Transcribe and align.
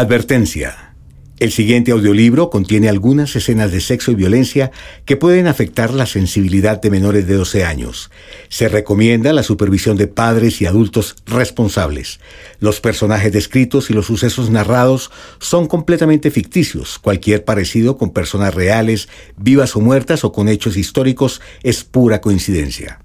Advertencia. 0.00 0.94
El 1.38 1.52
siguiente 1.52 1.90
audiolibro 1.90 2.48
contiene 2.48 2.88
algunas 2.88 3.36
escenas 3.36 3.70
de 3.70 3.82
sexo 3.82 4.10
y 4.10 4.14
violencia 4.14 4.70
que 5.04 5.18
pueden 5.18 5.46
afectar 5.46 5.92
la 5.92 6.06
sensibilidad 6.06 6.80
de 6.80 6.88
menores 6.88 7.26
de 7.26 7.34
12 7.34 7.64
años. 7.66 8.10
Se 8.48 8.70
recomienda 8.70 9.34
la 9.34 9.42
supervisión 9.42 9.98
de 9.98 10.06
padres 10.06 10.62
y 10.62 10.64
adultos 10.64 11.16
responsables. 11.26 12.18
Los 12.60 12.80
personajes 12.80 13.30
descritos 13.30 13.90
y 13.90 13.92
los 13.92 14.06
sucesos 14.06 14.48
narrados 14.48 15.10
son 15.38 15.66
completamente 15.66 16.30
ficticios. 16.30 16.98
Cualquier 16.98 17.44
parecido 17.44 17.98
con 17.98 18.14
personas 18.14 18.54
reales, 18.54 19.10
vivas 19.36 19.76
o 19.76 19.80
muertas 19.80 20.24
o 20.24 20.32
con 20.32 20.48
hechos 20.48 20.78
históricos 20.78 21.42
es 21.62 21.84
pura 21.84 22.22
coincidencia. 22.22 23.00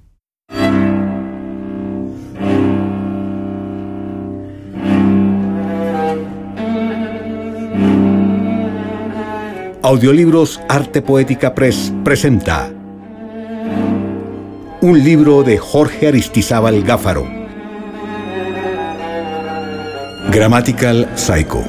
Audiolibros 9.86 10.60
Arte 10.68 11.04
Poética 11.04 11.54
Press 11.54 11.94
presenta 12.04 12.72
un 14.82 15.04
libro 15.04 15.44
de 15.44 15.60
Jorge 15.60 16.08
Aristizábal 16.08 16.82
Gáfaro. 16.82 17.30
Grammatical 20.32 21.08
Psycho. 21.14 21.64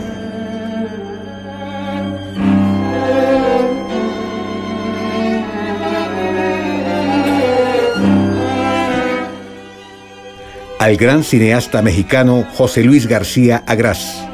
Al 10.79 10.97
gran 10.97 11.23
cineasta 11.23 11.83
mexicano 11.83 12.47
José 12.57 12.83
Luis 12.83 13.07
García 13.07 13.63
Agras. 13.67 14.27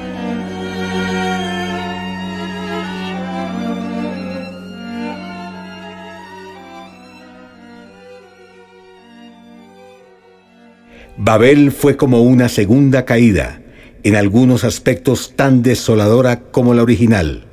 Babel 11.32 11.72
fue 11.72 11.96
como 11.96 12.20
una 12.20 12.50
segunda 12.50 13.06
caída, 13.06 13.62
en 14.02 14.16
algunos 14.16 14.64
aspectos 14.64 15.32
tan 15.34 15.62
desoladora 15.62 16.42
como 16.50 16.74
la 16.74 16.82
original. 16.82 17.46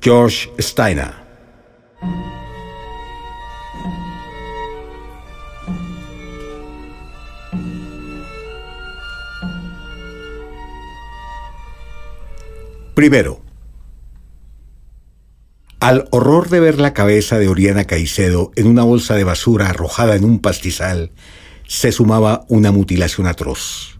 George 0.00 0.48
Steiner. 0.60 1.10
Primero, 12.94 13.40
al 15.80 16.06
horror 16.12 16.48
de 16.48 16.60
ver 16.60 16.78
la 16.78 16.94
cabeza 16.94 17.40
de 17.40 17.48
Oriana 17.48 17.86
Caicedo 17.86 18.52
en 18.54 18.68
una 18.68 18.84
bolsa 18.84 19.16
de 19.16 19.24
basura 19.24 19.70
arrojada 19.70 20.14
en 20.14 20.24
un 20.24 20.38
pastizal, 20.38 21.10
se 21.70 21.92
sumaba 21.92 22.44
una 22.48 22.72
mutilación 22.72 23.28
atroz. 23.28 23.96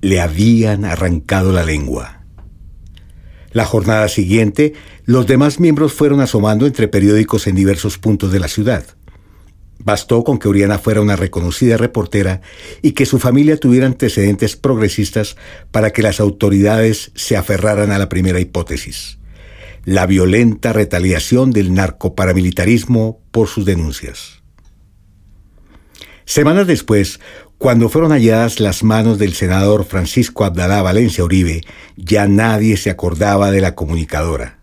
Le 0.00 0.20
habían 0.20 0.84
arrancado 0.84 1.50
la 1.50 1.64
lengua. 1.64 2.22
La 3.50 3.64
jornada 3.64 4.06
siguiente, 4.06 4.74
los 5.06 5.26
demás 5.26 5.58
miembros 5.58 5.92
fueron 5.92 6.20
asomando 6.20 6.68
entre 6.68 6.86
periódicos 6.86 7.48
en 7.48 7.56
diversos 7.56 7.98
puntos 7.98 8.30
de 8.30 8.38
la 8.38 8.46
ciudad. 8.46 8.84
Bastó 9.80 10.22
con 10.22 10.38
que 10.38 10.46
Oriana 10.46 10.78
fuera 10.78 11.00
una 11.00 11.16
reconocida 11.16 11.76
reportera 11.76 12.42
y 12.80 12.92
que 12.92 13.06
su 13.06 13.18
familia 13.18 13.56
tuviera 13.56 13.86
antecedentes 13.86 14.54
progresistas 14.54 15.36
para 15.72 15.90
que 15.90 16.02
las 16.02 16.20
autoridades 16.20 17.10
se 17.16 17.36
aferraran 17.36 17.90
a 17.90 17.98
la 17.98 18.08
primera 18.08 18.38
hipótesis, 18.38 19.18
la 19.84 20.06
violenta 20.06 20.72
retaliación 20.72 21.50
del 21.50 21.74
narcoparamilitarismo 21.74 23.20
por 23.32 23.48
sus 23.48 23.64
denuncias. 23.64 24.39
Semanas 26.24 26.66
después, 26.66 27.20
cuando 27.58 27.88
fueron 27.88 28.12
halladas 28.12 28.60
las 28.60 28.82
manos 28.82 29.18
del 29.18 29.34
senador 29.34 29.84
Francisco 29.84 30.44
Abdalá 30.44 30.80
Valencia 30.82 31.24
Uribe, 31.24 31.62
ya 31.96 32.26
nadie 32.26 32.76
se 32.76 32.90
acordaba 32.90 33.50
de 33.50 33.60
la 33.60 33.74
comunicadora. 33.74 34.60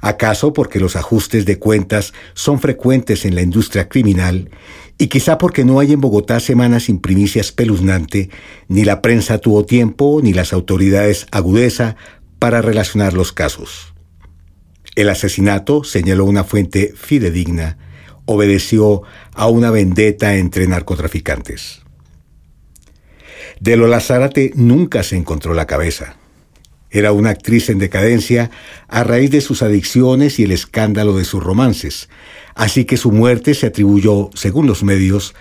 ¿Acaso 0.00 0.52
porque 0.52 0.80
los 0.80 0.96
ajustes 0.96 1.46
de 1.46 1.58
cuentas 1.58 2.12
son 2.34 2.60
frecuentes 2.60 3.24
en 3.24 3.34
la 3.34 3.42
industria 3.42 3.88
criminal 3.88 4.50
y 4.98 5.08
quizá 5.08 5.38
porque 5.38 5.64
no 5.64 5.78
hay 5.78 5.92
en 5.92 6.00
Bogotá 6.00 6.40
semanas 6.40 6.84
sin 6.84 6.98
primicia 6.98 7.40
espeluznante, 7.40 8.30
ni 8.68 8.84
la 8.84 9.02
prensa 9.02 9.38
tuvo 9.38 9.64
tiempo 9.64 10.20
ni 10.22 10.32
las 10.32 10.52
autoridades 10.52 11.26
agudeza 11.30 11.96
para 12.38 12.62
relacionar 12.62 13.12
los 13.12 13.32
casos? 13.32 13.94
El 14.96 15.10
asesinato, 15.10 15.84
señaló 15.84 16.24
una 16.24 16.44
fuente 16.44 16.94
fidedigna, 16.96 17.78
obedeció 18.26 19.02
a 19.32 19.48
una 19.48 19.70
vendetta 19.70 20.36
entre 20.36 20.66
narcotraficantes. 20.66 21.82
De 23.60 23.76
Lola 23.76 24.00
Zárate 24.00 24.52
nunca 24.54 25.02
se 25.02 25.16
encontró 25.16 25.54
la 25.54 25.66
cabeza. 25.66 26.16
Era 26.90 27.12
una 27.12 27.30
actriz 27.30 27.70
en 27.70 27.78
decadencia 27.78 28.50
a 28.88 29.02
raíz 29.02 29.30
de 29.30 29.40
sus 29.40 29.62
adicciones 29.62 30.38
y 30.38 30.44
el 30.44 30.52
escándalo 30.52 31.16
de 31.16 31.24
sus 31.24 31.42
romances, 31.42 32.08
así 32.54 32.84
que 32.84 32.96
su 32.96 33.10
muerte 33.10 33.54
se 33.54 33.66
atribuyó, 33.66 34.30
según 34.34 34.66
los 34.66 34.82
medios, 34.82 35.34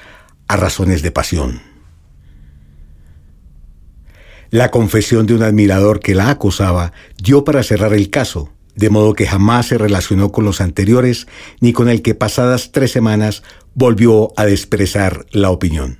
a 0.47 0.57
razones 0.57 1.01
de 1.01 1.11
pasión. 1.11 1.61
La 4.49 4.71
confesión 4.71 5.25
de 5.25 5.33
un 5.33 5.43
admirador 5.43 5.99
que 5.99 6.15
la 6.15 6.29
acosaba 6.29 6.93
dio 7.21 7.43
para 7.43 7.63
cerrar 7.63 7.93
el 7.93 8.09
caso, 8.09 8.54
de 8.75 8.89
modo 8.89 9.13
que 9.13 9.27
jamás 9.27 9.67
se 9.67 9.77
relacionó 9.77 10.31
con 10.31 10.45
los 10.45 10.61
anteriores 10.61 11.27
ni 11.61 11.73
con 11.73 11.89
el 11.89 12.01
que 12.01 12.15
pasadas 12.15 12.71
tres 12.71 12.91
semanas 12.91 13.43
volvió 13.73 14.33
a 14.37 14.47
expresar 14.47 15.25
la 15.31 15.49
opinión. 15.49 15.99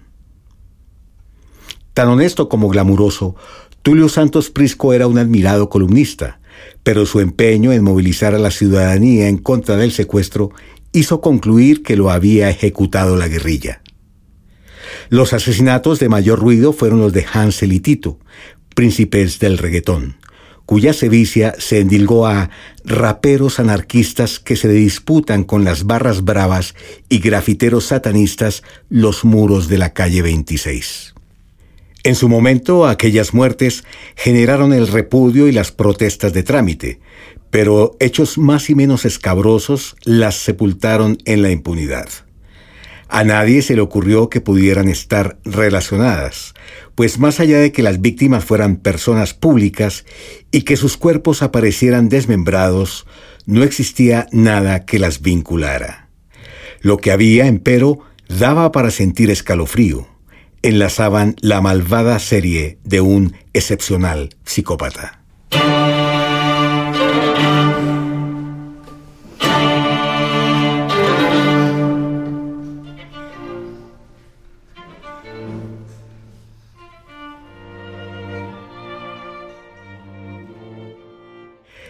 Tan 1.94 2.10
honesto 2.10 2.50
como 2.50 2.68
glamuroso, 2.68 3.36
Tulio 3.82 4.10
Santos 4.10 4.50
Prisco 4.50 4.94
era 4.94 5.08
un 5.08 5.18
admirado 5.18 5.70
columnista, 5.70 6.40
pero 6.84 7.06
su 7.06 7.20
empeño 7.20 7.72
en 7.72 7.84
movilizar 7.84 8.36
a 8.36 8.40
la 8.40 8.52
ciudadanía 8.52 9.28
en 9.28 9.38
contra 9.38 9.78
del 9.78 9.92
secuestro 9.92 10.52
hizo 10.92 11.22
concluir 11.22 11.84
que 11.84 11.96
lo 11.96 12.10
había 12.10 12.50
ejecutado 12.50 13.16
la 13.16 13.28
guerrilla. 13.28 13.82
Los 15.10 15.34
asesinatos 15.34 16.00
de 16.00 16.10
mayor 16.10 16.40
ruido 16.40 16.74
fueron 16.74 17.00
los 17.00 17.14
de 17.14 17.26
Hansel 17.32 17.74
y 17.74 17.80
Tito, 17.80 18.20
príncipes 18.76 19.40
del 19.40 19.58
reggaetón, 19.58 20.18
cuya 20.66 20.94
sevicia 20.94 21.56
se 21.58 21.80
endilgó 21.80 22.28
a 22.28 22.50
raperos 22.84 23.60
anarquistas 23.60 24.40
que 24.40 24.56
se 24.56 24.70
disputan 24.70 25.44
con 25.44 25.64
las 25.64 25.86
barras 25.86 26.24
bravas 26.24 26.76
y 27.10 27.20
grafiteros 27.20 27.86
satanistas 27.86 28.64
los 28.90 29.26
muros 29.26 29.68
de 29.68 29.78
la 29.78 29.94
calle 29.94 30.22
26. 30.22 31.14
En 32.04 32.14
su 32.14 32.30
momento, 32.30 32.86
aquellas 32.86 33.34
muertes 33.34 33.84
generaron 34.16 34.74
el 34.74 34.88
repudio 34.88 35.48
y 35.48 35.52
las 35.52 35.72
protestas 35.72 36.34
de 36.34 36.44
trámite, 36.44 37.00
pero 37.50 37.98
hechos 38.00 38.38
más 38.38 38.70
y 38.70 38.76
menos 38.76 39.06
escabrosos 39.06 39.96
las 40.04 40.36
sepultaron 40.36 41.18
en 41.26 41.42
la 41.42 41.50
impunidad. 41.50 42.10
A 43.08 43.24
nadie 43.24 43.62
se 43.62 43.76
le 43.76 43.82
ocurrió 43.82 44.30
que 44.30 44.42
pudieran 44.42 44.88
estar 44.88 45.38
relacionadas, 45.46 46.54
pues 46.96 47.20
más 47.20 47.40
allá 47.40 47.60
de 47.60 47.72
que 47.72 47.84
las 47.84 48.02
víctimas 48.02 48.44
fueran 48.44 48.78
personas 48.78 49.34
públicas 49.34 50.06
y 50.52 50.64
que 50.64 50.78
sus 50.78 50.98
cuerpos 50.98 51.44
aparecieran 51.44 52.10
desmembrados, 52.10 53.06
no 53.46 53.64
existía 53.64 54.28
nada 54.32 54.86
que 54.86 55.00
las 55.00 55.22
vinculara. 55.22 56.10
Lo 56.82 56.98
que 56.98 57.12
había, 57.12 57.48
empero, 57.48 58.00
daba 58.28 58.72
para 58.72 58.92
sentir 58.92 59.30
escalofrío. 59.30 60.08
Enlazaban 60.62 61.36
la 61.42 61.62
malvada 61.62 62.18
serie 62.20 62.80
de 62.84 63.02
un 63.02 63.36
excepcional 63.54 64.36
psicópata. 64.46 65.22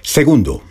Segundo, 0.06 0.62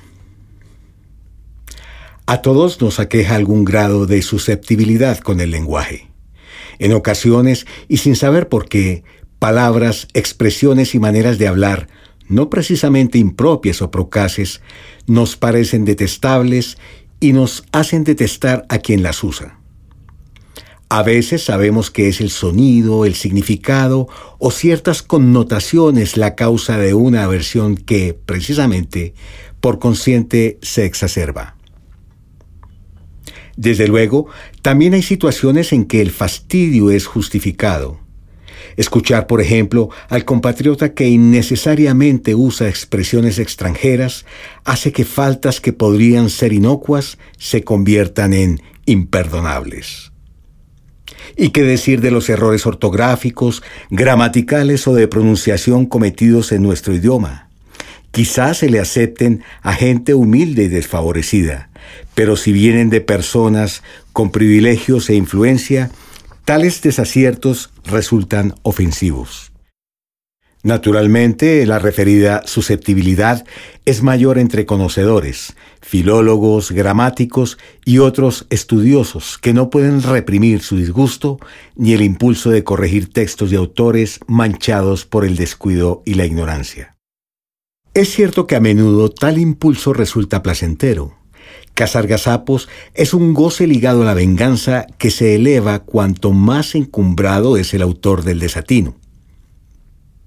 a 2.25 2.41
todos 2.41 2.81
nos 2.81 3.01
aqueja 3.01 3.35
algún 3.35 3.65
grado 3.65 4.07
de 4.07 4.23
susceptibilidad 4.23 5.19
con 5.19 5.41
el 5.41 5.51
lenguaje. 5.51 6.09
En 6.79 6.93
ocasiones, 6.93 7.67
y 7.89 7.97
sin 7.97 8.15
saber 8.15 8.49
por 8.49 8.69
qué, 8.69 9.03
palabras, 9.41 10.07
expresiones 10.15 10.95
y 10.95 11.01
maneras 11.01 11.37
de 11.39 11.49
hablar, 11.49 11.89
no 12.29 12.49
precisamente 12.49 13.19
impropias 13.19 13.83
o 13.83 13.91
procaces, 13.91 14.63
nos 15.09 15.37
parecen 15.37 15.85
detestables 15.85 16.79
y 17.19 17.33
nos 17.33 17.65
hacen 17.73 18.05
detestar 18.05 18.65
a 18.69 18.79
quien 18.79 19.03
las 19.03 19.23
usa. 19.25 19.59
A 20.97 21.03
veces 21.03 21.43
sabemos 21.43 21.91
que 21.91 22.07
es 22.07 22.21
el 22.21 22.31
sonido, 22.31 23.05
el 23.05 23.17
significado 23.17 24.07
o 24.39 24.53
ciertas 24.53 25.03
connotaciones 25.03 26.17
la 26.17 26.37
causa 26.37 26.79
de 26.79 26.95
una 26.95 27.25
aversión 27.25 27.75
que, 27.75 28.15
precisamente, 28.15 29.13
por 29.61 29.81
consciente 29.81 30.57
se 30.63 30.85
exacerba. 30.85 31.57
Desde 33.57 33.89
luego, 33.89 34.29
también 34.63 34.95
hay 34.95 35.03
situaciones 35.03 35.73
en 35.73 35.87
que 35.87 36.01
el 36.01 36.13
fastidio 36.13 36.93
es 36.93 37.07
justificado. 37.07 37.99
Escuchar, 38.77 39.27
por 39.27 39.41
ejemplo, 39.41 39.91
al 40.09 40.25
compatriota 40.25 40.95
que 40.95 41.09
innecesariamente 41.09 42.37
usa 42.37 42.69
expresiones 42.69 43.41
extranjeras 43.41 44.27
hace 44.63 44.93
que 44.93 45.05
faltas 45.05 45.61
que 45.61 45.73
podrían 45.73 46.31
ser 46.31 46.53
inocuas 46.53 47.19
se 47.37 47.65
conviertan 47.65 48.33
en 48.33 48.63
imperdonables. 48.87 50.14
¿Y 51.37 51.51
qué 51.51 51.63
decir 51.63 52.01
de 52.01 52.11
los 52.11 52.29
errores 52.29 52.67
ortográficos, 52.67 53.63
gramaticales 53.91 54.87
o 54.87 54.95
de 54.95 55.09
pronunciación 55.09 55.87
cometidos 55.87 56.53
en 56.53 56.63
nuestro 56.63 56.95
idioma? 56.95 57.49
Quizás 58.11 58.59
se 58.59 58.71
le 58.71 58.79
acepten 58.79 59.43
a 59.63 59.73
gente 59.73 60.15
humilde 60.15 60.65
y 60.65 60.69
desfavorecida, 60.69 61.69
pero 62.15 62.37
si 62.37 62.53
vienen 62.53 62.89
de 62.89 63.01
personas 63.01 63.83
con 64.13 64.31
privilegios 64.31 65.11
e 65.11 65.15
influencia, 65.17 65.91
tales 66.45 66.81
desaciertos 66.81 67.71
resultan 67.85 68.55
ofensivos. 68.63 69.54
Naturalmente, 70.65 71.67
la 71.67 71.79
referida 71.79 72.41
susceptibilidad 72.47 73.45
es 73.85 74.03
mayor 74.03 74.39
entre 74.39 74.65
conocedores, 74.65 75.55
filólogos, 75.83 76.73
gramáticos 76.73 77.59
y 77.85 77.99
otros 77.99 78.47
estudiosos 78.49 79.37
que 79.37 79.53
no 79.53 79.69
pueden 79.69 80.03
reprimir 80.03 80.63
su 80.63 80.79
disgusto 80.79 81.39
ni 81.77 81.93
el 81.93 82.01
impulso 82.01 82.49
de 82.49 82.65
corregir 82.65 83.13
textos 83.13 83.51
de 83.51 83.59
autores 83.59 84.21
manchados 84.27 85.05
por 85.05 85.27
el 85.27 85.37
descuido 85.37 86.03
y 86.07 86.15
la 86.15 86.25
ignorancia. 86.25 86.97
Es 87.93 88.09
cierto 88.09 88.47
que 88.47 88.57
a 88.57 88.61
menudo 88.61 89.11
tal 89.11 89.37
impulso 89.37 89.93
resulta 89.93 90.43
placentero, 90.43 91.15
Cazar 91.75 92.07
gazapos 92.07 92.69
es 92.95 93.13
un 93.15 93.35
goce 93.35 93.67
ligado 93.67 94.03
a 94.03 94.05
la 94.07 94.15
venganza 94.15 94.87
que 94.97 95.11
se 95.11 95.35
eleva 95.35 95.81
cuanto 95.81 96.33
más 96.33 96.75
encumbrado 96.75 97.57
es 97.59 97.75
el 97.75 97.83
autor 97.83 98.23
del 98.23 98.39
desatino. 98.39 98.95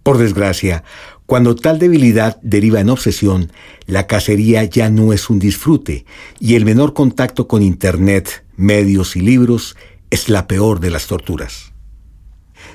Por 0.07 0.19
desgracia, 0.19 0.86
cuando 1.25 1.54
tal 1.54 1.80
debilidad 1.80 2.39
deriva 2.42 2.80
en 2.80 2.89
obsesión, 2.89 3.51
la 3.88 4.07
cacería 4.07 4.63
ya 4.63 4.89
no 4.89 5.12
es 5.12 5.30
un 5.30 5.38
disfrute 5.38 6.06
y 6.39 6.56
el 6.56 6.63
menor 6.63 6.94
contacto 6.94 7.50
con 7.50 7.62
Internet, 7.62 8.45
medios 8.56 9.18
y 9.18 9.19
libros 9.19 9.75
es 10.09 10.30
la 10.30 10.48
peor 10.48 10.80
de 10.80 10.92
las 10.92 11.07
torturas. 11.07 11.74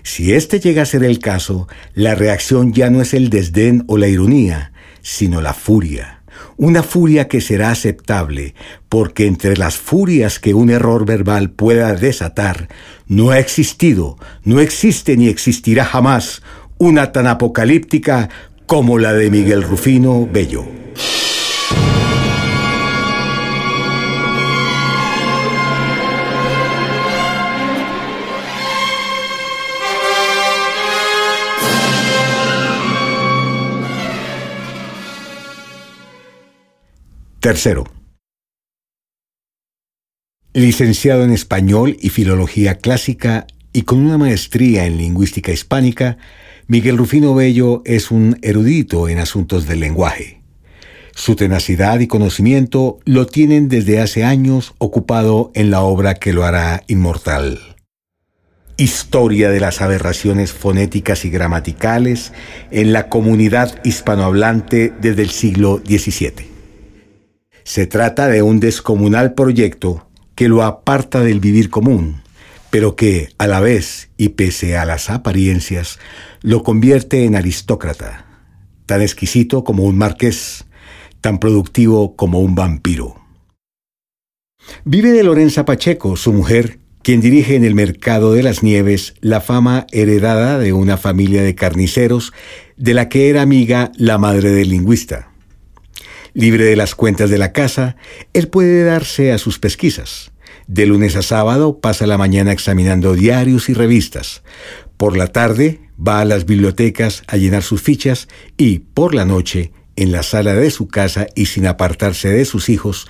Si 0.02 0.34
este 0.34 0.60
llega 0.60 0.82
a 0.82 0.84
ser 0.84 1.04
el 1.04 1.20
caso, 1.20 1.68
la 1.94 2.14
reacción 2.14 2.74
ya 2.74 2.90
no 2.90 3.00
es 3.00 3.14
el 3.14 3.30
desdén 3.30 3.84
o 3.86 3.96
la 3.96 4.08
ironía, 4.08 4.74
sino 5.00 5.40
la 5.40 5.54
furia 5.54 6.22
una 6.56 6.82
furia 6.82 7.28
que 7.28 7.40
será 7.40 7.70
aceptable, 7.70 8.54
porque 8.88 9.26
entre 9.26 9.56
las 9.56 9.76
furias 9.76 10.38
que 10.38 10.54
un 10.54 10.70
error 10.70 11.04
verbal 11.04 11.50
pueda 11.50 11.94
desatar, 11.94 12.68
no 13.06 13.30
ha 13.30 13.38
existido, 13.38 14.18
no 14.44 14.60
existe 14.60 15.16
ni 15.16 15.28
existirá 15.28 15.84
jamás 15.84 16.42
una 16.82 17.12
tan 17.12 17.28
apocalíptica 17.28 18.28
como 18.66 18.98
la 18.98 19.12
de 19.12 19.30
Miguel 19.30 19.62
Rufino 19.62 20.26
Bello. 20.26 20.66
Tercero. 37.38 37.84
Licenciado 40.52 41.22
en 41.22 41.30
Español 41.30 41.96
y 42.00 42.08
Filología 42.08 42.78
Clásica 42.78 43.46
y 43.72 43.82
con 43.82 44.00
una 44.04 44.18
maestría 44.18 44.84
en 44.86 44.98
Lingüística 44.98 45.52
Hispánica, 45.52 46.18
Miguel 46.72 46.96
Rufino 46.96 47.34
Bello 47.34 47.82
es 47.84 48.10
un 48.10 48.38
erudito 48.40 49.10
en 49.10 49.18
asuntos 49.18 49.66
del 49.66 49.80
lenguaje. 49.80 50.40
Su 51.14 51.36
tenacidad 51.36 52.00
y 52.00 52.06
conocimiento 52.06 52.98
lo 53.04 53.26
tienen 53.26 53.68
desde 53.68 54.00
hace 54.00 54.24
años 54.24 54.72
ocupado 54.78 55.50
en 55.54 55.70
la 55.70 55.82
obra 55.82 56.14
que 56.14 56.32
lo 56.32 56.44
hará 56.44 56.82
inmortal. 56.86 57.60
Historia 58.78 59.50
de 59.50 59.60
las 59.60 59.82
aberraciones 59.82 60.54
fonéticas 60.54 61.26
y 61.26 61.28
gramaticales 61.28 62.32
en 62.70 62.94
la 62.94 63.10
comunidad 63.10 63.78
hispanohablante 63.84 64.94
desde 64.98 65.20
el 65.24 65.30
siglo 65.30 65.82
XVII. 65.86 66.46
Se 67.64 67.86
trata 67.86 68.28
de 68.28 68.40
un 68.40 68.60
descomunal 68.60 69.34
proyecto 69.34 70.08
que 70.34 70.48
lo 70.48 70.62
aparta 70.62 71.20
del 71.20 71.38
vivir 71.38 71.68
común, 71.68 72.21
pero 72.72 72.96
que, 72.96 73.28
a 73.36 73.46
la 73.46 73.60
vez 73.60 74.08
y 74.16 74.30
pese 74.30 74.78
a 74.78 74.86
las 74.86 75.10
apariencias, 75.10 75.98
lo 76.40 76.62
convierte 76.62 77.26
en 77.26 77.36
aristócrata, 77.36 78.24
tan 78.86 79.02
exquisito 79.02 79.62
como 79.62 79.82
un 79.82 79.98
marqués, 79.98 80.64
tan 81.20 81.38
productivo 81.38 82.16
como 82.16 82.40
un 82.40 82.54
vampiro. 82.54 83.20
Vive 84.86 85.12
de 85.12 85.22
Lorenza 85.22 85.66
Pacheco, 85.66 86.16
su 86.16 86.32
mujer, 86.32 86.78
quien 87.02 87.20
dirige 87.20 87.56
en 87.56 87.64
el 87.64 87.74
mercado 87.74 88.32
de 88.32 88.42
las 88.42 88.62
nieves 88.62 89.16
la 89.20 89.42
fama 89.42 89.86
heredada 89.92 90.58
de 90.58 90.72
una 90.72 90.96
familia 90.96 91.42
de 91.42 91.54
carniceros 91.54 92.32
de 92.78 92.94
la 92.94 93.10
que 93.10 93.28
era 93.28 93.42
amiga 93.42 93.92
la 93.96 94.16
madre 94.16 94.50
del 94.50 94.70
lingüista. 94.70 95.28
Libre 96.32 96.64
de 96.64 96.76
las 96.76 96.94
cuentas 96.94 97.28
de 97.28 97.36
la 97.36 97.52
casa, 97.52 97.96
él 98.32 98.48
puede 98.48 98.82
darse 98.82 99.30
a 99.30 99.36
sus 99.36 99.58
pesquisas. 99.58 100.31
De 100.66 100.86
lunes 100.86 101.16
a 101.16 101.22
sábado 101.22 101.80
pasa 101.80 102.06
la 102.06 102.18
mañana 102.18 102.52
examinando 102.52 103.14
diarios 103.14 103.68
y 103.68 103.74
revistas. 103.74 104.42
Por 104.96 105.16
la 105.16 105.28
tarde 105.28 105.80
va 105.98 106.20
a 106.20 106.24
las 106.24 106.46
bibliotecas 106.46 107.22
a 107.26 107.36
llenar 107.36 107.62
sus 107.62 107.82
fichas 107.82 108.28
y 108.56 108.80
por 108.80 109.14
la 109.14 109.24
noche, 109.24 109.72
en 109.96 110.12
la 110.12 110.22
sala 110.22 110.54
de 110.54 110.70
su 110.70 110.88
casa 110.88 111.26
y 111.34 111.46
sin 111.46 111.66
apartarse 111.66 112.30
de 112.30 112.44
sus 112.44 112.68
hijos, 112.68 113.08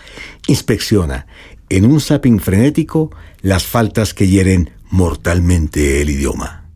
inspecciona, 0.49 1.27
en 1.69 1.85
un 1.85 2.01
zapping 2.01 2.41
frenético, 2.41 3.11
las 3.41 3.65
faltas 3.65 4.15
que 4.15 4.29
hieren 4.29 4.71
mortalmente 4.91 6.03
el 6.03 6.11
idioma. 6.11 6.71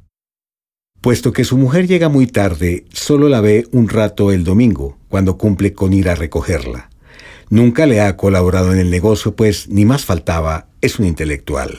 Puesto 1.00 1.32
que 1.32 1.44
su 1.44 1.56
mujer 1.56 1.86
llega 1.86 2.08
muy 2.08 2.26
tarde, 2.26 2.84
solo 2.92 3.28
la 3.28 3.40
ve 3.40 3.66
un 3.72 3.88
rato 3.88 4.32
el 4.32 4.42
domingo, 4.42 4.98
cuando 5.08 5.36
cumple 5.36 5.72
con 5.72 5.92
ir 5.92 6.08
a 6.08 6.14
recogerla. 6.14 6.90
Nunca 7.48 7.86
le 7.86 8.00
ha 8.00 8.16
colaborado 8.16 8.72
en 8.72 8.78
el 8.78 8.90
negocio, 8.90 9.36
pues 9.36 9.68
ni 9.68 9.84
más 9.84 10.04
faltaba, 10.04 10.68
es 10.80 10.98
un 10.98 11.06
intelectual. 11.06 11.78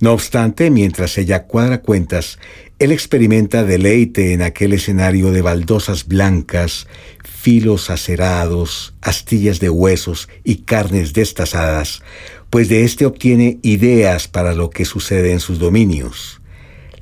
No 0.00 0.12
obstante, 0.12 0.70
mientras 0.70 1.18
ella 1.18 1.44
cuadra 1.44 1.82
cuentas, 1.82 2.38
él 2.78 2.90
experimenta 2.90 3.64
deleite 3.64 4.32
en 4.32 4.42
aquel 4.42 4.72
escenario 4.72 5.30
de 5.30 5.42
baldosas 5.42 6.06
blancas, 6.06 6.86
filos 7.22 7.90
acerados, 7.90 8.94
astillas 9.02 9.60
de 9.60 9.70
huesos 9.70 10.28
y 10.42 10.56
carnes 10.62 11.12
destazadas, 11.12 12.02
pues 12.50 12.68
de 12.68 12.84
éste 12.84 13.06
obtiene 13.06 13.58
ideas 13.62 14.28
para 14.28 14.54
lo 14.54 14.70
que 14.70 14.84
sucede 14.84 15.32
en 15.32 15.40
sus 15.40 15.58
dominios 15.58 16.40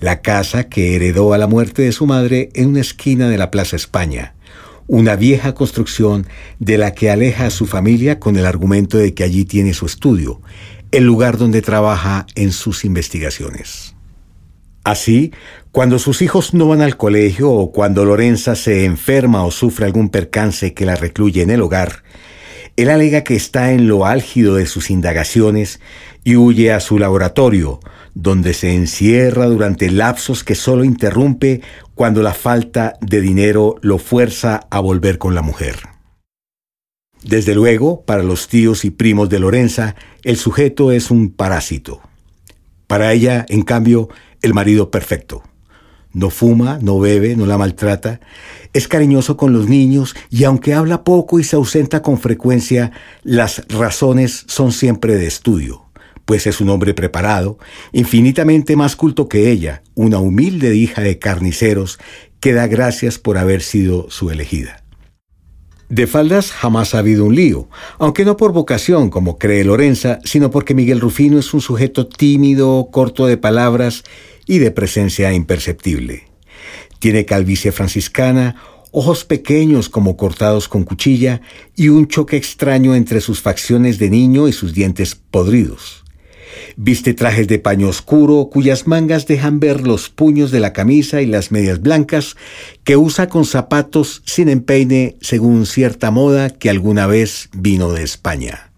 la 0.02 0.20
casa 0.20 0.68
que 0.68 0.96
heredó 0.96 1.32
a 1.32 1.38
la 1.38 1.46
muerte 1.46 1.82
de 1.82 1.92
su 1.92 2.06
madre 2.06 2.50
en 2.54 2.70
una 2.70 2.80
esquina 2.80 3.28
de 3.28 3.38
la 3.38 3.52
Plaza 3.52 3.76
España, 3.76 4.34
una 4.92 5.16
vieja 5.16 5.54
construcción 5.54 6.26
de 6.58 6.76
la 6.76 6.92
que 6.92 7.10
aleja 7.10 7.46
a 7.46 7.50
su 7.50 7.64
familia 7.64 8.20
con 8.20 8.36
el 8.36 8.44
argumento 8.44 8.98
de 8.98 9.14
que 9.14 9.24
allí 9.24 9.46
tiene 9.46 9.72
su 9.72 9.86
estudio, 9.86 10.42
el 10.90 11.04
lugar 11.04 11.38
donde 11.38 11.62
trabaja 11.62 12.26
en 12.34 12.52
sus 12.52 12.84
investigaciones. 12.84 13.94
Así, 14.84 15.32
cuando 15.70 15.98
sus 15.98 16.20
hijos 16.20 16.52
no 16.52 16.68
van 16.68 16.82
al 16.82 16.98
colegio 16.98 17.50
o 17.50 17.72
cuando 17.72 18.04
Lorenza 18.04 18.54
se 18.54 18.84
enferma 18.84 19.46
o 19.46 19.50
sufre 19.50 19.86
algún 19.86 20.10
percance 20.10 20.74
que 20.74 20.84
la 20.84 20.94
recluye 20.94 21.40
en 21.40 21.48
el 21.48 21.62
hogar, 21.62 22.02
él 22.76 22.90
alega 22.90 23.24
que 23.24 23.34
está 23.34 23.72
en 23.72 23.88
lo 23.88 24.04
álgido 24.04 24.56
de 24.56 24.66
sus 24.66 24.90
indagaciones 24.90 25.80
y 26.22 26.36
huye 26.36 26.70
a 26.70 26.80
su 26.80 26.98
laboratorio, 26.98 27.80
donde 28.14 28.54
se 28.54 28.74
encierra 28.74 29.46
durante 29.46 29.90
lapsos 29.90 30.44
que 30.44 30.54
solo 30.54 30.84
interrumpe 30.84 31.62
cuando 31.94 32.22
la 32.22 32.34
falta 32.34 32.94
de 33.00 33.20
dinero 33.20 33.76
lo 33.80 33.98
fuerza 33.98 34.66
a 34.70 34.80
volver 34.80 35.18
con 35.18 35.34
la 35.34 35.42
mujer. 35.42 35.76
Desde 37.22 37.54
luego, 37.54 38.04
para 38.04 38.22
los 38.22 38.48
tíos 38.48 38.84
y 38.84 38.90
primos 38.90 39.28
de 39.28 39.38
Lorenza, 39.38 39.94
el 40.24 40.36
sujeto 40.36 40.90
es 40.90 41.10
un 41.10 41.30
parásito. 41.30 42.00
Para 42.86 43.12
ella, 43.12 43.46
en 43.48 43.62
cambio, 43.62 44.08
el 44.42 44.54
marido 44.54 44.90
perfecto. 44.90 45.42
No 46.12 46.28
fuma, 46.28 46.78
no 46.82 46.98
bebe, 46.98 47.36
no 47.36 47.46
la 47.46 47.56
maltrata, 47.56 48.20
es 48.74 48.86
cariñoso 48.86 49.36
con 49.36 49.52
los 49.52 49.68
niños 49.68 50.14
y 50.28 50.44
aunque 50.44 50.74
habla 50.74 51.04
poco 51.04 51.40
y 51.40 51.44
se 51.44 51.56
ausenta 51.56 52.02
con 52.02 52.18
frecuencia, 52.18 52.92
las 53.22 53.66
razones 53.68 54.44
son 54.48 54.72
siempre 54.72 55.14
de 55.14 55.26
estudio 55.26 55.91
pues 56.24 56.46
es 56.46 56.60
un 56.60 56.68
hombre 56.68 56.94
preparado, 56.94 57.58
infinitamente 57.92 58.76
más 58.76 58.96
culto 58.96 59.28
que 59.28 59.50
ella, 59.50 59.82
una 59.94 60.18
humilde 60.18 60.74
hija 60.74 61.02
de 61.02 61.18
carniceros 61.18 61.98
que 62.40 62.52
da 62.52 62.66
gracias 62.66 63.18
por 63.18 63.38
haber 63.38 63.62
sido 63.62 64.10
su 64.10 64.30
elegida. 64.30 64.82
De 65.88 66.06
faldas 66.06 66.52
jamás 66.52 66.94
ha 66.94 67.00
habido 67.00 67.26
un 67.26 67.34
lío, 67.34 67.68
aunque 67.98 68.24
no 68.24 68.38
por 68.38 68.52
vocación, 68.52 69.10
como 69.10 69.36
cree 69.36 69.62
Lorenza, 69.62 70.20
sino 70.24 70.50
porque 70.50 70.74
Miguel 70.74 71.00
Rufino 71.00 71.38
es 71.38 71.52
un 71.52 71.60
sujeto 71.60 72.06
tímido, 72.06 72.88
corto 72.90 73.26
de 73.26 73.36
palabras 73.36 74.02
y 74.46 74.58
de 74.58 74.70
presencia 74.70 75.34
imperceptible. 75.34 76.28
Tiene 76.98 77.26
calvicie 77.26 77.72
franciscana, 77.72 78.56
ojos 78.90 79.24
pequeños 79.24 79.88
como 79.88 80.16
cortados 80.16 80.66
con 80.66 80.84
cuchilla 80.84 81.42
y 81.76 81.90
un 81.90 82.08
choque 82.08 82.38
extraño 82.38 82.94
entre 82.94 83.20
sus 83.20 83.42
facciones 83.42 83.98
de 83.98 84.08
niño 84.08 84.48
y 84.48 84.52
sus 84.52 84.72
dientes 84.72 85.14
podridos. 85.14 86.01
Viste 86.76 87.14
trajes 87.14 87.48
de 87.48 87.58
paño 87.58 87.88
oscuro 87.88 88.48
cuyas 88.50 88.86
mangas 88.86 89.26
dejan 89.26 89.60
ver 89.60 89.86
los 89.86 90.08
puños 90.08 90.50
de 90.50 90.60
la 90.60 90.72
camisa 90.72 91.22
y 91.22 91.26
las 91.26 91.52
medias 91.52 91.80
blancas 91.80 92.36
que 92.84 92.96
usa 92.96 93.28
con 93.28 93.44
zapatos 93.44 94.22
sin 94.26 94.48
empeine 94.48 95.16
según 95.20 95.66
cierta 95.66 96.10
moda 96.10 96.50
que 96.50 96.70
alguna 96.70 97.06
vez 97.06 97.48
vino 97.52 97.92
de 97.92 98.02
España. 98.02 98.72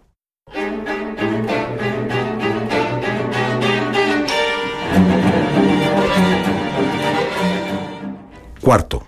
Cuarto. 8.60 9.06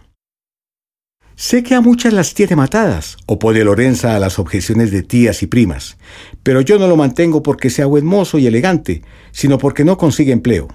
Sé 1.35 1.63
que 1.63 1.75
a 1.75 1.81
muchas 1.81 2.13
las 2.13 2.35
tiene 2.35 2.57
matadas, 2.57 3.17
opone 3.27 3.65
Lorenza 3.65 4.17
a 4.17 4.19
las 4.19 4.39
objeciones 4.39 4.91
de 4.91 5.03
tías 5.03 5.43
y 5.43 5.47
primas, 5.47 5.97
pero 6.47 6.61
yo 6.61 6.79
no 6.79 6.87
lo 6.87 6.97
mantengo 6.97 7.43
porque 7.43 7.71
sea 7.71 7.87
buen 7.87 8.07
mozo 8.07 8.39
y 8.39 8.47
elegante, 8.47 9.03
sino 9.33 9.59
porque 9.59 9.85
no 9.85 9.99
consigue 9.99 10.31
empleo. 10.31 10.69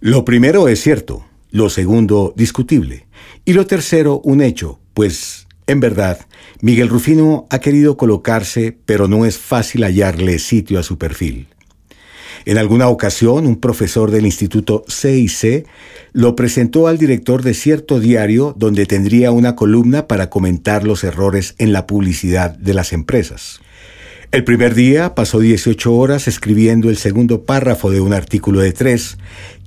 Lo 0.00 0.24
primero 0.24 0.66
es 0.66 0.80
cierto, 0.80 1.26
lo 1.50 1.68
segundo 1.68 2.32
discutible, 2.34 3.06
y 3.44 3.52
lo 3.52 3.66
tercero 3.66 4.22
un 4.24 4.40
hecho, 4.40 4.80
pues, 4.94 5.46
en 5.66 5.80
verdad, 5.80 6.20
Miguel 6.62 6.88
Rufino 6.88 7.46
ha 7.50 7.58
querido 7.58 7.98
colocarse, 7.98 8.78
pero 8.86 9.08
no 9.08 9.26
es 9.26 9.36
fácil 9.36 9.84
hallarle 9.84 10.38
sitio 10.38 10.78
a 10.78 10.82
su 10.82 10.96
perfil. 10.96 11.48
En 12.46 12.56
alguna 12.56 12.88
ocasión, 12.88 13.46
un 13.46 13.56
profesor 13.56 14.10
del 14.10 14.24
Instituto 14.24 14.84
CIC 14.88 15.66
lo 16.14 16.34
presentó 16.34 16.86
al 16.86 16.96
director 16.96 17.42
de 17.42 17.52
cierto 17.52 18.00
diario 18.00 18.54
donde 18.56 18.86
tendría 18.86 19.32
una 19.32 19.54
columna 19.54 20.06
para 20.06 20.30
comentar 20.30 20.84
los 20.84 21.04
errores 21.04 21.56
en 21.58 21.74
la 21.74 21.86
publicidad 21.86 22.56
de 22.56 22.72
las 22.72 22.94
empresas. 22.94 23.60
El 24.30 24.44
primer 24.44 24.74
día 24.74 25.14
pasó 25.14 25.40
18 25.40 25.94
horas 25.94 26.28
escribiendo 26.28 26.90
el 26.90 26.98
segundo 26.98 27.44
párrafo 27.44 27.90
de 27.90 28.02
un 28.02 28.12
artículo 28.12 28.60
de 28.60 28.72
tres, 28.72 29.16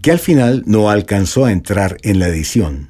que 0.04 0.12
al 0.12 0.20
final 0.20 0.62
no 0.68 0.92
alcanzó 0.92 1.46
a 1.46 1.52
entrar 1.52 1.98
en 2.04 2.20
la 2.20 2.28
edición. 2.28 2.90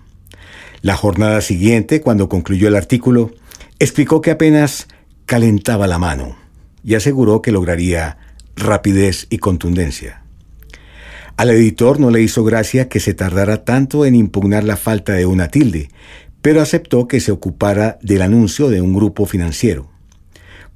La 0.81 0.97
jornada 0.97 1.39
siguiente, 1.39 2.01
cuando 2.01 2.27
concluyó 2.27 2.67
el 2.67 2.75
artículo, 2.75 3.31
explicó 3.79 4.19
que 4.19 4.31
apenas 4.31 4.89
calentaba 5.25 5.87
la 5.87 5.97
mano 5.97 6.35
y 6.83 6.95
aseguró 6.95 7.41
que 7.41 7.53
lograría 7.53 8.17
rapidez 8.57 9.27
y 9.29 9.37
contundencia. 9.37 10.23
Al 11.37 11.51
editor 11.51 12.01
no 12.01 12.09
le 12.09 12.21
hizo 12.21 12.43
gracia 12.43 12.89
que 12.89 12.99
se 12.99 13.13
tardara 13.13 13.63
tanto 13.63 14.05
en 14.05 14.15
impugnar 14.15 14.65
la 14.65 14.75
falta 14.75 15.13
de 15.13 15.25
una 15.25 15.47
tilde, 15.47 15.89
pero 16.41 16.61
aceptó 16.61 17.07
que 17.07 17.21
se 17.21 17.31
ocupara 17.31 17.97
del 18.01 18.23
anuncio 18.23 18.67
de 18.69 18.81
un 18.81 18.93
grupo 18.93 19.25
financiero. 19.25 19.90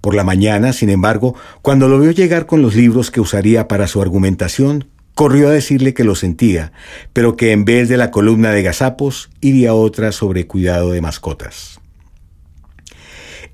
Por 0.06 0.14
la 0.14 0.24
mañana, 0.24 0.72
sin 0.72 0.92
embargo, 0.92 1.34
cuando 1.64 1.88
lo 1.88 2.00
vio 2.00 2.12
llegar 2.12 2.46
con 2.46 2.62
los 2.62 2.76
libros 2.76 3.10
que 3.10 3.22
usaría 3.22 3.68
para 3.68 3.88
su 3.88 4.04
argumentación, 4.04 4.88
corrió 5.16 5.48
a 5.48 5.52
decirle 5.52 5.96
que 5.96 6.04
lo 6.04 6.14
sentía, 6.14 6.74
pero 7.12 7.36
que 7.36 7.54
en 7.54 7.66
vez 7.66 7.90
de 7.90 7.98
la 7.98 8.12
columna 8.12 8.52
de 8.52 8.62
gazapos 8.62 9.32
iría 9.42 9.74
otra 9.74 10.12
sobre 10.12 10.46
cuidado 10.46 10.92
de 10.92 11.02
mascotas. 11.02 11.80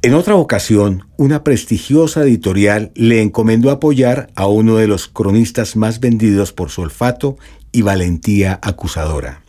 En 0.01 0.13
otra 0.13 0.35
ocasión, 0.35 1.05
una 1.15 1.45
prestigiosa 1.45 2.23
editorial 2.23 2.91
le 2.95 3.21
encomendó 3.21 3.71
apoyar 3.71 4.29
a 4.35 4.47
uno 4.47 4.75
de 4.75 4.87
los 4.87 5.07
cronistas 5.07 5.77
más 5.77 6.01
vendidos 6.01 6.51
por 6.51 6.69
su 6.69 6.81
olfato 6.81 7.37
y 7.71 7.81
valentía 7.83 8.59
acusadora. 8.61 9.41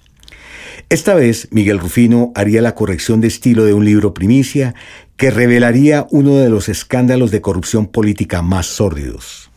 Esta 0.88 1.14
vez, 1.14 1.48
Miguel 1.50 1.78
Rufino 1.78 2.32
haría 2.34 2.60
la 2.60 2.74
corrección 2.74 3.22
de 3.22 3.28
estilo 3.28 3.64
de 3.64 3.72
un 3.72 3.84
libro 3.84 4.12
primicia 4.12 4.74
que 5.16 5.30
revelaría 5.30 6.06
uno 6.10 6.36
de 6.36 6.50
los 6.50 6.68
escándalos 6.68 7.30
de 7.30 7.40
corrupción 7.40 7.86
política 7.86 8.42
más 8.42 8.66
sórdidos. 8.66 9.50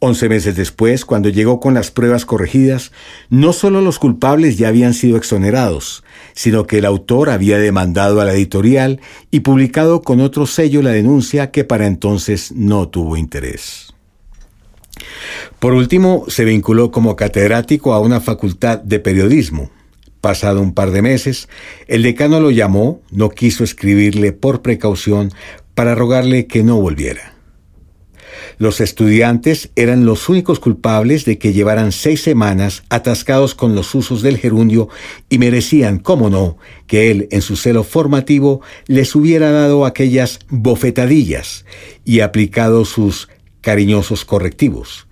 Once 0.00 0.28
meses 0.28 0.54
después, 0.54 1.04
cuando 1.04 1.28
llegó 1.28 1.58
con 1.58 1.74
las 1.74 1.90
pruebas 1.90 2.24
corregidas, 2.24 2.92
no 3.30 3.52
solo 3.52 3.80
los 3.80 3.98
culpables 3.98 4.56
ya 4.56 4.68
habían 4.68 4.94
sido 4.94 5.16
exonerados, 5.16 6.04
sino 6.34 6.68
que 6.68 6.78
el 6.78 6.84
autor 6.84 7.30
había 7.30 7.58
demandado 7.58 8.20
a 8.20 8.24
la 8.24 8.32
editorial 8.32 9.00
y 9.32 9.40
publicado 9.40 10.02
con 10.02 10.20
otro 10.20 10.46
sello 10.46 10.82
la 10.82 10.90
denuncia 10.90 11.50
que 11.50 11.64
para 11.64 11.88
entonces 11.88 12.52
no 12.52 12.88
tuvo 12.88 13.16
interés. 13.16 13.92
Por 15.58 15.74
último, 15.74 16.24
se 16.28 16.44
vinculó 16.44 16.92
como 16.92 17.16
catedrático 17.16 17.92
a 17.92 17.98
una 17.98 18.20
facultad 18.20 18.78
de 18.78 19.00
periodismo. 19.00 19.70
Pasado 20.20 20.60
un 20.60 20.74
par 20.74 20.90
de 20.90 21.02
meses, 21.02 21.48
el 21.86 22.02
decano 22.02 22.40
lo 22.40 22.50
llamó, 22.50 23.00
no 23.10 23.30
quiso 23.30 23.62
escribirle 23.64 24.32
por 24.32 24.62
precaución 24.62 25.30
para 25.74 25.94
rogarle 25.94 26.46
que 26.46 26.62
no 26.62 26.80
volviera. 26.80 27.38
Los 28.58 28.80
estudiantes 28.80 29.70
eran 29.76 30.04
los 30.04 30.28
únicos 30.28 30.58
culpables 30.58 31.24
de 31.24 31.38
que 31.38 31.52
llevaran 31.52 31.92
seis 31.92 32.22
semanas 32.22 32.82
atascados 32.88 33.54
con 33.54 33.76
los 33.76 33.94
usos 33.94 34.20
del 34.20 34.38
gerundio 34.38 34.88
y 35.28 35.38
merecían, 35.38 35.98
cómo 36.00 36.28
no, 36.28 36.58
que 36.88 37.12
él, 37.12 37.28
en 37.30 37.40
su 37.40 37.56
celo 37.56 37.84
formativo, 37.84 38.60
les 38.88 39.14
hubiera 39.14 39.52
dado 39.52 39.86
aquellas 39.86 40.40
bofetadillas 40.48 41.64
y 42.04 42.18
aplicado 42.18 42.84
sus 42.84 43.28
cariñosos 43.60 44.24
correctivos. 44.24 45.06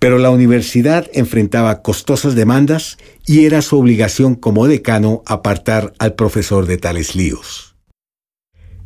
Pero 0.00 0.18
la 0.18 0.30
universidad 0.30 1.08
enfrentaba 1.14 1.82
costosas 1.82 2.34
demandas 2.34 2.98
y 3.30 3.44
era 3.44 3.62
su 3.62 3.78
obligación 3.78 4.34
como 4.34 4.66
decano 4.66 5.22
apartar 5.24 5.92
al 6.00 6.14
profesor 6.14 6.66
de 6.66 6.78
tales 6.78 7.14
líos. 7.14 7.76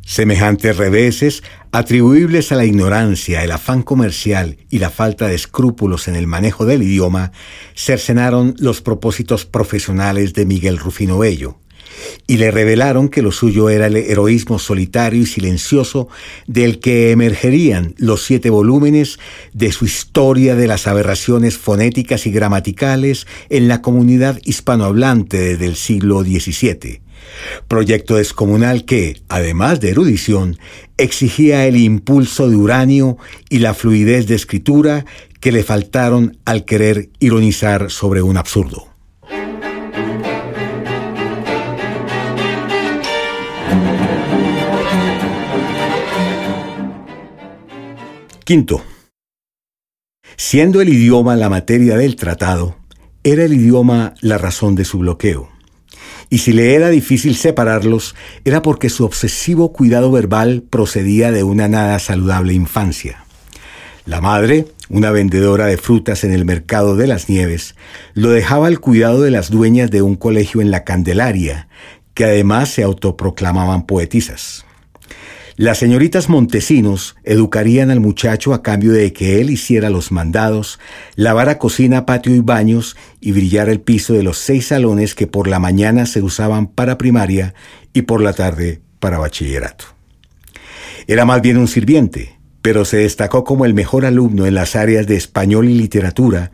Semejantes 0.05 0.77
reveses, 0.77 1.41
atribuibles 1.71 2.51
a 2.51 2.55
la 2.55 2.63
ignorancia, 2.63 3.43
el 3.43 3.49
afán 3.49 3.81
comercial 3.81 4.57
y 4.69 4.77
la 4.77 4.91
falta 4.91 5.27
de 5.27 5.33
escrúpulos 5.33 6.07
en 6.07 6.15
el 6.15 6.27
manejo 6.27 6.67
del 6.67 6.83
idioma, 6.83 7.31
cercenaron 7.73 8.53
los 8.59 8.83
propósitos 8.83 9.47
profesionales 9.47 10.35
de 10.35 10.45
Miguel 10.45 10.77
Rufino 10.77 11.17
Bello, 11.17 11.57
y 12.27 12.37
le 12.37 12.51
revelaron 12.51 13.09
que 13.09 13.21
lo 13.21 13.31
suyo 13.31 13.69
era 13.69 13.87
el 13.87 13.97
heroísmo 13.97 14.59
solitario 14.59 15.21
y 15.21 15.25
silencioso 15.25 16.07
del 16.47 16.79
que 16.79 17.11
emergerían 17.11 17.95
los 17.97 18.23
siete 18.23 18.49
volúmenes 18.49 19.19
de 19.53 19.71
su 19.71 19.85
historia 19.85 20.55
de 20.55 20.67
las 20.67 20.87
aberraciones 20.87 21.57
fonéticas 21.57 22.25
y 22.25 22.31
gramaticales 22.31 23.27
en 23.49 23.67
la 23.67 23.81
comunidad 23.81 24.39
hispanohablante 24.43 25.37
desde 25.37 25.65
el 25.65 25.75
siglo 25.75 26.21
XVII 26.21 27.01
proyecto 27.67 28.15
descomunal 28.15 28.85
que, 28.85 29.21
además 29.29 29.79
de 29.79 29.89
erudición, 29.89 30.57
exigía 30.97 31.65
el 31.65 31.77
impulso 31.77 32.49
de 32.49 32.55
uranio 32.55 33.17
y 33.49 33.59
la 33.59 33.73
fluidez 33.73 34.27
de 34.27 34.35
escritura 34.35 35.05
que 35.39 35.51
le 35.51 35.63
faltaron 35.63 36.37
al 36.45 36.65
querer 36.65 37.09
ironizar 37.19 37.91
sobre 37.91 38.21
un 38.21 38.37
absurdo. 38.37 38.94
Quinto, 48.45 48.83
siendo 50.37 50.79
el 50.79 50.89
idioma 50.89 51.35
la 51.35 51.49
materia 51.49 51.97
del 51.97 52.15
tratado, 52.15 52.77
era 53.23 53.43
el 53.43 53.53
idioma 53.53 54.13
la 54.21 54.37
razón 54.37 54.75
de 54.75 54.85
su 54.85 54.99
bloqueo 54.99 55.49
y 56.29 56.37
si 56.37 56.53
le 56.53 56.75
era 56.75 56.89
difícil 56.89 57.35
separarlos, 57.35 58.15
era 58.43 58.61
porque 58.61 58.89
su 58.89 59.03
obsesivo 59.03 59.73
cuidado 59.73 60.11
verbal 60.11 60.63
procedía 60.69 61.31
de 61.31 61.41
una 61.41 61.67
nada 61.67 61.97
saludable 61.97 62.53
infancia. 62.53 63.25
La 64.05 64.21
madre, 64.21 64.67
una 64.89 65.09
vendedora 65.09 65.65
de 65.65 65.77
frutas 65.77 66.23
en 66.23 66.31
el 66.31 66.45
mercado 66.45 66.95
de 66.95 67.07
las 67.07 67.29
nieves, 67.29 67.75
lo 68.13 68.29
dejaba 68.29 68.67
al 68.67 68.79
cuidado 68.79 69.21
de 69.21 69.31
las 69.31 69.49
dueñas 69.49 69.89
de 69.89 70.03
un 70.03 70.15
colegio 70.15 70.61
en 70.61 70.69
la 70.69 70.83
Candelaria, 70.83 71.67
que 72.13 72.25
además 72.25 72.69
se 72.69 72.83
autoproclamaban 72.83 73.87
poetisas. 73.87 74.64
Las 75.57 75.77
señoritas 75.77 76.27
Montesinos 76.27 77.15
educarían 77.23 77.89
al 77.89 78.01
muchacho 78.01 78.53
a 78.53 78.61
cambio 78.61 78.91
de 78.91 79.13
que 79.13 79.39
él 79.39 79.49
hiciera 79.49 79.89
los 79.89 80.11
mandados, 80.11 80.79
lavara 81.15 81.59
cocina, 81.59 82.05
patio 82.05 82.35
y 82.35 82.41
baños 82.41 82.97
y 83.21 83.31
brillara 83.31 83.71
el 83.71 83.79
piso 83.79 84.13
de 84.13 84.23
los 84.23 84.37
seis 84.37 84.67
salones 84.67 85.15
que 85.15 85.27
por 85.27 85.47
la 85.47 85.59
mañana 85.59 86.07
se 86.07 86.21
usaban 86.21 86.67
para 86.67 86.97
primaria 86.97 87.53
y 87.93 88.01
por 88.01 88.21
la 88.21 88.33
tarde 88.33 88.81
para 88.99 89.17
bachillerato. 89.17 89.85
Era 91.07 91.23
más 91.23 91.41
bien 91.41 91.55
un 91.55 91.69
sirviente, 91.69 92.37
pero 92.61 92.83
se 92.83 92.97
destacó 92.97 93.45
como 93.45 93.63
el 93.63 93.73
mejor 93.73 94.05
alumno 94.05 94.45
en 94.45 94.55
las 94.55 94.75
áreas 94.75 95.07
de 95.07 95.15
español 95.15 95.69
y 95.69 95.73
literatura, 95.73 96.51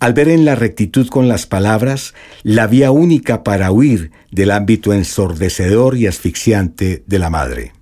al 0.00 0.12
ver 0.12 0.28
en 0.28 0.44
la 0.44 0.56
rectitud 0.56 1.06
con 1.06 1.28
las 1.28 1.46
palabras 1.46 2.14
la 2.42 2.66
vía 2.66 2.90
única 2.90 3.44
para 3.44 3.70
huir 3.70 4.10
del 4.32 4.50
ámbito 4.50 4.92
ensordecedor 4.92 5.96
y 5.96 6.08
asfixiante 6.08 7.04
de 7.06 7.18
la 7.20 7.30
madre. 7.30 7.79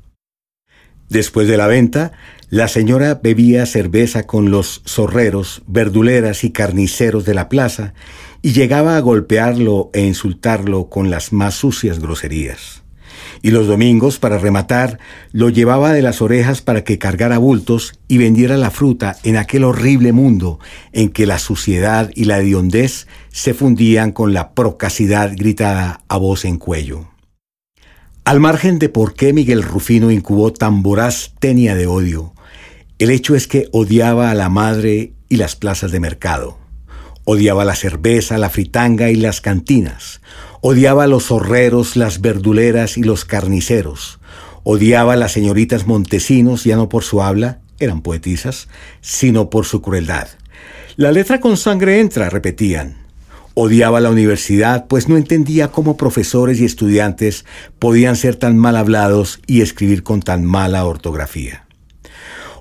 Después 1.09 1.49
de 1.49 1.57
la 1.57 1.67
venta, 1.67 2.13
la 2.51 2.69
señora 2.69 3.21
bebía 3.23 3.67
cerveza 3.67 4.25
con 4.25 4.51
los 4.51 4.83
zorreros, 4.87 5.63
verduleras 5.67 6.45
y 6.45 6.51
carniceros 6.51 7.25
de 7.25 7.35
la 7.35 7.49
plaza 7.49 7.95
y 8.43 8.53
llegaba 8.53 8.97
a 8.97 9.01
golpearlo 9.01 9.91
e 9.93 10.03
insultarlo 10.03 10.89
con 10.89 11.11
las 11.11 11.33
más 11.33 11.55
sucias 11.55 11.99
groserías. 11.99 12.83
Y 13.43 13.51
los 13.51 13.67
domingos, 13.67 14.19
para 14.19 14.39
rematar, 14.39 14.99
lo 15.33 15.49
llevaba 15.49 15.93
de 15.93 16.03
las 16.03 16.23
orejas 16.23 16.61
para 16.61 16.85
que 16.85 16.99
cargara 16.99 17.39
bultos 17.39 17.99
y 18.09 18.19
vendiera 18.19 18.57
la 18.57 18.71
fruta 18.71 19.17
en 19.23 19.37
aquel 19.37 19.65
horrible 19.65 20.13
mundo 20.13 20.59
en 20.93 21.11
que 21.11 21.27
la 21.27 21.39
suciedad 21.39 22.11
y 22.15 22.25
la 22.25 22.39
hediondez 22.39 23.07
se 23.31 23.55
fundían 23.55 24.13
con 24.13 24.33
la 24.33 24.53
procacidad 24.55 25.33
gritada 25.37 26.01
a 26.09 26.17
voz 26.17 26.45
en 26.45 26.59
cuello. 26.59 27.18
Al 28.29 28.41
margen 28.41 28.79
de 28.79 28.91
por 28.91 29.15
qué 29.15 29.33
Miguel 29.33 29.63
Rufino 29.63 30.11
incubó 30.11 30.53
tan 30.53 30.83
voraz 30.83 31.33
tenia 31.39 31.75
de 31.75 31.87
odio, 31.87 32.35
el 32.99 33.09
hecho 33.09 33.35
es 33.35 33.47
que 33.47 33.71
odiaba 33.73 34.31
a 34.31 34.35
la 34.35 34.51
madre 34.51 35.15
y 35.31 35.37
las 35.37 35.57
plazas 35.57 35.93
de 35.93 36.01
mercado. 36.01 36.59
Odiaba 37.25 37.65
la 37.65 37.75
cerveza, 37.75 38.37
la 38.37 38.51
fritanga 38.51 39.09
y 39.09 39.15
las 39.15 39.41
cantinas. 39.41 40.21
Odiaba 40.61 41.05
a 41.05 41.07
los 41.07 41.29
zorreros, 41.29 41.97
las 41.97 42.21
verduleras 42.21 42.99
y 42.99 43.03
los 43.03 43.25
carniceros. 43.25 44.21
Odiaba 44.63 45.15
a 45.15 45.17
las 45.17 45.33
señoritas 45.33 45.87
Montesinos, 45.87 46.65
ya 46.65 46.77
no 46.77 46.91
por 46.91 47.05
su 47.05 47.23
habla, 47.23 47.61
eran 47.79 48.03
poetisas, 48.03 48.69
sino 49.01 49.49
por 49.49 49.65
su 49.65 49.81
crueldad. 49.81 50.29
La 50.97 51.13
letra 51.13 51.41
con 51.41 51.57
sangre 51.57 51.99
entra, 51.99 52.29
repetían. 52.29 52.98
Odiaba 53.61 53.99
la 53.99 54.11
universidad, 54.11 54.87
pues 54.87 55.09
no 55.09 55.17
entendía 55.17 55.73
cómo 55.73 55.97
profesores 55.97 56.61
y 56.61 56.65
estudiantes 56.65 57.45
podían 57.81 58.15
ser 58.15 58.37
tan 58.37 58.57
mal 58.57 58.77
hablados 58.77 59.41
y 59.49 59.63
escribir 59.63 60.05
con 60.05 60.23
tan 60.23 60.45
mala 60.45 60.87
ortografía. 60.87 61.67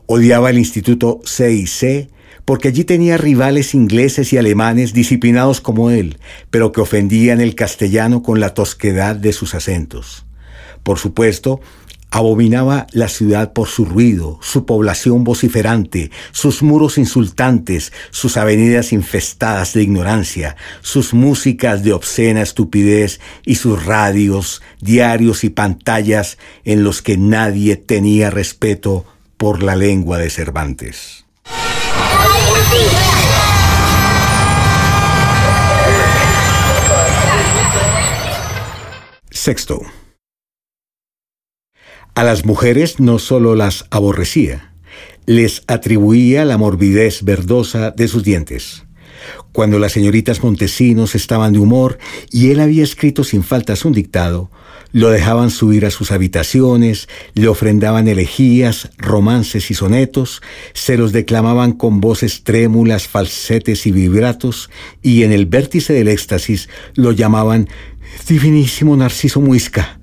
Odiaba 0.08 0.50
el 0.50 0.58
Instituto 0.58 1.22
CIC, 1.24 2.10
porque 2.46 2.70
allí 2.70 2.84
tenía 2.84 3.18
rivales 3.18 3.76
ingleses 3.76 4.34
y 4.34 4.40
alemanes 4.40 4.92
disciplinados 4.92 5.62
como 5.62 5.92
él, 5.92 6.18
pero 6.50 6.72
que 6.72 6.82
ofendían 6.82 7.42
el 7.42 7.54
castellano 7.54 8.24
con 8.24 8.40
la 8.40 8.56
tosquedad 8.56 9.16
de 9.16 9.34
sus 9.34 9.54
acentos. 9.54 10.26
Por 10.82 10.98
supuesto, 10.98 11.62
Abominaba 12.10 12.88
la 12.92 13.10
ciudad 13.10 13.52
por 13.52 13.68
su 13.68 13.84
ruido, 13.84 14.40
su 14.42 14.66
población 14.66 15.26
vociferante, 15.26 16.10
sus 16.32 16.64
muros 16.64 16.98
insultantes, 16.98 17.92
sus 18.12 18.38
avenidas 18.38 18.94
infestadas 18.94 19.74
de 19.74 19.84
ignorancia, 19.84 20.56
sus 20.82 21.14
músicas 21.14 21.84
de 21.84 21.92
obscena 21.92 22.42
estupidez 22.42 23.20
y 23.46 23.56
sus 23.56 23.86
radios, 23.86 24.62
diarios 24.80 25.44
y 25.44 25.50
pantallas 25.50 26.38
en 26.64 26.84
los 26.84 27.02
que 27.02 27.18
nadie 27.18 27.76
tenía 27.76 28.30
respeto 28.30 29.06
por 29.36 29.62
la 29.62 29.76
lengua 29.76 30.18
de 30.18 30.30
Cervantes. 30.30 31.26
Sexto. 39.30 39.82
A 42.18 42.24
las 42.24 42.46
mujeres 42.46 43.00
no 43.00 43.20
solo 43.20 43.54
las 43.54 43.86
aborrecía, 43.92 44.74
les 45.28 45.62
atribuía 45.68 46.46
la 46.46 46.58
morbidez 46.58 47.22
verdosa 47.22 47.92
de 47.92 48.08
sus 48.08 48.24
dientes. 48.24 48.86
Cuando 49.52 49.78
las 49.78 49.92
señoritas 49.92 50.42
Montesinos 50.42 51.14
estaban 51.14 51.54
de 51.54 51.60
humor 51.60 52.00
y 52.32 52.50
él 52.50 52.60
había 52.60 52.84
escrito 52.84 53.24
sin 53.24 53.44
faltas 53.44 53.86
un 53.86 53.94
dictado, 53.94 54.50
lo 54.92 55.12
dejaban 55.12 55.52
subir 55.52 55.86
a 55.86 55.92
sus 55.92 56.12
habitaciones, 56.12 57.08
le 57.36 57.50
ofrendaban 57.50 58.08
elegías, 58.08 58.90
romances 58.98 59.70
y 59.70 59.76
sonetos, 59.76 60.42
se 60.74 60.98
los 60.98 61.12
declamaban 61.12 61.72
con 61.74 62.02
voces 62.02 62.44
trémulas, 62.44 63.08
falsetes 63.08 63.86
y 63.86 63.92
vibratos, 63.92 64.72
y 65.04 65.22
en 65.22 65.32
el 65.32 65.46
vértice 65.46 65.94
del 65.94 66.08
éxtasis 66.08 66.68
lo 66.96 67.12
llamaban 67.12 67.70
Divinísimo 68.28 68.98
Narciso 68.98 69.40
Muisca, 69.40 70.00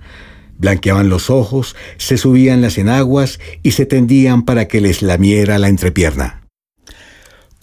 Blanqueaban 0.58 1.08
los 1.08 1.30
ojos, 1.30 1.76
se 1.96 2.16
subían 2.16 2.60
las 2.60 2.78
enaguas 2.78 3.40
y 3.62 3.72
se 3.72 3.86
tendían 3.86 4.44
para 4.44 4.68
que 4.68 4.80
les 4.80 5.02
lamiera 5.02 5.58
la 5.58 5.68
entrepierna. 5.68 6.43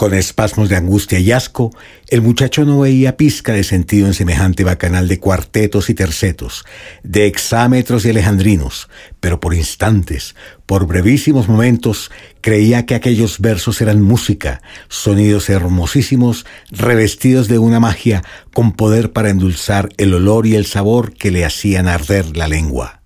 Con 0.02 0.16
espasmos 0.16 0.68
de 0.68 0.78
angustia 0.78 1.20
y 1.20 1.32
asco, 1.32 1.70
el 2.08 2.24
muchacho 2.24 2.66
no 2.66 2.80
veía 2.80 3.18
pizca 3.18 3.54
de 3.54 3.64
sentido 3.64 4.08
en 4.08 4.16
semejante 4.16 4.64
bacanal 4.64 5.08
de 5.08 5.20
cuartetos 5.20 5.92
y 5.92 5.94
tercetos, 5.94 6.66
de 7.04 7.28
exámetros 7.28 8.04
y 8.04 8.10
alejandrinos, 8.10 8.90
pero 9.20 9.40
por 9.40 9.54
instantes, 9.54 10.36
por 10.66 10.88
brevísimos 10.88 11.48
momentos, 11.48 12.10
creía 12.42 12.88
que 12.88 12.96
aquellos 12.96 13.42
versos 13.42 13.80
eran 13.80 14.02
música, 14.02 14.64
sonidos 14.90 15.52
hermosísimos, 15.52 16.48
revestidos 16.72 17.48
de 17.48 17.60
una 17.60 17.80
magia 17.80 18.24
con 18.56 18.72
poder 18.72 19.12
para 19.12 19.30
endulzar 19.30 19.90
el 19.98 20.16
olor 20.16 20.48
y 20.48 20.56
el 20.56 20.66
sabor 20.66 21.14
que 21.14 21.30
le 21.30 21.46
hacían 21.46 21.88
arder 21.88 22.36
la 22.36 22.48
lengua. 22.48 23.02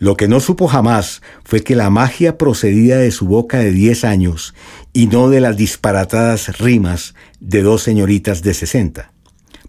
Lo 0.00 0.16
que 0.16 0.28
no 0.28 0.38
supo 0.38 0.68
jamás 0.68 1.22
fue 1.44 1.62
que 1.64 1.74
la 1.74 1.90
magia 1.90 2.38
procedía 2.38 2.98
de 2.98 3.10
su 3.10 3.26
boca 3.26 3.58
de 3.58 3.72
diez 3.72 4.04
años 4.04 4.54
y 4.98 5.06
no 5.06 5.30
de 5.30 5.40
las 5.40 5.56
disparatadas 5.56 6.58
rimas 6.58 7.14
de 7.38 7.62
dos 7.62 7.84
señoritas 7.84 8.42
de 8.42 8.52
sesenta. 8.52 9.12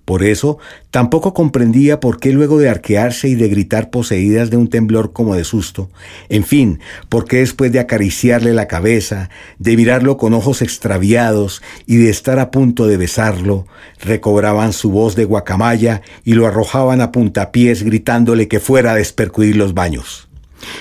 Por 0.04 0.24
eso 0.24 0.58
tampoco 0.90 1.36
comprendía 1.36 2.00
por 2.00 2.20
qué 2.20 2.34
luego 2.34 2.58
de 2.58 2.68
arquearse 2.68 3.30
y 3.30 3.36
de 3.36 3.48
gritar 3.48 3.92
poseídas 3.92 4.50
de 4.50 4.58
un 4.58 4.70
temblor 4.70 5.14
como 5.14 5.36
de 5.36 5.44
susto, 5.44 5.92
en 6.30 6.44
fin, 6.44 6.80
por 7.10 7.26
qué 7.26 7.38
después 7.38 7.72
de 7.72 7.80
acariciarle 7.80 8.56
la 8.56 8.68
cabeza, 8.68 9.30
de 9.60 9.78
mirarlo 9.78 10.18
con 10.18 10.34
ojos 10.34 10.64
extraviados 10.64 11.62
y 11.86 11.98
de 11.98 12.10
estar 12.10 12.40
a 12.40 12.50
punto 12.50 12.88
de 12.88 12.98
besarlo, 12.98 13.68
recobraban 14.02 14.74
su 14.74 14.90
voz 14.90 15.16
de 15.16 15.26
guacamaya 15.26 16.02
y 16.26 16.34
lo 16.34 16.48
arrojaban 16.48 17.02
a 17.02 17.12
puntapiés 17.12 17.84
gritándole 17.84 18.48
que 18.48 18.60
fuera 18.60 18.94
a 18.94 18.96
despercudir 18.96 19.58
los 19.58 19.76
baños. 19.76 20.28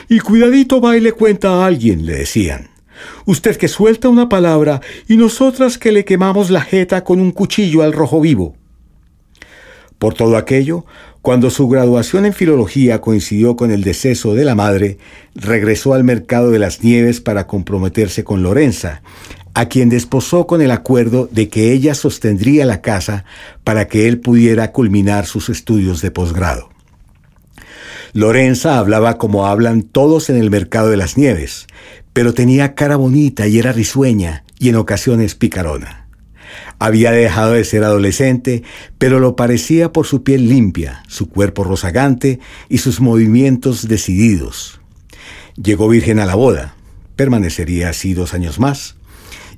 Y 0.09 0.21
cuidadito 0.21 0.81
va 0.81 0.97
y 0.97 1.01
le 1.01 1.13
cuenta 1.13 1.51
a 1.51 1.67
alguien, 1.67 2.07
le 2.07 2.15
decían. 2.15 2.78
Usted 3.25 3.57
que 3.57 3.69
suelta 3.69 4.09
una 4.09 4.29
palabra 4.29 4.81
y 5.09 5.17
nosotras 5.17 5.79
que 5.79 5.93
le 5.93 6.05
quemamos 6.05 6.51
la 6.51 6.63
jeta 6.63 7.05
con 7.05 7.21
un 7.21 7.33
cuchillo 7.33 7.83
al 7.83 7.93
rojo 7.93 8.21
vivo. 8.21 8.57
Por 9.99 10.15
todo 10.15 10.37
aquello, 10.37 10.85
cuando 11.23 11.51
su 11.51 11.69
graduación 11.69 12.25
en 12.25 12.33
filología 12.33 13.01
coincidió 13.01 13.57
con 13.57 13.71
el 13.73 13.83
deceso 13.83 14.35
de 14.35 14.45
la 14.45 14.55
madre, 14.55 14.99
regresó 15.35 15.93
al 15.93 16.05
mercado 16.05 16.51
de 16.51 16.61
las 16.61 16.83
nieves 16.85 17.21
para 17.21 17.47
comprometerse 17.47 18.23
con 18.23 18.43
Lorenza, 18.43 19.03
a 19.55 19.67
quien 19.67 19.89
desposó 19.89 20.47
con 20.47 20.63
el 20.63 20.71
acuerdo 20.71 21.29
de 21.33 21.49
que 21.49 21.73
ella 21.73 21.95
sostendría 21.95 22.65
la 22.65 22.81
casa 22.81 23.25
para 23.65 23.89
que 23.89 24.07
él 24.07 24.21
pudiera 24.21 24.71
culminar 24.71 25.27
sus 25.27 25.49
estudios 25.49 26.01
de 26.01 26.13
posgrado. 26.13 26.71
Lorenza 28.13 28.79
hablaba 28.79 29.19
como 29.19 29.47
hablan 29.47 29.83
todos 29.83 30.31
en 30.31 30.37
el 30.37 30.51
mercado 30.51 30.91
de 30.91 30.97
las 30.97 31.19
nieves, 31.19 31.67
pero 32.19 32.35
tenía 32.35 32.75
cara 32.75 32.97
bonita 32.97 33.47
y 33.47 33.61
era 33.61 33.71
risueña 33.71 34.43
y 34.59 34.71
en 34.71 34.75
ocasiones 34.75 35.37
picarona. 35.37 36.09
Había 36.81 37.13
dejado 37.13 37.53
de 37.53 37.63
ser 37.63 37.85
adolescente, 37.85 38.65
pero 38.99 39.21
lo 39.21 39.37
parecía 39.37 39.93
por 39.93 40.05
su 40.05 40.25
piel 40.25 40.49
limpia, 40.49 41.05
su 41.07 41.29
cuerpo 41.29 41.63
rozagante 41.63 42.41
y 42.69 42.79
sus 42.79 43.01
movimientos 43.01 43.87
decididos. 43.87 44.81
Llegó 45.63 45.89
virgen 45.89 46.19
a 46.19 46.27
la 46.27 46.35
boda, 46.35 46.75
permanecería 47.15 47.91
así 47.91 48.15
dos 48.15 48.35
años 48.35 48.59
más, 48.59 48.97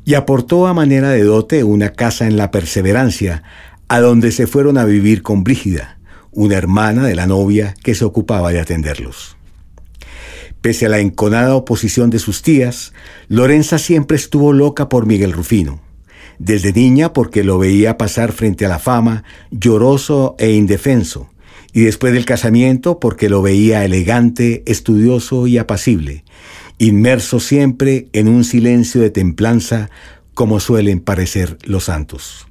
y 0.05 0.12
aportó 0.12 0.66
a 0.66 0.75
manera 0.75 1.09
de 1.09 1.23
dote 1.23 1.64
una 1.64 1.94
casa 1.94 2.27
en 2.27 2.37
la 2.37 2.51
Perseverancia, 2.51 3.42
a 3.88 4.01
donde 4.01 4.33
se 4.33 4.46
fueron 4.46 4.77
a 4.77 4.85
vivir 4.85 5.23
con 5.23 5.44
Brígida, 5.44 5.99
una 6.31 6.57
hermana 6.57 7.07
de 7.07 7.14
la 7.14 7.27
novia 7.27 7.75
que 7.83 7.94
se 7.94 8.05
ocupaba 8.05 8.53
de 8.53 8.61
atenderlos. 8.61 9.38
Pese 10.61 10.87
a 10.87 10.88
la 10.88 11.01
enconada 11.01 11.55
oposición 11.55 12.11
de 12.11 12.18
sus 12.18 12.42
tías, 12.42 12.92
Lorenza 13.29 13.79
siempre 13.79 14.16
estuvo 14.16 14.53
loca 14.53 14.88
por 14.88 15.07
Miguel 15.07 15.33
Rufino 15.33 15.81
desde 16.40 16.73
niña 16.73 17.12
porque 17.12 17.44
lo 17.44 17.59
veía 17.59 17.99
pasar 17.99 18.33
frente 18.33 18.64
a 18.64 18.68
la 18.68 18.79
fama, 18.79 19.25
lloroso 19.51 20.35
e 20.38 20.53
indefenso, 20.53 21.29
y 21.73 21.83
después 21.83 22.14
del 22.14 22.25
casamiento 22.25 22.99
porque 22.99 23.29
lo 23.29 23.42
veía 23.42 23.85
elegante, 23.85 24.62
estudioso 24.66 25.46
y 25.46 25.59
apacible, 25.59 26.25
inmerso 26.79 27.40
siempre 27.40 28.09
en 28.14 28.27
un 28.27 28.44
silencio 28.44 29.03
de 29.03 29.11
templanza 29.11 29.90
como 30.33 30.61
suelen 30.61 31.01
parecer 31.01 31.59
los 31.64 31.85
santos. 31.85 32.46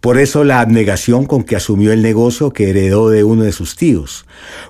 Por 0.00 0.18
eso 0.18 0.44
la 0.44 0.60
abnegación 0.60 1.26
con 1.26 1.42
que 1.42 1.56
asumió 1.56 1.92
el 1.92 2.02
negocio 2.02 2.52
que 2.52 2.70
heredó 2.70 3.10
de 3.10 3.24
uno 3.24 3.44
de 3.44 3.52
sus 3.52 3.76
tíos. 3.76 4.26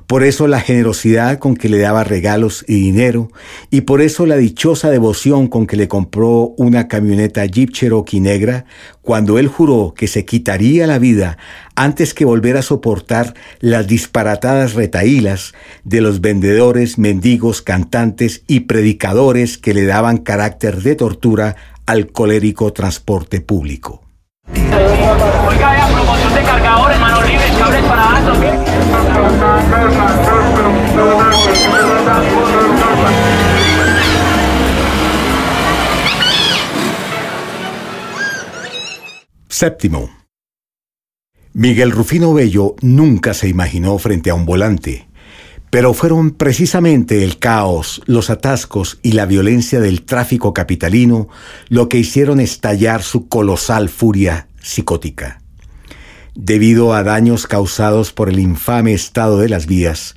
Por 0.07 0.25
eso 0.25 0.47
la 0.47 0.61
generosidad 0.61 1.39
con 1.39 1.57
que 1.57 1.69
le 1.69 1.79
daba 1.79 2.05
regalos 2.05 2.65
y 2.67 2.75
dinero. 2.75 3.31
Y 3.71 3.83
por 3.83 4.01
eso 4.01 4.27
la 4.27 4.37
dichosa 4.37 4.91
devoción 4.91 5.49
con 5.49 5.67
que 5.67 5.77
le 5.77 5.89
compró 5.89 6.55
una 6.57 6.89
camioneta 6.89 7.45
Jeep 7.45 7.73
Cherokee 7.73 8.21
negra 8.21 8.65
cuando 9.03 9.39
él 9.39 9.49
juró 9.49 9.95
que 9.97 10.07
se 10.07 10.25
quitaría 10.25 10.87
la 10.87 10.99
vida 10.99 11.39
antes 11.75 12.13
que 12.13 12.25
volver 12.25 12.57
a 12.57 12.63
soportar 12.63 13.35
las 13.61 13.87
disparatadas 13.87 14.75
retaílas 14.75 15.55
de 15.85 16.01
los 16.01 16.21
vendedores, 16.21 16.99
mendigos, 16.99 17.63
cantantes 17.63 18.43
y 18.47 18.61
predicadores 18.61 19.57
que 19.57 19.75
le 19.75 19.87
daban 19.87 20.19
carácter 20.19 20.83
de 20.83 20.95
tortura 20.95 21.57
al 21.87 22.09
colérico 22.09 22.73
transporte 22.73 23.41
público. 23.41 24.08
Oiga, 24.55 25.89
promoción 25.93 26.35
de 26.35 26.43
cargadores, 26.43 26.99
manos 27.01 27.29
libres, 27.29 27.53
cables 27.59 27.85
para 27.85 28.17
alto. 28.17 28.33
Séptimo. 39.49 40.11
Miguel 41.53 41.91
Rufino 41.91 42.33
Bello 42.33 42.77
nunca 42.81 43.35
se 43.35 43.49
imaginó 43.49 43.99
frente 43.99 44.31
a 44.31 44.35
un 44.35 44.47
volante, 44.47 45.08
pero 45.71 45.93
fueron 45.95 46.31
precisamente 46.31 47.25
el 47.25 47.39
caos, 47.39 48.03
los 48.07 48.31
atascos 48.31 48.99
y 49.03 49.13
la 49.13 49.27
violencia 49.27 49.81
del 49.81 50.03
tráfico 50.03 50.55
capitalino 50.55 51.29
lo 51.69 51.89
que 51.89 51.99
hicieron 51.99 52.41
estallar 52.41 53.03
su 53.03 53.29
colosal 53.29 53.89
furia 53.89 54.49
psicótica. 54.61 55.41
Debido 56.35 56.95
a 56.95 57.03
daños 57.03 57.47
causados 57.47 58.13
por 58.13 58.29
el 58.29 58.39
infame 58.39 58.93
estado 58.93 59.39
de 59.39 59.49
las 59.49 59.67
vías, 59.67 60.15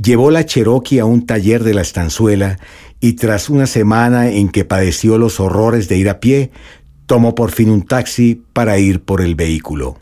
llevó 0.00 0.30
la 0.30 0.46
Cherokee 0.46 0.98
a 0.98 1.04
un 1.04 1.26
taller 1.26 1.62
de 1.62 1.74
la 1.74 1.82
estanzuela 1.82 2.58
y 3.00 3.14
tras 3.14 3.48
una 3.48 3.66
semana 3.66 4.30
en 4.30 4.48
que 4.48 4.64
padeció 4.64 5.18
los 5.18 5.40
horrores 5.40 5.88
de 5.88 5.98
ir 5.98 6.08
a 6.08 6.20
pie, 6.20 6.50
tomó 7.06 7.34
por 7.34 7.52
fin 7.52 7.70
un 7.70 7.82
taxi 7.82 8.42
para 8.52 8.78
ir 8.78 9.02
por 9.02 9.20
el 9.20 9.34
vehículo. 9.34 9.98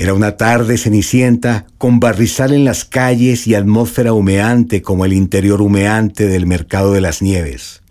Era 0.00 0.14
una 0.14 0.38
tarde 0.38 0.78
cenicienta, 0.78 1.66
con 1.76 2.00
barrizal 2.00 2.54
en 2.54 2.64
las 2.64 2.86
calles 2.86 3.46
y 3.46 3.54
atmósfera 3.54 4.14
humeante 4.14 4.80
como 4.80 5.04
el 5.04 5.12
interior 5.12 5.60
humeante 5.60 6.26
del 6.26 6.46
mercado 6.46 6.94
de 6.94 7.02
las 7.02 7.20
nieves. 7.20 7.82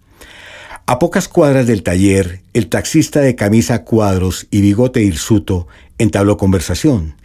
A 0.87 0.97
pocas 0.97 1.27
cuadras 1.27 1.67
del 1.67 1.83
taller, 1.83 2.41
el 2.53 2.67
taxista 2.67 3.19
de 3.19 3.35
camisa 3.35 3.83
cuadros 3.83 4.47
y 4.49 4.61
bigote 4.61 5.03
hirsuto 5.03 5.67
entabló 5.99 6.37
conversación, 6.37 7.15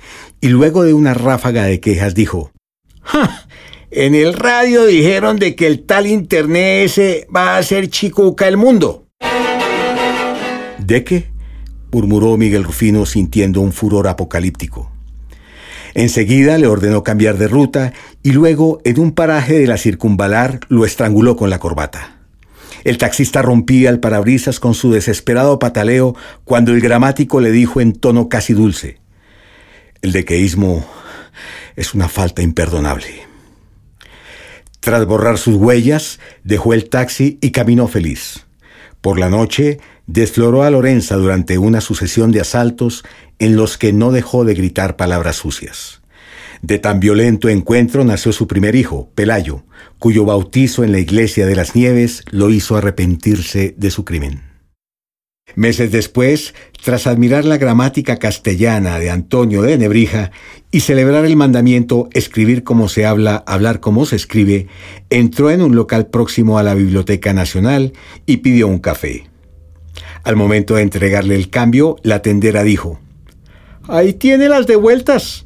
y 0.42 0.48
luego 0.48 0.82
de 0.82 0.92
una 0.92 1.14
ráfaga 1.14 1.64
de 1.64 1.80
quejas 1.80 2.14
dijo, 2.14 2.52
¡Ja! 3.00 3.46
En 3.90 4.14
el 4.14 4.34
radio 4.34 4.84
dijeron 4.84 5.38
de 5.38 5.56
que 5.56 5.66
el 5.66 5.86
tal 5.86 6.06
internet 6.06 6.84
ese 6.84 7.26
va 7.34 7.56
a 7.56 7.62
ser 7.62 7.88
chicuca 7.88 8.48
el 8.48 8.58
mundo. 8.58 9.06
¿De 10.78 11.04
qué? 11.04 11.33
Murmuró 11.94 12.36
Miguel 12.36 12.64
Rufino 12.64 13.06
sintiendo 13.06 13.60
un 13.60 13.72
furor 13.72 14.08
apocalíptico. 14.08 14.90
Enseguida 15.94 16.58
le 16.58 16.66
ordenó 16.66 17.04
cambiar 17.04 17.38
de 17.38 17.46
ruta 17.46 17.92
y 18.24 18.32
luego, 18.32 18.80
en 18.82 18.98
un 18.98 19.12
paraje 19.12 19.60
de 19.60 19.68
la 19.68 19.78
circunvalar, 19.78 20.58
lo 20.68 20.84
estranguló 20.84 21.36
con 21.36 21.50
la 21.50 21.60
corbata. 21.60 22.16
El 22.82 22.98
taxista 22.98 23.42
rompía 23.42 23.90
el 23.90 24.00
parabrisas 24.00 24.58
con 24.58 24.74
su 24.74 24.90
desesperado 24.90 25.60
pataleo 25.60 26.16
cuando 26.42 26.72
el 26.72 26.80
gramático 26.80 27.40
le 27.40 27.52
dijo 27.52 27.80
en 27.80 27.92
tono 27.92 28.28
casi 28.28 28.54
dulce, 28.54 28.98
el 30.02 30.10
dequeísmo 30.10 30.84
es 31.76 31.94
una 31.94 32.08
falta 32.08 32.42
imperdonable. 32.42 33.22
Tras 34.80 35.06
borrar 35.06 35.38
sus 35.38 35.54
huellas, 35.54 36.18
dejó 36.42 36.74
el 36.74 36.90
taxi 36.90 37.38
y 37.40 37.52
caminó 37.52 37.86
feliz. 37.86 38.44
Por 39.00 39.18
la 39.18 39.30
noche, 39.30 39.78
desfloró 40.06 40.62
a 40.62 40.70
Lorenza 40.70 41.16
durante 41.16 41.58
una 41.58 41.80
sucesión 41.80 42.32
de 42.32 42.40
asaltos 42.40 43.04
en 43.38 43.56
los 43.56 43.78
que 43.78 43.92
no 43.92 44.12
dejó 44.12 44.44
de 44.44 44.54
gritar 44.54 44.96
palabras 44.96 45.36
sucias. 45.36 46.02
De 46.62 46.78
tan 46.78 47.00
violento 47.00 47.48
encuentro 47.48 48.04
nació 48.04 48.32
su 48.32 48.46
primer 48.46 48.74
hijo, 48.74 49.10
Pelayo, 49.14 49.64
cuyo 49.98 50.24
bautizo 50.24 50.82
en 50.82 50.92
la 50.92 50.98
iglesia 50.98 51.46
de 51.46 51.56
las 51.56 51.74
Nieves 51.74 52.24
lo 52.30 52.50
hizo 52.50 52.76
arrepentirse 52.76 53.74
de 53.76 53.90
su 53.90 54.04
crimen. 54.04 54.54
Meses 55.56 55.92
después, 55.92 56.54
tras 56.82 57.06
admirar 57.06 57.44
la 57.44 57.58
gramática 57.58 58.16
castellana 58.16 58.98
de 58.98 59.10
Antonio 59.10 59.62
de 59.62 59.76
Nebrija 59.76 60.32
y 60.70 60.80
celebrar 60.80 61.26
el 61.26 61.36
mandamiento 61.36 62.08
escribir 62.12 62.64
como 62.64 62.88
se 62.88 63.04
habla, 63.04 63.44
hablar 63.46 63.80
como 63.80 64.06
se 64.06 64.16
escribe, 64.16 64.68
entró 65.10 65.50
en 65.50 65.60
un 65.60 65.76
local 65.76 66.06
próximo 66.06 66.58
a 66.58 66.62
la 66.62 66.74
Biblioteca 66.74 67.34
Nacional 67.34 67.92
y 68.26 68.38
pidió 68.38 68.68
un 68.68 68.78
café. 68.78 69.33
Al 70.24 70.36
momento 70.36 70.76
de 70.76 70.82
entregarle 70.82 71.36
el 71.36 71.50
cambio, 71.50 71.96
la 72.02 72.22
tendera 72.22 72.62
dijo, 72.62 72.98
Ahí 73.86 74.14
tiene 74.14 74.48
las 74.48 74.66
devueltas. 74.66 75.44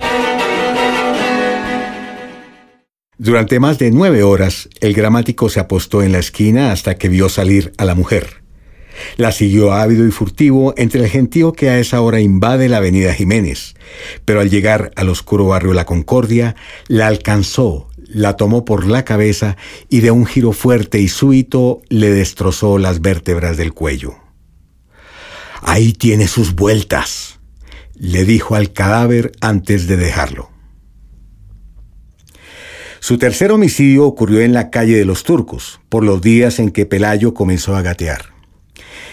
Durante 3.19 3.59
más 3.59 3.81
de 3.81 3.91
nueve 3.91 4.23
horas, 4.23 4.69
el 4.81 4.95
gramático 4.95 5.49
se 5.49 5.59
apostó 5.59 6.05
en 6.05 6.12
la 6.12 6.21
esquina 6.21 6.71
hasta 6.71 6.95
que 6.95 7.09
vio 7.09 7.29
salir 7.29 7.73
a 7.77 7.85
la 7.85 7.97
mujer. 7.97 8.45
La 9.17 9.33
siguió 9.33 9.73
ávido 9.73 10.07
y 10.07 10.12
furtivo 10.12 10.73
entre 10.77 11.03
el 11.03 11.09
gentío 11.09 11.53
que 11.53 11.69
a 11.71 11.81
esa 11.81 12.01
hora 12.01 12.21
invade 12.21 12.69
la 12.69 12.77
avenida 12.77 13.12
Jiménez, 13.12 13.75
pero 14.25 14.41
al 14.41 14.51
llegar 14.51 14.93
al 14.95 15.09
oscuro 15.09 15.47
barrio 15.47 15.75
La 15.75 15.85
Concordia, 15.87 16.55
la 16.87 17.09
alcanzó, 17.09 17.88
la 18.07 18.37
tomó 18.37 18.64
por 18.64 18.87
la 18.87 19.05
cabeza 19.05 19.57
y 19.88 20.01
de 20.01 20.12
un 20.12 20.25
giro 20.25 20.53
fuerte 20.53 21.01
y 21.01 21.09
súbito 21.09 21.83
le 21.88 22.11
destrozó 22.11 22.79
las 22.79 23.01
vértebras 23.01 23.57
del 23.57 23.73
cuello. 23.73 24.28
Ahí 25.62 25.92
tiene 25.92 26.29
sus 26.29 26.55
vueltas, 26.55 27.40
le 27.94 28.25
dijo 28.25 28.55
al 28.55 28.73
cadáver 28.73 29.33
antes 29.40 29.87
de 29.87 29.97
dejarlo. 29.97 30.51
Su 33.01 33.16
tercer 33.18 33.53
homicidio 33.53 34.07
ocurrió 34.07 34.40
en 34.40 34.53
la 34.53 34.71
calle 34.71 34.97
de 34.97 35.05
los 35.05 35.23
Turcos, 35.23 35.81
por 35.88 36.05
los 36.05 36.21
días 36.21 36.59
en 36.59 36.71
que 36.71 36.87
Pelayo 36.87 37.33
comenzó 37.33 37.77
a 37.77 37.83
gatear. 37.83 38.27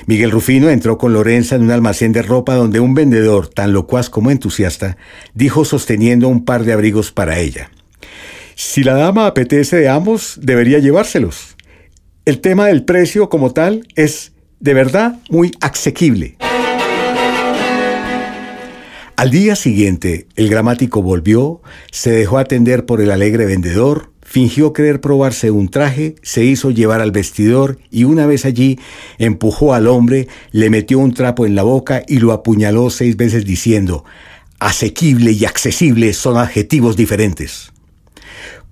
Miguel 0.08 0.32
Rufino 0.32 0.70
entró 0.70 0.98
con 0.98 1.14
Lorenza 1.14 1.56
en 1.56 1.64
un 1.64 1.72
almacén 1.72 2.12
de 2.12 2.22
ropa 2.22 2.56
donde 2.56 2.80
un 2.80 2.94
vendedor, 2.94 3.48
tan 3.48 3.74
locuaz 3.74 4.10
como 4.10 4.32
entusiasta, 4.32 4.98
dijo 5.34 5.66
sosteniendo 5.66 6.28
un 6.28 6.46
par 6.46 6.64
de 6.64 6.74
abrigos 6.74 7.12
para 7.12 7.40
ella. 7.40 7.72
Si 8.56 8.84
la 8.84 8.94
dama 8.94 9.28
apetece 9.28 9.78
de 9.78 9.90
ambos, 9.90 10.40
debería 10.42 10.80
llevárselos. 10.80 11.56
El 12.26 12.40
tema 12.40 12.68
del 12.68 12.86
precio 12.86 13.30
como 13.30 13.52
tal 13.52 13.88
es 13.96 14.34
de 14.60 14.74
verdad 14.74 15.20
muy 15.30 15.52
asequible. 15.62 16.38
Al 19.18 19.32
día 19.32 19.56
siguiente, 19.56 20.28
el 20.36 20.50
gramático 20.50 21.02
volvió, 21.02 21.62
se 21.90 22.12
dejó 22.12 22.38
atender 22.38 22.86
por 22.86 23.00
el 23.00 23.12
alegre 23.12 23.46
vendedor, 23.46 24.12
fingió 24.22 24.74
querer 24.74 25.00
probarse 25.00 25.52
un 25.52 25.70
traje, 25.70 26.16
se 26.22 26.44
hizo 26.44 26.70
llevar 26.70 27.00
al 27.00 27.12
vestidor 27.12 27.78
y 27.92 28.04
una 28.04 28.26
vez 28.26 28.44
allí 28.44 28.78
empujó 29.18 29.74
al 29.74 29.88
hombre, 29.88 30.28
le 30.52 30.70
metió 30.70 31.00
un 31.00 31.14
trapo 31.14 31.46
en 31.46 31.56
la 31.56 31.64
boca 31.64 32.04
y 32.08 32.20
lo 32.20 32.34
apuñaló 32.34 32.90
seis 32.90 33.16
veces 33.16 33.46
diciendo, 33.46 34.04
asequible 34.60 35.32
y 35.32 35.46
accesible 35.46 36.12
son 36.12 36.38
adjetivos 36.38 36.98
diferentes. 36.98 37.72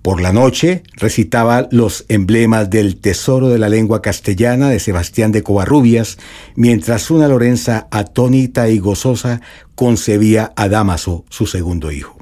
Por 0.04 0.20
la 0.20 0.34
noche 0.34 0.82
recitaba 0.96 1.66
los 1.70 2.04
emblemas 2.10 2.68
del 2.68 2.96
tesoro 2.96 3.48
de 3.48 3.58
la 3.58 3.70
lengua 3.70 4.02
castellana 4.02 4.68
de 4.68 4.78
Sebastián 4.78 5.32
de 5.32 5.42
Covarrubias, 5.42 6.18
mientras 6.56 7.10
una 7.10 7.26
Lorenza 7.26 7.88
atónita 7.90 8.68
y 8.68 8.80
gozosa 8.80 9.40
concebía 9.74 10.52
a 10.56 10.68
Damaso, 10.68 11.24
su 11.30 11.46
segundo 11.46 11.90
hijo. 11.90 12.13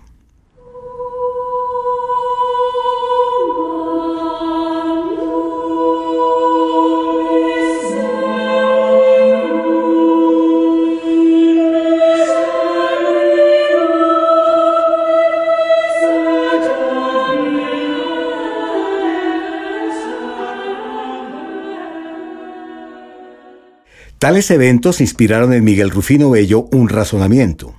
Tales 24.33 24.51
eventos 24.51 25.03
inspiraron 25.03 25.53
en 25.53 25.63
Miguel 25.63 25.91
Rufino 25.91 26.31
Bello 26.31 26.67
un 26.73 26.89
razonamiento. 26.89 27.75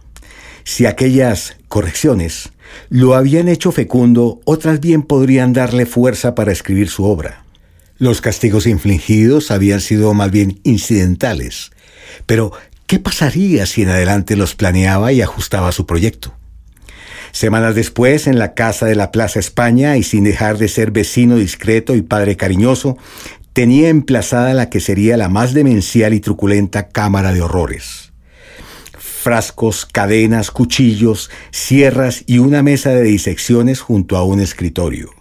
Si 0.64 0.86
aquellas 0.86 1.58
correcciones 1.68 2.52
lo 2.90 3.16
habían 3.16 3.48
hecho 3.48 3.72
fecundo, 3.72 4.40
otras 4.46 4.80
bien 4.80 5.02
podrían 5.02 5.54
darle 5.54 5.88
fuerza 5.88 6.36
para 6.36 6.52
escribir 6.52 6.90
su 6.90 7.06
obra. 7.06 7.44
Los 7.98 8.22
castigos 8.22 8.68
infligidos 8.68 9.50
habían 9.50 9.82
sido 9.82 10.14
más 10.14 10.30
bien 10.30 10.60
incidentales. 10.62 11.72
Pero, 12.28 12.52
¿Qué 12.86 13.00
pasaría 13.00 13.66
si 13.66 13.82
en 13.82 13.90
adelante 13.90 14.36
los 14.36 14.54
planeaba 14.54 15.12
y 15.12 15.24
ajustaba 15.24 15.72
su 15.72 15.88
proyecto? 15.88 16.36
Semanas 17.32 17.74
después, 17.74 18.28
en 18.28 18.38
la 18.38 18.54
casa 18.54 18.86
de 18.86 18.94
la 18.94 19.10
Plaza 19.12 19.40
España, 19.40 19.98
y 19.98 20.04
sin 20.04 20.24
dejar 20.24 20.60
de 20.60 20.68
ser 20.68 20.92
vecino 20.92 21.38
discreto 21.38 21.96
y 21.96 22.04
padre 22.04 22.38
cariñoso, 22.38 22.96
tenía 23.54 23.90
emplazada 23.90 24.54
la 24.54 24.70
que 24.70 24.80
sería 24.80 25.16
la 25.16 25.30
más 25.30 25.54
demencial 25.54 26.14
y 26.14 26.20
truculenta 26.20 26.90
cámara 26.90 27.32
de 27.34 27.42
horrores. 27.42 28.12
Frascos, 28.98 29.86
cadenas, 29.86 30.52
cuchillos, 30.52 31.30
sierras 31.52 32.24
y 32.28 32.40
una 32.40 32.62
mesa 32.62 32.90
de 32.90 33.04
disecciones 33.04 33.80
junto 33.80 34.18
a 34.18 34.24
un 34.24 34.42
escritorio. 34.42 35.12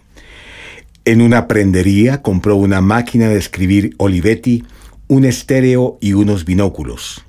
En 1.05 1.21
una 1.21 1.47
prendería 1.47 2.21
compró 2.21 2.55
una 2.55 2.81
máquina 2.81 3.29
de 3.29 3.37
escribir 3.37 3.93
Olivetti, 3.97 4.63
un 5.07 5.25
estéreo 5.25 5.97
y 6.01 6.13
unos 6.13 6.43
binóculos. 6.43 7.23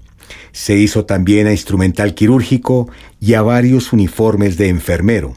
Se 0.53 0.77
hizo 0.77 1.05
también 1.05 1.47
a 1.47 1.53
instrumental 1.53 2.15
quirúrgico 2.15 2.89
y 3.21 3.35
a 3.35 3.43
varios 3.43 3.93
uniformes 3.93 4.57
de 4.57 4.69
enfermero. 4.69 5.37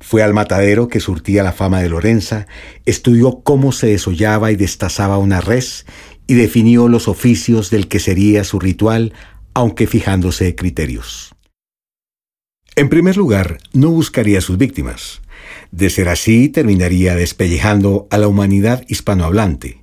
Fue 0.00 0.22
al 0.22 0.32
matadero 0.34 0.88
que 0.88 0.98
surtía 0.98 1.42
la 1.42 1.52
fama 1.52 1.80
de 1.80 1.90
Lorenza, 1.90 2.46
estudió 2.86 3.42
cómo 3.42 3.70
se 3.70 3.88
desollaba 3.88 4.50
y 4.50 4.56
destazaba 4.56 5.18
una 5.18 5.40
res 5.40 5.86
y 6.26 6.34
definió 6.34 6.88
los 6.88 7.06
oficios 7.06 7.70
del 7.70 7.86
que 7.86 8.00
sería 8.00 8.44
su 8.44 8.58
ritual, 8.58 9.12
aunque 9.52 9.86
fijándose 9.86 10.54
criterios. 10.54 11.34
En 12.76 12.88
primer 12.88 13.16
lugar, 13.16 13.58
no 13.72 13.90
buscaría 13.90 14.40
sus 14.40 14.56
víctimas. 14.56 15.20
De 15.70 15.90
ser 15.90 16.08
así, 16.08 16.48
terminaría 16.48 17.14
despellejando 17.14 18.06
a 18.10 18.18
la 18.18 18.28
humanidad 18.28 18.84
hispanohablante, 18.88 19.82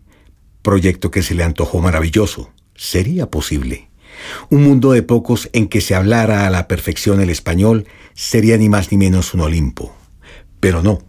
proyecto 0.62 1.12
que 1.12 1.22
se 1.22 1.36
le 1.36 1.44
antojó 1.44 1.80
maravilloso. 1.80 2.54
Sería 2.76 3.30
posible. 3.30 3.90
Un 4.50 4.64
mundo 4.64 4.94
de 4.94 5.04
pocos 5.04 5.50
en 5.54 5.68
que 5.68 5.82
se 5.82 5.96
hablara 5.96 6.48
a 6.48 6.50
la 6.50 6.68
perfección 6.68 7.22
el 7.22 7.30
español 7.30 7.88
sería 8.14 8.58
ni 8.58 8.70
más 8.70 8.92
ni 8.92 8.98
menos 8.98 9.34
un 9.34 9.42
Olimpo. 9.42 9.97
Pero 10.68 10.84
no, 10.84 11.00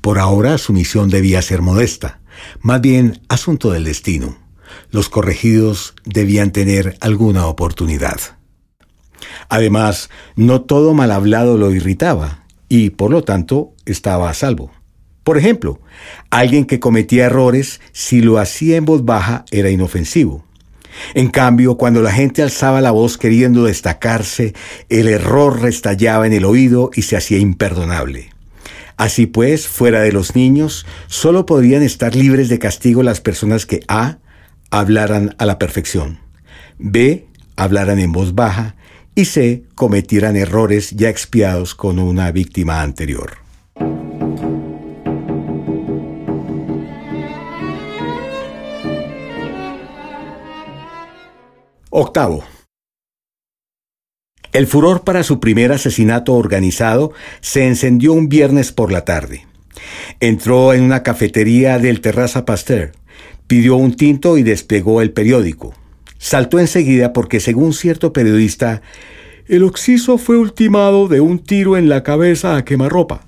por 0.00 0.18
ahora 0.18 0.56
su 0.56 0.72
misión 0.72 1.10
debía 1.10 1.42
ser 1.42 1.60
modesta, 1.60 2.20
más 2.62 2.80
bien 2.80 3.20
asunto 3.28 3.70
del 3.70 3.84
destino. 3.84 4.38
Los 4.90 5.10
corregidos 5.10 5.94
debían 6.06 6.50
tener 6.50 6.96
alguna 7.02 7.44
oportunidad. 7.46 8.18
Además, 9.50 10.08
no 10.34 10.62
todo 10.62 10.94
mal 10.94 11.10
hablado 11.10 11.58
lo 11.58 11.72
irritaba 11.72 12.46
y, 12.70 12.88
por 12.88 13.10
lo 13.10 13.22
tanto, 13.22 13.74
estaba 13.84 14.30
a 14.30 14.32
salvo. 14.32 14.72
Por 15.24 15.36
ejemplo, 15.36 15.82
alguien 16.30 16.64
que 16.64 16.80
cometía 16.80 17.26
errores, 17.26 17.82
si 17.92 18.22
lo 18.22 18.38
hacía 18.38 18.78
en 18.78 18.86
voz 18.86 19.04
baja, 19.04 19.44
era 19.50 19.68
inofensivo. 19.68 20.46
En 21.12 21.28
cambio, 21.28 21.76
cuando 21.76 22.00
la 22.00 22.12
gente 22.12 22.42
alzaba 22.42 22.80
la 22.80 22.92
voz 22.92 23.18
queriendo 23.18 23.64
destacarse, 23.64 24.54
el 24.88 25.06
error 25.06 25.60
restallaba 25.60 26.26
en 26.26 26.32
el 26.32 26.46
oído 26.46 26.90
y 26.94 27.02
se 27.02 27.18
hacía 27.18 27.36
imperdonable. 27.36 28.31
Así 28.96 29.26
pues, 29.26 29.66
fuera 29.66 30.00
de 30.00 30.12
los 30.12 30.36
niños, 30.36 30.86
solo 31.06 31.46
podrían 31.46 31.82
estar 31.82 32.14
libres 32.14 32.48
de 32.48 32.58
castigo 32.58 33.02
las 33.02 33.20
personas 33.20 33.66
que 33.66 33.80
A. 33.88 34.18
hablaran 34.70 35.34
a 35.38 35.46
la 35.46 35.58
perfección, 35.58 36.20
B. 36.78 37.26
hablaran 37.56 37.98
en 37.98 38.12
voz 38.12 38.34
baja 38.34 38.76
y 39.14 39.26
C. 39.26 39.64
cometieran 39.74 40.36
errores 40.36 40.90
ya 40.90 41.08
expiados 41.08 41.74
con 41.74 41.98
una 41.98 42.32
víctima 42.32 42.82
anterior. 42.82 43.42
Octavo. 51.90 52.42
El 54.52 54.66
furor 54.66 55.02
para 55.02 55.22
su 55.22 55.40
primer 55.40 55.72
asesinato 55.72 56.34
organizado 56.34 57.12
se 57.40 57.66
encendió 57.66 58.12
un 58.12 58.28
viernes 58.28 58.70
por 58.70 58.92
la 58.92 59.06
tarde. 59.06 59.46
Entró 60.20 60.74
en 60.74 60.82
una 60.82 61.02
cafetería 61.02 61.78
del 61.78 62.02
Terraza 62.02 62.44
Pasteur, 62.44 62.92
pidió 63.46 63.76
un 63.76 63.94
tinto 63.94 64.36
y 64.36 64.42
desplegó 64.42 65.00
el 65.00 65.10
periódico. 65.10 65.74
Saltó 66.18 66.58
enseguida 66.58 67.14
porque, 67.14 67.40
según 67.40 67.72
cierto 67.72 68.12
periodista, 68.12 68.82
el 69.48 69.64
occiso 69.64 70.18
fue 70.18 70.36
ultimado 70.36 71.08
de 71.08 71.22
un 71.22 71.38
tiro 71.38 71.78
en 71.78 71.88
la 71.88 72.02
cabeza 72.02 72.54
a 72.56 72.64
quemarropa. 72.64 73.22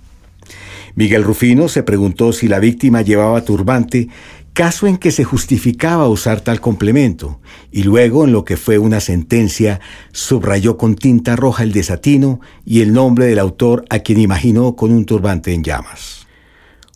Miguel 0.94 1.24
Rufino 1.24 1.68
se 1.68 1.82
preguntó 1.82 2.32
si 2.32 2.48
la 2.48 2.60
víctima 2.60 3.02
llevaba 3.02 3.44
turbante 3.44 4.08
caso 4.54 4.86
en 4.86 4.98
que 4.98 5.10
se 5.10 5.24
justificaba 5.24 6.08
usar 6.08 6.40
tal 6.40 6.60
complemento, 6.60 7.40
y 7.72 7.82
luego 7.82 8.24
en 8.24 8.32
lo 8.32 8.44
que 8.44 8.56
fue 8.56 8.78
una 8.78 9.00
sentencia 9.00 9.80
subrayó 10.12 10.78
con 10.78 10.94
tinta 10.94 11.34
roja 11.34 11.64
el 11.64 11.72
desatino 11.72 12.40
y 12.64 12.80
el 12.80 12.92
nombre 12.92 13.26
del 13.26 13.40
autor 13.40 13.84
a 13.90 13.98
quien 13.98 14.20
imaginó 14.20 14.76
con 14.76 14.92
un 14.92 15.06
turbante 15.06 15.52
en 15.52 15.64
llamas. 15.64 16.26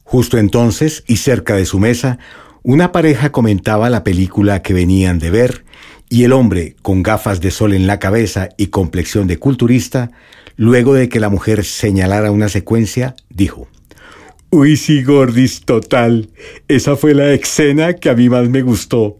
Justo 0.05 0.38
entonces, 0.38 1.03
y 1.09 1.16
cerca 1.16 1.57
de 1.57 1.66
su 1.66 1.81
mesa, 1.81 2.18
una 2.62 2.92
pareja 2.92 3.33
comentaba 3.33 3.90
la 3.90 4.05
película 4.05 4.62
que 4.62 4.73
venían 4.73 5.18
de 5.18 5.31
ver, 5.31 5.64
y 6.09 6.23
el 6.23 6.33
hombre, 6.33 6.77
con 6.81 7.03
gafas 7.03 7.40
de 7.40 7.51
sol 7.51 7.75
en 7.75 7.88
la 7.88 7.99
cabeza 7.99 8.51
y 8.57 8.68
complexión 8.68 9.27
de 9.27 9.38
culturista, 9.38 10.12
luego 10.57 10.94
de 10.94 11.09
que 11.09 11.18
la 11.18 11.29
mujer 11.29 11.64
señalara 11.64 12.31
una 12.31 12.49
secuencia, 12.49 13.16
dijo, 13.31 13.68
Uy, 14.50 14.78
sí, 14.78 15.02
gordis, 15.02 15.61
total. 15.61 16.30
Esa 16.68 16.96
fue 16.96 17.12
la 17.12 17.34
escena 17.34 17.92
que 17.92 18.08
a 18.08 18.14
mí 18.14 18.30
más 18.30 18.48
me 18.48 18.62
gustó. 18.62 19.18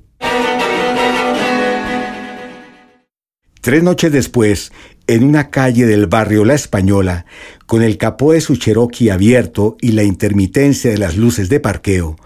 Tres 3.61 3.83
noches 3.83 4.11
después, 4.11 4.73
en 5.07 5.25
una 5.25 5.51
calle 5.51 5.85
del 5.85 6.07
barrio 6.07 6.47
La 6.47 6.55
Española, 6.55 7.27
con 7.67 7.83
el 7.83 7.99
capó 7.99 8.33
de 8.33 8.41
su 8.41 8.57
Cherokee 8.57 9.11
abierto 9.11 9.77
y 9.83 9.93
la 9.93 10.03
intermitencia 10.03 10.91
de 10.91 10.97
las 10.97 11.19
luces 11.19 11.51
de 11.51 11.61
parqueo, 11.61 12.17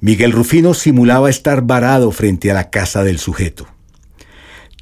Miguel 0.00 0.32
Rufino 0.32 0.72
simulaba 0.72 1.28
estar 1.28 1.60
varado 1.60 2.10
frente 2.10 2.50
a 2.50 2.54
la 2.54 2.70
casa 2.70 3.04
del 3.04 3.18
sujeto. 3.18 3.66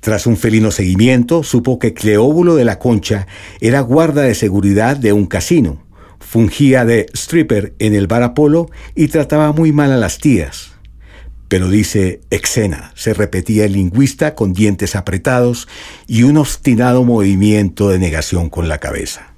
Tras 0.01 0.29
un 0.29 0.37
felino 0.37 0.71
seguimiento, 0.71 1.43
supo 1.43 1.81
que 1.81 1.93
Cleóbulo 1.93 2.55
de 2.55 2.67
la 2.67 2.79
Concha 2.79 3.27
era 3.61 3.81
guarda 3.81 4.23
de 4.23 4.37
seguridad 4.37 4.97
de 4.97 5.13
un 5.13 5.27
casino 5.27 5.84
Fungía 6.35 6.85
de 6.85 7.07
stripper 7.15 7.75
en 7.79 7.95
el 7.95 8.09
bar 8.09 8.25
Apolo 8.25 8.69
y 8.97 9.07
trataba 9.07 9.53
muy 9.53 9.71
mal 9.71 9.93
a 9.93 9.97
las 9.97 10.19
tías. 10.19 10.73
Pero 11.47 11.69
dice 11.69 12.23
Exena, 12.31 12.91
se 12.97 13.15
repetía 13.15 13.67
el 13.67 13.75
lingüista 13.75 14.35
con 14.35 14.53
dientes 14.53 14.97
apretados 14.97 15.69
y 16.09 16.25
un 16.25 16.37
obstinado 16.37 17.05
movimiento 17.05 17.89
de 17.89 18.01
negación 18.01 18.51
con 18.51 18.67
la 18.67 18.79
cabeza. 18.79 19.33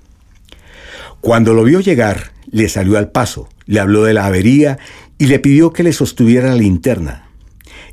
Cuando 1.21 1.53
lo 1.53 1.65
vio 1.65 1.81
llegar, 1.81 2.33
le 2.51 2.67
salió 2.71 2.97
al 2.97 3.11
paso, 3.11 3.51
le 3.67 3.79
habló 3.79 4.05
de 4.05 4.15
la 4.15 4.25
avería 4.25 4.79
y 5.19 5.27
le 5.27 5.39
pidió 5.39 5.75
que 5.75 5.83
le 5.83 5.93
sostuviera 5.93 6.49
la 6.49 6.55
linterna. 6.55 7.29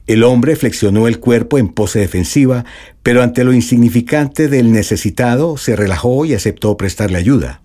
El 0.08 0.24
hombre 0.24 0.56
flexionó 0.56 1.10
el 1.10 1.20
cuerpo 1.20 1.58
en 1.58 1.68
pose 1.68 2.00
defensiva, 2.00 2.64
pero 3.04 3.22
ante 3.22 3.44
lo 3.44 3.52
insignificante 3.52 4.48
del 4.48 4.72
necesitado 4.72 5.58
se 5.58 5.76
relajó 5.76 6.24
y 6.24 6.36
aceptó 6.36 6.78
prestarle 6.78 7.18
ayuda. 7.18 7.63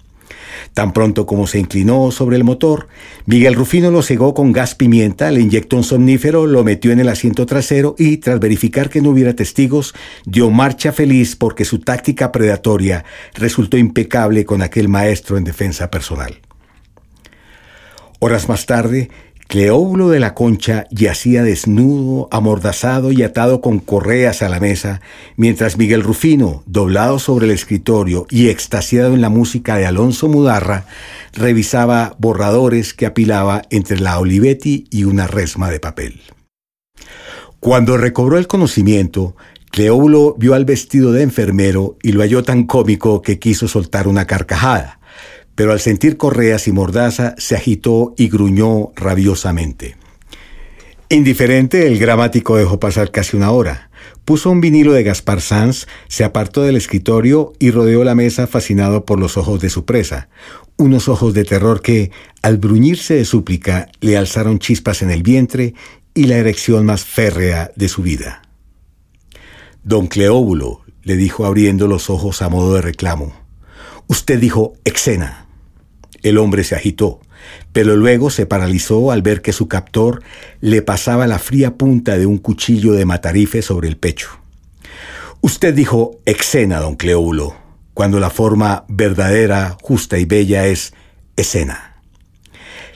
Tan 0.74 0.92
pronto 0.92 1.26
como 1.26 1.46
se 1.46 1.58
inclinó 1.58 2.10
sobre 2.10 2.36
el 2.36 2.44
motor, 2.44 2.88
Miguel 3.26 3.54
Rufino 3.54 3.90
lo 3.90 4.02
cegó 4.02 4.34
con 4.34 4.52
gas 4.52 4.74
pimienta, 4.74 5.30
le 5.30 5.40
inyectó 5.40 5.76
un 5.76 5.84
somnífero, 5.84 6.46
lo 6.46 6.64
metió 6.64 6.92
en 6.92 7.00
el 7.00 7.08
asiento 7.08 7.46
trasero 7.46 7.94
y, 7.98 8.18
tras 8.18 8.40
verificar 8.40 8.90
que 8.90 9.00
no 9.00 9.10
hubiera 9.10 9.34
testigos, 9.34 9.94
dio 10.24 10.50
marcha 10.50 10.92
feliz 10.92 11.36
porque 11.36 11.64
su 11.64 11.80
táctica 11.80 12.32
predatoria 12.32 13.04
resultó 13.34 13.76
impecable 13.76 14.44
con 14.44 14.62
aquel 14.62 14.88
maestro 14.88 15.36
en 15.36 15.44
defensa 15.44 15.90
personal. 15.90 16.40
Horas 18.20 18.48
más 18.48 18.66
tarde, 18.66 19.10
Cleóbulo 19.48 20.10
de 20.10 20.20
la 20.20 20.34
Concha 20.34 20.86
yacía 20.90 21.42
desnudo, 21.42 22.28
amordazado 22.30 23.12
y 23.12 23.22
atado 23.22 23.62
con 23.62 23.78
correas 23.78 24.42
a 24.42 24.50
la 24.50 24.60
mesa, 24.60 25.00
mientras 25.38 25.78
Miguel 25.78 26.02
Rufino, 26.02 26.62
doblado 26.66 27.18
sobre 27.18 27.46
el 27.46 27.52
escritorio 27.52 28.26
y 28.28 28.50
extasiado 28.50 29.14
en 29.14 29.22
la 29.22 29.30
música 29.30 29.78
de 29.78 29.86
Alonso 29.86 30.28
Mudarra, 30.28 30.84
revisaba 31.32 32.14
borradores 32.18 32.92
que 32.92 33.06
apilaba 33.06 33.62
entre 33.70 33.98
la 34.00 34.18
Olivetti 34.18 34.86
y 34.90 35.04
una 35.04 35.26
resma 35.26 35.70
de 35.70 35.80
papel. 35.80 36.20
Cuando 37.58 37.96
recobró 37.96 38.36
el 38.36 38.48
conocimiento, 38.48 39.34
Cleóbulo 39.70 40.34
vio 40.38 40.52
al 40.52 40.66
vestido 40.66 41.12
de 41.12 41.22
enfermero 41.22 41.96
y 42.02 42.12
lo 42.12 42.20
halló 42.20 42.42
tan 42.42 42.64
cómico 42.64 43.22
que 43.22 43.38
quiso 43.38 43.66
soltar 43.66 44.08
una 44.08 44.26
carcajada 44.26 44.97
pero 45.58 45.72
al 45.72 45.80
sentir 45.80 46.16
correas 46.16 46.68
y 46.68 46.72
mordaza 46.72 47.34
se 47.36 47.56
agitó 47.56 48.14
y 48.16 48.28
gruñó 48.28 48.92
rabiosamente. 48.94 49.96
Indiferente, 51.08 51.88
el 51.88 51.98
gramático 51.98 52.56
dejó 52.56 52.78
pasar 52.78 53.10
casi 53.10 53.36
una 53.36 53.50
hora. 53.50 53.90
Puso 54.24 54.50
un 54.50 54.60
vinilo 54.60 54.92
de 54.92 55.02
Gaspar 55.02 55.40
Sanz, 55.40 55.88
se 56.06 56.22
apartó 56.22 56.62
del 56.62 56.76
escritorio 56.76 57.54
y 57.58 57.72
rodeó 57.72 58.04
la 58.04 58.14
mesa 58.14 58.46
fascinado 58.46 59.04
por 59.04 59.18
los 59.18 59.36
ojos 59.36 59.60
de 59.60 59.68
su 59.68 59.84
presa, 59.84 60.28
unos 60.76 61.08
ojos 61.08 61.34
de 61.34 61.44
terror 61.44 61.82
que, 61.82 62.12
al 62.40 62.58
bruñirse 62.58 63.14
de 63.14 63.24
súplica, 63.24 63.88
le 63.98 64.16
alzaron 64.16 64.60
chispas 64.60 65.02
en 65.02 65.10
el 65.10 65.24
vientre 65.24 65.74
y 66.14 66.26
la 66.26 66.36
erección 66.36 66.86
más 66.86 67.04
férrea 67.04 67.72
de 67.74 67.88
su 67.88 68.02
vida. 68.02 68.42
Don 69.82 70.06
Cleóbulo, 70.06 70.82
le 71.02 71.16
dijo 71.16 71.46
abriendo 71.46 71.88
los 71.88 72.10
ojos 72.10 72.42
a 72.42 72.48
modo 72.48 72.74
de 72.74 72.82
reclamo. 72.82 73.34
Usted 74.06 74.38
dijo 74.38 74.74
Exena. 74.84 75.47
El 76.22 76.38
hombre 76.38 76.64
se 76.64 76.74
agitó, 76.74 77.20
pero 77.72 77.96
luego 77.96 78.30
se 78.30 78.46
paralizó 78.46 79.10
al 79.10 79.22
ver 79.22 79.42
que 79.42 79.52
su 79.52 79.68
captor 79.68 80.22
le 80.60 80.82
pasaba 80.82 81.26
la 81.26 81.38
fría 81.38 81.76
punta 81.76 82.18
de 82.18 82.26
un 82.26 82.38
cuchillo 82.38 82.92
de 82.92 83.04
matarife 83.04 83.62
sobre 83.62 83.88
el 83.88 83.96
pecho. 83.96 84.28
Usted 85.40 85.74
dijo 85.74 86.18
Exena, 86.24 86.80
don 86.80 86.96
Cleóbulo, 86.96 87.54
cuando 87.94 88.18
la 88.18 88.30
forma 88.30 88.84
verdadera, 88.88 89.76
justa 89.80 90.18
y 90.18 90.24
bella 90.24 90.66
es 90.66 90.94
escena. 91.36 92.02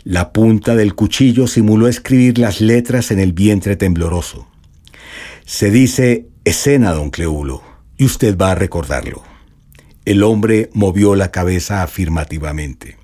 La 0.04 0.32
punta 0.32 0.74
del 0.74 0.96
cuchillo 0.96 1.46
simuló 1.46 1.86
escribir 1.86 2.38
las 2.38 2.60
letras 2.60 3.12
en 3.12 3.20
el 3.20 3.32
vientre 3.32 3.76
tembloroso. 3.76 4.48
Se 5.44 5.70
dice 5.70 6.26
escena, 6.44 6.92
don 6.92 7.10
Cleúlo, 7.10 7.62
y 7.96 8.04
usted 8.04 8.36
va 8.36 8.50
a 8.50 8.56
recordarlo. 8.56 9.22
El 10.04 10.24
hombre 10.24 10.70
movió 10.72 11.14
la 11.14 11.30
cabeza 11.30 11.84
afirmativamente. 11.84 13.01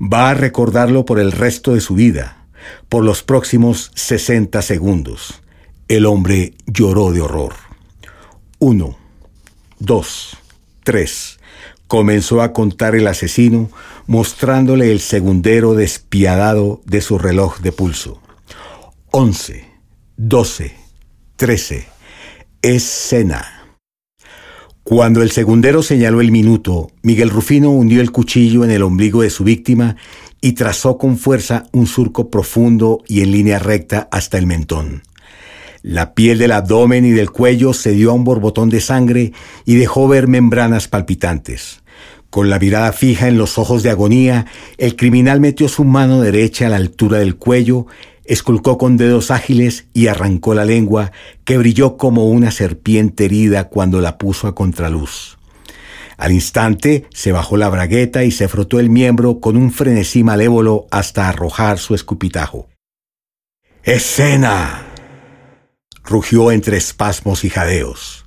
Va 0.00 0.30
a 0.30 0.34
recordarlo 0.34 1.04
por 1.04 1.18
el 1.18 1.32
resto 1.32 1.74
de 1.74 1.80
su 1.80 1.94
vida, 1.94 2.46
por 2.88 3.04
los 3.04 3.22
próximos 3.22 3.90
60 3.94 4.60
segundos. 4.62 5.42
El 5.88 6.06
hombre 6.06 6.54
lloró 6.66 7.12
de 7.12 7.20
horror. 7.20 7.54
Uno, 8.58 8.96
dos, 9.78 10.36
tres. 10.82 11.38
Comenzó 11.86 12.40
a 12.40 12.52
contar 12.52 12.94
el 12.94 13.06
asesino, 13.06 13.70
mostrándole 14.06 14.90
el 14.90 15.00
segundero 15.00 15.74
despiadado 15.74 16.80
de 16.86 17.00
su 17.00 17.18
reloj 17.18 17.58
de 17.60 17.72
pulso. 17.72 18.20
Once, 19.10 19.68
doce, 20.16 20.76
trece. 21.36 21.86
Escena. 22.62 23.63
Cuando 24.84 25.22
el 25.22 25.30
segundero 25.30 25.82
señaló 25.82 26.20
el 26.20 26.30
minuto, 26.30 26.90
Miguel 27.00 27.30
Rufino 27.30 27.70
hundió 27.70 28.02
el 28.02 28.12
cuchillo 28.12 28.64
en 28.64 28.70
el 28.70 28.82
ombligo 28.82 29.22
de 29.22 29.30
su 29.30 29.42
víctima 29.42 29.96
y 30.42 30.52
trazó 30.52 30.98
con 30.98 31.16
fuerza 31.16 31.64
un 31.72 31.86
surco 31.86 32.28
profundo 32.28 33.02
y 33.08 33.22
en 33.22 33.32
línea 33.32 33.58
recta 33.58 34.10
hasta 34.12 34.36
el 34.36 34.46
mentón. 34.46 35.02
La 35.80 36.12
piel 36.12 36.36
del 36.36 36.52
abdomen 36.52 37.06
y 37.06 37.12
del 37.12 37.30
cuello 37.30 37.72
se 37.72 37.92
dio 37.92 38.10
a 38.10 38.12
un 38.12 38.24
borbotón 38.24 38.68
de 38.68 38.82
sangre 38.82 39.32
y 39.64 39.76
dejó 39.76 40.06
ver 40.06 40.28
membranas 40.28 40.86
palpitantes. 40.86 41.82
Con 42.28 42.50
la 42.50 42.58
mirada 42.58 42.92
fija 42.92 43.26
en 43.28 43.38
los 43.38 43.56
ojos 43.56 43.82
de 43.82 43.88
agonía, 43.88 44.44
el 44.76 44.96
criminal 44.96 45.40
metió 45.40 45.66
su 45.68 45.84
mano 45.84 46.20
derecha 46.20 46.66
a 46.66 46.68
la 46.68 46.76
altura 46.76 47.20
del 47.20 47.36
cuello, 47.36 47.86
esculcó 48.24 48.78
con 48.78 48.96
dedos 48.96 49.30
ágiles 49.30 49.86
y 49.92 50.06
arrancó 50.06 50.54
la 50.54 50.64
lengua, 50.64 51.12
que 51.44 51.58
brilló 51.58 51.96
como 51.96 52.28
una 52.28 52.50
serpiente 52.50 53.26
herida 53.26 53.68
cuando 53.68 54.00
la 54.00 54.18
puso 54.18 54.46
a 54.46 54.54
contraluz. 54.54 55.38
Al 56.16 56.32
instante 56.32 57.06
se 57.12 57.32
bajó 57.32 57.56
la 57.56 57.68
bragueta 57.68 58.24
y 58.24 58.30
se 58.30 58.48
frotó 58.48 58.78
el 58.78 58.88
miembro 58.88 59.40
con 59.40 59.56
un 59.56 59.72
frenesí 59.72 60.22
malévolo 60.22 60.86
hasta 60.90 61.28
arrojar 61.28 61.78
su 61.78 61.94
escupitajo. 61.94 62.68
¡Escena! 63.82 64.86
rugió 66.04 66.52
entre 66.52 66.76
espasmos 66.76 67.44
y 67.44 67.50
jadeos. 67.50 68.26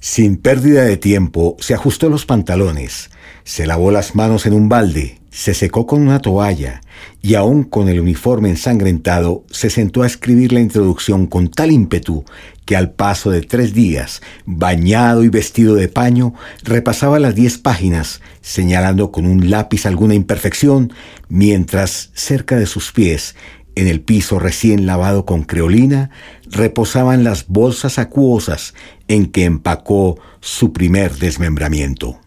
Sin 0.00 0.36
pérdida 0.36 0.82
de 0.82 0.96
tiempo, 0.96 1.56
se 1.60 1.74
ajustó 1.74 2.08
los 2.08 2.26
pantalones, 2.26 3.10
se 3.44 3.66
lavó 3.66 3.92
las 3.92 4.16
manos 4.16 4.46
en 4.46 4.52
un 4.52 4.68
balde, 4.68 5.21
se 5.32 5.54
secó 5.54 5.86
con 5.86 6.02
una 6.02 6.20
toalla 6.20 6.82
y 7.22 7.34
aún 7.34 7.64
con 7.64 7.88
el 7.88 7.98
uniforme 7.98 8.50
ensangrentado, 8.50 9.44
se 9.50 9.70
sentó 9.70 10.02
a 10.02 10.06
escribir 10.06 10.52
la 10.52 10.60
introducción 10.60 11.26
con 11.26 11.48
tal 11.48 11.72
ímpetu 11.72 12.24
que 12.66 12.76
al 12.76 12.92
paso 12.92 13.30
de 13.30 13.40
tres 13.40 13.72
días, 13.72 14.20
bañado 14.44 15.24
y 15.24 15.30
vestido 15.30 15.74
de 15.74 15.88
paño, 15.88 16.34
repasaba 16.62 17.18
las 17.18 17.34
diez 17.34 17.58
páginas, 17.58 18.20
señalando 18.42 19.10
con 19.10 19.26
un 19.26 19.50
lápiz 19.50 19.86
alguna 19.86 20.14
imperfección, 20.14 20.92
mientras 21.28 22.10
cerca 22.12 22.56
de 22.56 22.66
sus 22.66 22.92
pies 22.92 23.34
en 23.74 23.88
el 23.88 24.02
piso 24.02 24.38
recién 24.38 24.84
lavado 24.84 25.24
con 25.24 25.44
creolina 25.44 26.10
reposaban 26.44 27.24
las 27.24 27.48
bolsas 27.48 27.98
acuosas 27.98 28.74
en 29.08 29.26
que 29.32 29.44
empacó 29.44 30.20
su 30.40 30.74
primer 30.74 31.16
desmembramiento. 31.16 32.20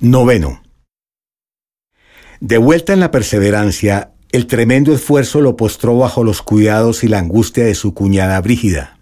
Noveno. 0.00 0.62
De 2.40 2.58
vuelta 2.58 2.92
en 2.92 3.00
la 3.00 3.10
perseverancia, 3.10 4.12
el 4.32 4.46
tremendo 4.46 4.94
esfuerzo 4.94 5.40
lo 5.40 5.56
postró 5.56 5.96
bajo 5.96 6.24
los 6.24 6.42
cuidados 6.42 7.04
y 7.04 7.08
la 7.08 7.18
angustia 7.18 7.64
de 7.64 7.74
su 7.74 7.94
cuñada 7.94 8.38
Brígida. 8.42 8.98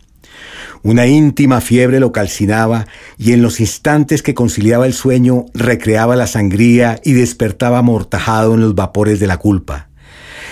Una 0.84 1.06
íntima 1.06 1.60
fiebre 1.60 1.98
lo 1.98 2.12
calcinaba 2.12 2.86
y 3.18 3.32
en 3.32 3.42
los 3.42 3.58
instantes 3.58 4.22
que 4.22 4.34
conciliaba 4.34 4.86
el 4.86 4.94
sueño 4.94 5.46
recreaba 5.52 6.14
la 6.14 6.28
sangría 6.28 7.00
y 7.02 7.14
despertaba 7.14 7.78
amortajado 7.78 8.54
en 8.54 8.60
los 8.60 8.76
vapores 8.76 9.18
de 9.18 9.26
la 9.26 9.38
culpa. 9.38 9.88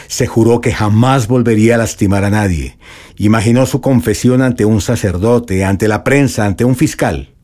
Se 0.09 0.27
juró 0.27 0.61
que 0.61 0.73
jamás 0.73 1.29
volvería 1.29 1.77
a 1.77 1.79
lastimar 1.79 2.25
a 2.25 2.31
nadie. 2.31 2.79
Imaginó 3.17 3.67
su 3.67 3.81
confesión 3.81 4.43
ante 4.43 4.65
un 4.65 4.81
sacerdote, 4.81 5.65
ante 5.65 5.89
la 5.89 6.05
prensa, 6.05 6.47
ante 6.47 6.65
un 6.65 6.77
fiscal. 6.77 7.35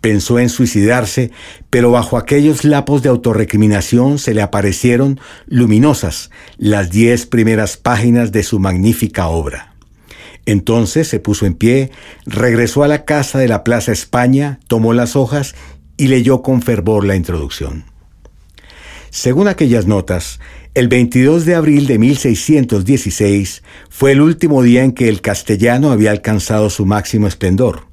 Pensó 0.00 0.38
en 0.38 0.48
suicidarse, 0.48 1.32
pero 1.68 1.90
bajo 1.90 2.16
aquellos 2.16 2.64
lapos 2.64 3.02
de 3.02 3.08
autorrecriminación 3.08 4.18
se 4.18 4.34
le 4.34 4.42
aparecieron 4.42 5.18
luminosas 5.46 6.30
las 6.58 6.90
diez 6.90 7.26
primeras 7.26 7.76
páginas 7.76 8.30
de 8.30 8.42
su 8.42 8.60
magnífica 8.60 9.26
obra. 9.28 9.74
Entonces 10.44 11.08
se 11.08 11.18
puso 11.18 11.44
en 11.44 11.54
pie, 11.54 11.90
regresó 12.24 12.84
a 12.84 12.88
la 12.88 13.04
casa 13.04 13.38
de 13.38 13.48
la 13.48 13.64
Plaza 13.64 13.90
España, 13.90 14.60
tomó 14.68 14.92
las 14.92 15.16
hojas 15.16 15.56
y 15.96 16.06
leyó 16.06 16.40
con 16.42 16.62
fervor 16.62 17.04
la 17.04 17.16
introducción. 17.16 17.84
Según 19.10 19.48
aquellas 19.48 19.86
notas, 19.86 20.40
el 20.76 20.88
22 20.88 21.46
de 21.46 21.54
abril 21.54 21.86
de 21.86 21.98
1616 21.98 23.62
fue 23.88 24.12
el 24.12 24.20
último 24.20 24.62
día 24.62 24.84
en 24.84 24.92
que 24.92 25.08
el 25.08 25.22
castellano 25.22 25.90
había 25.90 26.10
alcanzado 26.10 26.68
su 26.68 26.84
máximo 26.84 27.26
esplendor. 27.26 27.86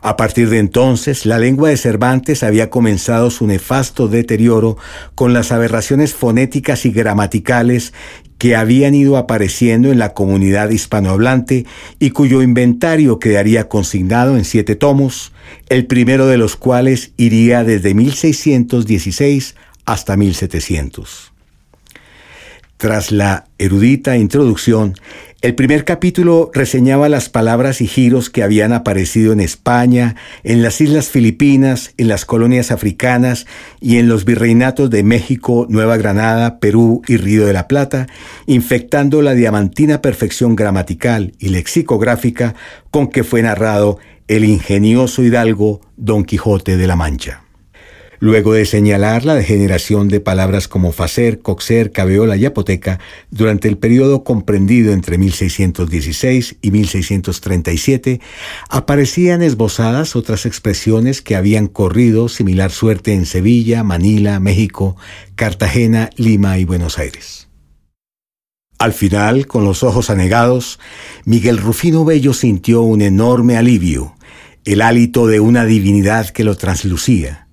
A 0.00 0.16
partir 0.16 0.48
de 0.48 0.60
entonces, 0.60 1.26
la 1.26 1.40
lengua 1.40 1.70
de 1.70 1.76
Cervantes 1.76 2.44
había 2.44 2.70
comenzado 2.70 3.32
su 3.32 3.48
nefasto 3.48 4.06
deterioro 4.06 4.76
con 5.16 5.32
las 5.32 5.50
aberraciones 5.50 6.14
fonéticas 6.14 6.86
y 6.86 6.92
gramaticales 6.92 7.92
que 8.38 8.54
habían 8.54 8.94
ido 8.94 9.16
apareciendo 9.16 9.90
en 9.90 9.98
la 9.98 10.14
comunidad 10.14 10.70
hispanohablante 10.70 11.66
y 11.98 12.10
cuyo 12.10 12.42
inventario 12.42 13.18
quedaría 13.18 13.68
consignado 13.68 14.36
en 14.36 14.44
siete 14.44 14.76
tomos, 14.76 15.32
el 15.68 15.86
primero 15.86 16.28
de 16.28 16.38
los 16.38 16.54
cuales 16.54 17.10
iría 17.16 17.64
desde 17.64 17.92
1616 17.92 19.56
hasta 19.84 20.16
1700. 20.16 21.33
Tras 22.84 23.12
la 23.12 23.46
erudita 23.56 24.18
introducción, 24.18 24.92
el 25.40 25.54
primer 25.54 25.86
capítulo 25.86 26.50
reseñaba 26.52 27.08
las 27.08 27.30
palabras 27.30 27.80
y 27.80 27.86
giros 27.86 28.28
que 28.28 28.42
habían 28.42 28.74
aparecido 28.74 29.32
en 29.32 29.40
España, 29.40 30.16
en 30.42 30.62
las 30.62 30.82
islas 30.82 31.08
Filipinas, 31.08 31.94
en 31.96 32.08
las 32.08 32.26
colonias 32.26 32.70
africanas 32.70 33.46
y 33.80 33.96
en 33.96 34.06
los 34.06 34.26
virreinatos 34.26 34.90
de 34.90 35.02
México, 35.02 35.66
Nueva 35.70 35.96
Granada, 35.96 36.58
Perú 36.58 37.00
y 37.08 37.16
Río 37.16 37.46
de 37.46 37.54
la 37.54 37.68
Plata, 37.68 38.06
infectando 38.44 39.22
la 39.22 39.32
diamantina 39.32 40.02
perfección 40.02 40.54
gramatical 40.54 41.32
y 41.38 41.48
lexicográfica 41.48 42.54
con 42.90 43.08
que 43.08 43.24
fue 43.24 43.40
narrado 43.40 43.96
el 44.28 44.44
ingenioso 44.44 45.22
hidalgo 45.22 45.80
Don 45.96 46.22
Quijote 46.26 46.76
de 46.76 46.86
la 46.86 46.96
Mancha. 46.96 47.43
Luego 48.24 48.54
de 48.54 48.64
señalar 48.64 49.26
la 49.26 49.34
degeneración 49.34 50.08
de 50.08 50.18
palabras 50.18 50.66
como 50.66 50.92
facer, 50.92 51.40
coxer, 51.40 51.92
cabeola 51.92 52.38
y 52.38 52.46
apoteca 52.46 52.98
durante 53.30 53.68
el 53.68 53.76
periodo 53.76 54.24
comprendido 54.24 54.94
entre 54.94 55.18
1616 55.18 56.56
y 56.62 56.70
1637, 56.70 58.22
aparecían 58.70 59.42
esbozadas 59.42 60.16
otras 60.16 60.46
expresiones 60.46 61.20
que 61.20 61.36
habían 61.36 61.66
corrido 61.66 62.30
similar 62.30 62.70
suerte 62.70 63.12
en 63.12 63.26
Sevilla, 63.26 63.84
Manila, 63.84 64.40
México, 64.40 64.96
Cartagena, 65.34 66.08
Lima 66.16 66.56
y 66.56 66.64
Buenos 66.64 66.98
Aires. 66.98 67.48
Al 68.78 68.94
final, 68.94 69.46
con 69.46 69.64
los 69.64 69.82
ojos 69.82 70.08
anegados, 70.08 70.80
Miguel 71.26 71.58
Rufino 71.58 72.06
Bello 72.06 72.32
sintió 72.32 72.80
un 72.80 73.02
enorme 73.02 73.58
alivio, 73.58 74.14
el 74.64 74.80
hálito 74.80 75.26
de 75.26 75.40
una 75.40 75.66
divinidad 75.66 76.30
que 76.30 76.42
lo 76.42 76.56
translucía 76.56 77.43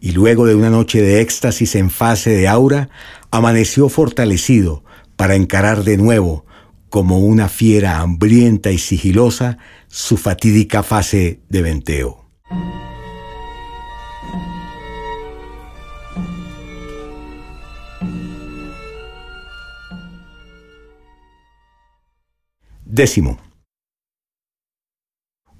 y 0.00 0.12
luego 0.12 0.46
de 0.46 0.54
una 0.54 0.70
noche 0.70 1.02
de 1.02 1.20
éxtasis 1.20 1.74
en 1.74 1.90
fase 1.90 2.30
de 2.30 2.48
aura, 2.48 2.88
amaneció 3.30 3.88
fortalecido 3.88 4.84
para 5.16 5.34
encarar 5.34 5.84
de 5.84 5.96
nuevo, 5.96 6.46
como 6.88 7.18
una 7.18 7.48
fiera 7.48 8.00
hambrienta 8.00 8.70
y 8.70 8.78
sigilosa, 8.78 9.58
su 9.88 10.16
fatídica 10.16 10.82
fase 10.82 11.40
de 11.48 11.62
venteo. 11.62 12.24
Décimo. 22.84 23.47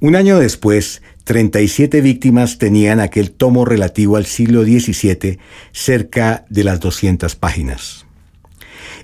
Un 0.00 0.14
año 0.14 0.38
después, 0.38 1.02
37 1.24 2.00
víctimas 2.00 2.58
tenían 2.58 3.00
aquel 3.00 3.32
tomo 3.32 3.64
relativo 3.64 4.16
al 4.16 4.26
siglo 4.26 4.62
XVII 4.62 5.38
cerca 5.72 6.44
de 6.48 6.62
las 6.62 6.78
200 6.78 7.34
páginas. 7.34 8.06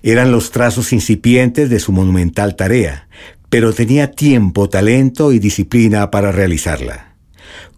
Eran 0.05 0.31
los 0.31 0.53
trazos 0.53 0.93
incipientes 0.93 1.69
de 1.69 1.81
su 1.81 1.91
monumental 1.91 2.55
tarea, 2.55 3.09
pero 3.49 3.73
tenía 3.73 4.13
tiempo, 4.13 4.69
talento 4.69 5.33
y 5.33 5.41
disciplina 5.41 6.13
para 6.13 6.31
realizarla. 6.31 7.14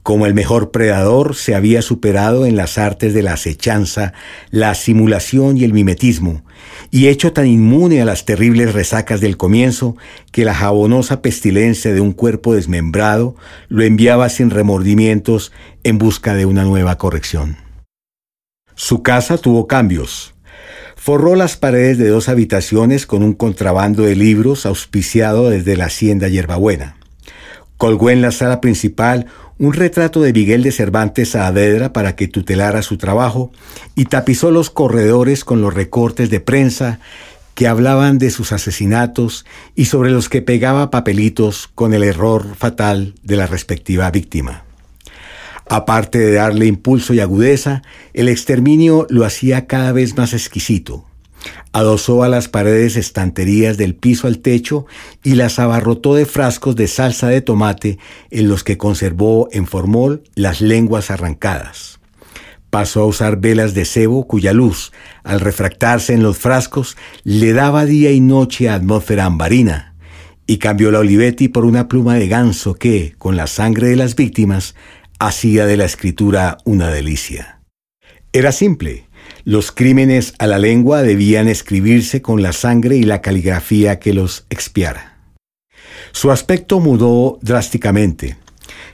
Como 0.07 0.27
el 0.27 0.35
mejor 0.35 0.71
predador, 0.71 1.35
se 1.35 1.57
había 1.57 1.83
superado 1.83 2.47
en 2.47 2.55
las 2.55 2.79
artes 2.79 3.13
de 3.13 3.25
la 3.25 3.33
acechanza, 3.33 4.13
la 4.53 4.73
simulación 4.77 5.57
y 5.57 5.65
el 5.65 5.73
mimetismo, 5.73 6.45
y 6.93 7.09
hecho 7.09 7.33
tan 7.33 7.49
inmune 7.49 8.01
a 8.01 8.05
las 8.05 8.25
terribles 8.25 8.73
resacas 8.73 9.21
del 9.21 9.37
comienzo 9.37 9.97
que 10.31 10.45
la 10.45 10.55
jabonosa 10.55 11.23
pestilencia 11.23 11.93
de 11.93 12.01
un 12.01 12.13
cuerpo 12.13 12.55
desmembrado 12.55 13.35
lo 13.67 13.83
enviaba 13.83 14.29
sin 14.29 14.51
remordimientos 14.51 15.51
en 15.83 15.99
busca 15.99 16.35
de 16.35 16.47
una 16.47 16.63
nueva 16.63 16.99
corrección. 16.99 17.57
Su 18.77 19.03
casa 19.03 19.39
tuvo 19.39 19.67
cambios. 19.67 20.37
Forró 20.95 21.35
las 21.35 21.57
paredes 21.57 21.99
de 21.99 22.11
dos 22.11 22.29
habitaciones 22.29 23.07
con 23.07 23.25
un 23.25 23.33
contrabando 23.33 24.05
de 24.05 24.15
libros 24.15 24.67
auspiciado 24.67 25.51
desde 25.51 25.77
la 25.77 25.87
hacienda 25.87 26.29
Yerbabuena. 26.29 26.97
Colgó 27.77 28.09
en 28.09 28.23
la 28.23 28.31
sala 28.31 28.63
principal 28.63 29.27
un 29.59 29.73
retrato 29.73 30.21
de 30.21 30.33
Miguel 30.33 30.63
de 30.63 30.73
Cervantes 30.73 31.31
Saavedra 31.31 31.93
para 31.93 32.15
que 32.15 32.29
tutelara 32.29 32.83
su 32.83 32.99
trabajo 32.99 33.53
y 33.95 34.05
tapizó 34.05 34.51
los 34.51 34.71
corredores 34.71 35.45
con 35.45 35.63
los 35.63 35.73
recortes 35.73 36.29
de 36.29 36.41
prensa 36.41 37.01
que 37.55 37.67
hablaban 37.67 38.19
de 38.19 38.31
sus 38.31 38.53
asesinatos 38.53 39.47
y 39.75 39.87
sobre 39.87 40.11
los 40.11 40.29
que 40.29 40.43
pegaba 40.43 40.91
papelitos 40.91 41.71
con 41.75 41.95
el 41.95 42.03
error 42.03 42.55
fatal 42.55 43.15
de 43.23 43.37
la 43.37 43.47
respectiva 43.47 44.11
víctima. 44.11 44.65
Aparte 45.69 46.19
de 46.19 46.33
darle 46.33 46.67
impulso 46.67 47.15
y 47.15 47.21
agudeza, 47.21 47.83
el 48.13 48.29
exterminio 48.29 49.07
lo 49.09 49.25
hacía 49.25 49.67
cada 49.67 49.93
vez 49.93 50.17
más 50.17 50.35
exquisito. 50.35 51.07
Adosó 51.73 52.23
a 52.23 52.29
las 52.29 52.49
paredes 52.49 52.97
estanterías 52.97 53.77
del 53.77 53.95
piso 53.95 54.27
al 54.27 54.39
techo 54.39 54.87
y 55.23 55.35
las 55.35 55.59
abarrotó 55.59 56.15
de 56.15 56.27
frascos 56.27 56.77
de 56.77 56.89
salsa 56.89 57.29
de 57.29 57.43
tomate 57.43 57.99
en 58.31 58.49
los 58.49 58.65
que 58.65 58.79
conservó 58.79 59.49
en 59.53 59.67
formol 59.67 60.23
las 60.35 60.61
lenguas 60.61 61.11
arrancadas. 61.11 62.01
Pasó 62.71 63.03
a 63.03 63.07
usar 63.07 63.41
velas 63.41 63.75
de 63.75 63.85
cebo 63.85 64.27
cuya 64.27 64.53
luz, 64.53 64.93
al 65.25 65.41
refractarse 65.41 66.13
en 66.13 66.23
los 66.23 66.39
frascos, 66.39 66.97
le 67.25 67.53
daba 67.53 67.85
día 67.85 68.11
y 68.11 68.21
noche 68.21 68.69
atmósfera 68.69 69.25
ambarina, 69.25 69.95
y 70.47 70.59
cambió 70.59 70.91
la 70.91 70.99
Olivetti 70.99 71.49
por 71.49 71.65
una 71.65 71.89
pluma 71.89 72.15
de 72.17 72.29
ganso 72.29 72.75
que, 72.75 73.15
con 73.19 73.37
la 73.37 73.47
sangre 73.47 73.89
de 73.89 73.97
las 73.97 74.15
víctimas, 74.15 74.75
hacía 75.19 75.67
de 75.67 75.77
la 75.77 75.85
escritura 75.85 76.59
una 76.65 76.91
delicia. 76.91 77.61
Era 78.33 78.53
simple, 78.53 79.06
los 79.47 79.71
crímenes 79.71 80.35
a 80.41 80.49
la 80.49 80.59
lengua 80.59 81.03
debían 81.03 81.47
escribirse 81.47 82.21
con 82.21 82.43
la 82.43 82.53
sangre 82.53 82.97
y 82.97 83.05
la 83.05 83.21
caligrafía 83.21 84.01
que 84.01 84.13
los 84.13 84.45
expiara. 84.51 85.19
Su 86.11 86.33
aspecto 86.33 86.81
mudó 86.81 87.39
drásticamente. 87.43 88.37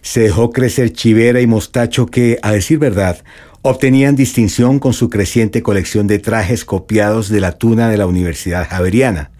Se 0.03 0.21
dejó 0.21 0.51
crecer 0.51 0.93
chivera 0.93 1.41
y 1.41 1.47
mostacho 1.47 2.05
que, 2.05 2.39
a 2.43 2.53
decir 2.53 2.79
verdad, 2.79 3.25
obtenían 3.63 4.15
distinción 4.15 4.79
con 4.79 4.93
su 4.93 5.09
creciente 5.09 5.63
colección 5.63 6.07
de 6.07 6.19
trajes 6.19 6.67
copiados 6.67 7.31
de 7.31 7.41
la 7.41 7.53
tuna 7.53 7.89
de 7.89 7.97
la 7.97 8.07
Universidad 8.07 8.69
Javeriana, 8.69 9.31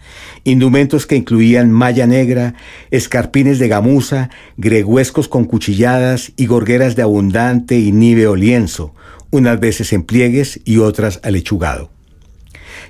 indumentos 0.43 1.05
que 1.05 1.15
incluían 1.15 1.71
malla 1.71 2.07
negra, 2.07 2.55
escarpines 2.89 3.59
de 3.59 3.67
gamuza, 3.67 4.31
greguescos 4.57 5.27
con 5.27 5.45
cuchilladas 5.45 6.31
y 6.37 6.47
gorgueras 6.47 6.95
de 6.95 7.03
abundante 7.03 7.77
y 7.77 7.91
níveo 7.91 8.35
lienzo, 8.35 8.95
unas 9.33 9.59
veces 9.59 9.91
en 9.93 10.03
pliegues 10.03 10.61
y 10.63 10.77
otras 10.77 11.19
alechugado. 11.23 11.89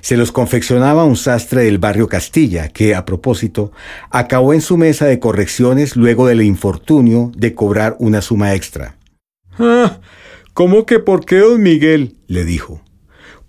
Se 0.02 0.18
los 0.18 0.30
confeccionaba 0.30 1.04
un 1.04 1.16
sastre 1.16 1.62
del 1.64 1.78
barrio 1.78 2.06
Castilla, 2.06 2.68
que, 2.68 2.94
a 2.94 3.06
propósito, 3.06 3.72
acabó 4.10 4.52
en 4.52 4.60
su 4.60 4.76
mesa 4.76 5.06
de 5.06 5.18
correcciones 5.18 5.96
luego 5.96 6.26
del 6.26 6.42
infortunio 6.42 7.32
de 7.34 7.54
cobrar 7.54 7.96
una 7.98 8.20
suma 8.20 8.54
extra. 8.54 8.96
Ah, 9.58 10.00
¿Cómo 10.52 10.84
que 10.84 10.98
por 10.98 11.24
qué, 11.24 11.38
don 11.38 11.62
Miguel? 11.62 12.16
le 12.26 12.44
dijo. 12.44 12.82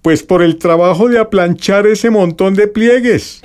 Pues 0.02 0.24
por 0.24 0.42
el 0.42 0.58
trabajo 0.58 1.10
de 1.10 1.20
aplanchar 1.20 1.88
ese 1.88 2.10
montón 2.10 2.54
de 2.54 2.68
pliegues. 2.70 3.42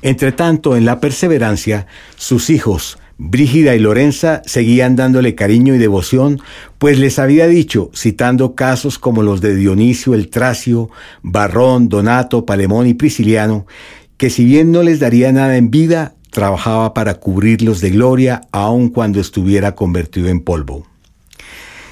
Entretanto, 0.00 0.76
en 0.76 0.86
la 0.86 0.98
perseverancia, 0.98 1.86
sus 2.16 2.48
hijos, 2.48 2.98
Brígida 3.22 3.74
y 3.74 3.78
Lorenza 3.78 4.40
seguían 4.46 4.96
dándole 4.96 5.34
cariño 5.34 5.74
y 5.74 5.78
devoción, 5.78 6.40
pues 6.78 6.98
les 6.98 7.18
había 7.18 7.46
dicho, 7.46 7.90
citando 7.94 8.54
casos 8.54 8.98
como 8.98 9.22
los 9.22 9.42
de 9.42 9.54
Dionisio 9.54 10.14
el 10.14 10.30
Tracio, 10.30 10.88
Barrón, 11.20 11.90
Donato, 11.90 12.46
Palemón 12.46 12.86
y 12.86 12.94
Prisciliano, 12.94 13.66
que 14.16 14.30
si 14.30 14.46
bien 14.46 14.72
no 14.72 14.82
les 14.82 15.00
daría 15.00 15.32
nada 15.32 15.58
en 15.58 15.70
vida, 15.70 16.14
trabajaba 16.30 16.94
para 16.94 17.16
cubrirlos 17.16 17.82
de 17.82 17.90
gloria 17.90 18.40
aun 18.52 18.88
cuando 18.88 19.20
estuviera 19.20 19.74
convertido 19.74 20.28
en 20.28 20.40
polvo 20.40 20.86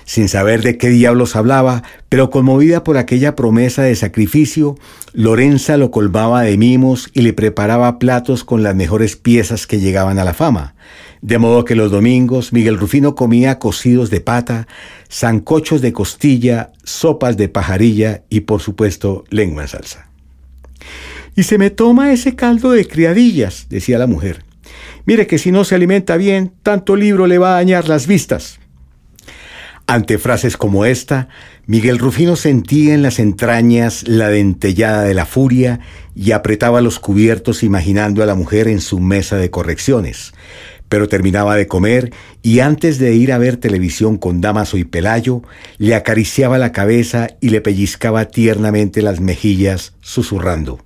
sin 0.09 0.31
saber 0.31 0.62
de 0.62 0.79
qué 0.79 0.89
diablos 0.89 1.37
hablaba, 1.37 1.83
pero 2.09 2.31
conmovida 2.31 2.83
por 2.83 2.97
aquella 2.97 3.37
promesa 3.37 3.83
de 3.83 3.95
sacrificio, 3.95 4.79
Lorenza 5.12 5.76
lo 5.76 5.91
colmaba 5.91 6.41
de 6.41 6.57
mimos 6.57 7.11
y 7.12 7.20
le 7.20 7.35
preparaba 7.35 7.99
platos 7.99 8.43
con 8.43 8.62
las 8.62 8.74
mejores 8.74 9.16
piezas 9.16 9.66
que 9.66 9.81
llegaban 9.81 10.18
a 10.18 10.24
la 10.24 10.33
fama. 10.33 10.74
De 11.20 11.38
modo 11.38 11.64
que 11.64 11.74
los 11.74 11.90
domingos 11.90 12.52
Miguel 12.52 12.78
Rufino 12.78 13.14
comía 13.14 13.58
cocidos 13.58 14.10
de 14.10 14.20
pata, 14.20 14.68
zancochos 15.10 15.80
de 15.80 15.92
costilla, 15.92 16.72
sopas 16.84 17.36
de 17.36 17.48
pajarilla 17.48 18.22
y 18.28 18.40
por 18.40 18.60
supuesto 18.60 19.24
lengua 19.30 19.62
en 19.62 19.68
salsa. 19.68 20.08
Y 21.34 21.44
se 21.44 21.58
me 21.58 21.70
toma 21.70 22.12
ese 22.12 22.34
caldo 22.34 22.70
de 22.70 22.86
criadillas, 22.86 23.66
decía 23.68 23.98
la 23.98 24.06
mujer. 24.06 24.44
Mire 25.06 25.26
que 25.26 25.38
si 25.38 25.52
no 25.52 25.64
se 25.64 25.74
alimenta 25.74 26.16
bien, 26.16 26.52
tanto 26.62 26.96
libro 26.96 27.26
le 27.26 27.38
va 27.38 27.50
a 27.52 27.54
dañar 27.54 27.88
las 27.88 28.06
vistas. 28.06 28.58
Ante 29.86 30.18
frases 30.18 30.58
como 30.58 30.84
esta, 30.84 31.28
Miguel 31.64 31.98
Rufino 31.98 32.36
sentía 32.36 32.92
en 32.92 33.00
las 33.00 33.18
entrañas 33.18 34.06
la 34.06 34.28
dentellada 34.28 35.04
de 35.04 35.14
la 35.14 35.24
furia 35.24 35.80
y 36.14 36.32
apretaba 36.32 36.82
los 36.82 36.98
cubiertos 36.98 37.62
imaginando 37.62 38.22
a 38.22 38.26
la 38.26 38.34
mujer 38.34 38.68
en 38.68 38.82
su 38.82 39.00
mesa 39.00 39.38
de 39.38 39.50
correcciones. 39.50 40.34
Pero 40.89 41.09
terminaba 41.09 41.57
de 41.57 41.66
comer 41.66 42.12
y 42.43 42.61
antes 42.61 42.99
de 42.99 43.14
ir 43.14 43.32
a 43.32 43.39
ver 43.39 43.57
televisión 43.57 44.16
con 44.16 44.41
Damaso 44.41 44.76
y 44.78 44.84
Pelayo, 44.84 45.43
le 45.76 45.95
acariciaba 45.95 46.59
la 46.59 46.72
cabeza 46.72 47.28
y 47.41 47.51
le 47.51 47.61
pellizcaba 47.61 48.26
tiernamente 48.26 49.03
las 49.03 49.20
mejillas, 49.20 49.95
susurrando. 50.01 50.80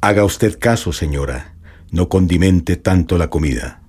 Haga 0.00 0.24
usted 0.24 0.58
caso, 0.58 0.92
señora, 0.92 1.54
no 1.90 2.08
condimente 2.08 2.76
tanto 2.76 3.18
la 3.18 3.28
comida. 3.28 3.80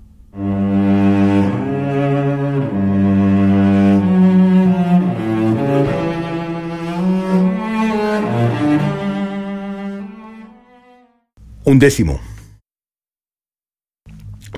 Un 11.68 11.80
décimo. 11.80 12.22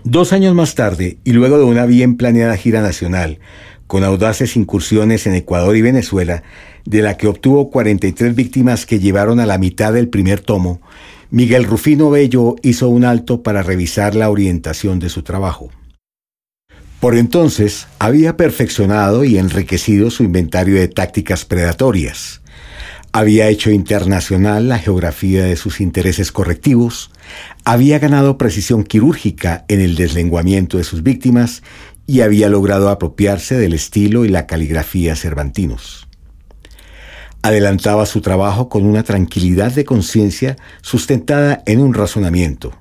Dos 0.10 0.34
años 0.34 0.56
más 0.56 0.74
tarde, 0.74 1.20
y 1.24 1.34
luego 1.34 1.60
de 1.60 1.66
una 1.66 1.86
bien 1.86 2.18
planeada 2.18 2.58
gira 2.58 2.82
nacional, 2.82 3.38
con 3.86 4.04
audaces 4.04 4.56
incursiones 4.56 5.28
en 5.28 5.36
Ecuador 5.36 5.78
y 5.78 5.84
Venezuela, 5.84 6.42
de 6.84 7.04
la 7.04 7.16
que 7.16 7.28
obtuvo 7.28 7.70
43 7.70 8.34
víctimas 8.34 8.88
que 8.88 8.98
llevaron 8.98 9.40
a 9.40 9.46
la 9.46 9.60
mitad 9.60 9.94
del 9.94 10.10
primer 10.10 10.40
tomo, 10.40 10.82
Miguel 11.30 11.64
Rufino 11.64 12.10
Bello 12.10 12.56
hizo 12.64 12.90
un 12.90 13.06
alto 13.06 13.44
para 13.44 13.62
revisar 13.62 14.16
la 14.16 14.32
orientación 14.32 14.98
de 14.98 15.10
su 15.10 15.22
trabajo. 15.22 15.70
Por 17.00 17.16
entonces 17.16 17.86
había 18.00 18.36
perfeccionado 18.36 19.24
y 19.24 19.38
enriquecido 19.38 20.10
su 20.10 20.24
inventario 20.24 20.74
de 20.74 20.88
tácticas 20.88 21.46
predatorias. 21.46 22.42
Había 23.12 23.50
hecho 23.50 23.72
internacional 23.72 24.70
la 24.70 24.78
geografía 24.78 25.44
de 25.44 25.56
sus 25.56 25.82
intereses 25.82 26.32
correctivos, 26.32 27.10
había 27.66 27.98
ganado 27.98 28.38
precisión 28.38 28.84
quirúrgica 28.84 29.66
en 29.68 29.82
el 29.82 29.96
deslenguamiento 29.96 30.78
de 30.78 30.84
sus 30.84 31.02
víctimas 31.02 31.64
y 32.06 32.22
había 32.22 32.50
logrado 32.50 32.90
apropiarse 32.90 33.58
del 33.58 33.74
estilo 33.74 34.26
y 34.26 34.30
la 34.30 34.46
caligrafía 34.46 35.16
cervantinos. 35.16 36.08
Adelantaba 37.42 38.06
su 38.06 38.22
trabajo 38.22 38.70
con 38.70 38.86
una 38.86 39.02
tranquilidad 39.02 39.72
de 39.72 39.86
conciencia 39.86 40.58
sustentada 40.82 41.64
en 41.66 41.80
un 41.80 41.96
razonamiento. 41.96 42.74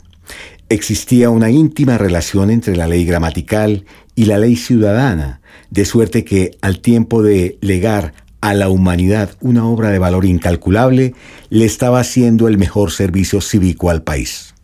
Existía 0.69 1.31
una 1.31 1.49
íntima 1.51 1.97
relación 1.97 2.51
entre 2.51 2.77
la 2.77 2.87
ley 2.87 3.07
gramatical 3.07 3.87
y 4.15 4.27
la 4.27 4.37
ley 4.37 4.57
ciudadana, 4.57 5.41
de 5.71 5.87
suerte 5.87 6.25
que 6.25 6.51
al 6.61 6.81
tiempo 6.81 7.23
de 7.23 7.57
legar 7.63 8.13
a 8.41 8.55
la 8.55 8.69
humanidad 8.69 9.37
una 9.41 9.67
obra 9.67 9.91
de 9.91 9.99
valor 9.99 10.25
incalculable, 10.25 11.15
le 11.51 11.65
estaba 11.65 12.01
haciendo 12.01 12.49
el 12.49 12.59
mejor 12.59 12.93
servicio 12.93 13.41
cívico 13.41 13.91
al 13.91 14.03
país. 14.03 14.55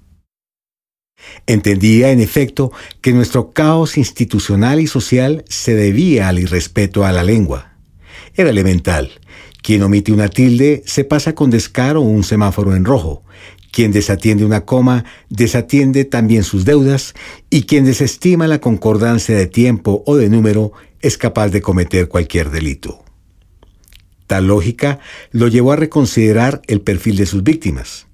Entendía, 1.47 2.11
en 2.11 2.21
efecto, 2.21 2.73
que 3.01 3.13
nuestro 3.13 3.51
caos 3.53 3.97
institucional 3.99 4.81
y 4.81 4.87
social 4.87 5.45
se 5.49 5.75
debía 5.75 6.29
al 6.29 6.39
irrespeto 6.39 7.05
a 7.05 7.13
la 7.13 7.23
lengua. 7.23 7.75
Era 8.35 8.51
elemental. 8.51 9.11
Quien 9.63 9.83
omite 9.83 10.13
una 10.13 10.29
tilde 10.29 10.83
se 10.87 11.05
pasa 11.05 11.35
con 11.35 11.51
descaro 11.51 12.03
un 12.03 12.25
semáforo 12.25 12.75
en 12.75 12.85
rojo. 12.85 13.25
Quien 13.73 13.93
desatiende 13.93 14.45
una 14.45 14.65
coma 14.65 15.05
desatiende 15.31 16.05
también 16.05 16.45
sus 16.45 16.65
deudas 16.65 17.15
y 17.51 17.63
quien 17.63 17.85
desestima 17.85 18.47
la 18.47 18.61
concordancia 18.61 19.37
de 19.37 19.47
tiempo 19.47 20.03
o 20.07 20.17
de 20.17 20.29
número 20.29 20.73
es 21.01 21.19
capaz 21.19 21.49
de 21.49 21.61
cometer 21.63 22.09
cualquier 22.09 22.51
delito. 22.51 23.04
Tal 24.27 24.47
lógica 24.47 24.99
lo 25.31 25.49
llevó 25.49 25.73
a 25.73 25.77
reconsiderar 25.77 26.63
el 26.67 26.81
perfil 26.81 27.17
de 27.17 27.27
sus 27.27 27.43
víctimas. 27.43 28.07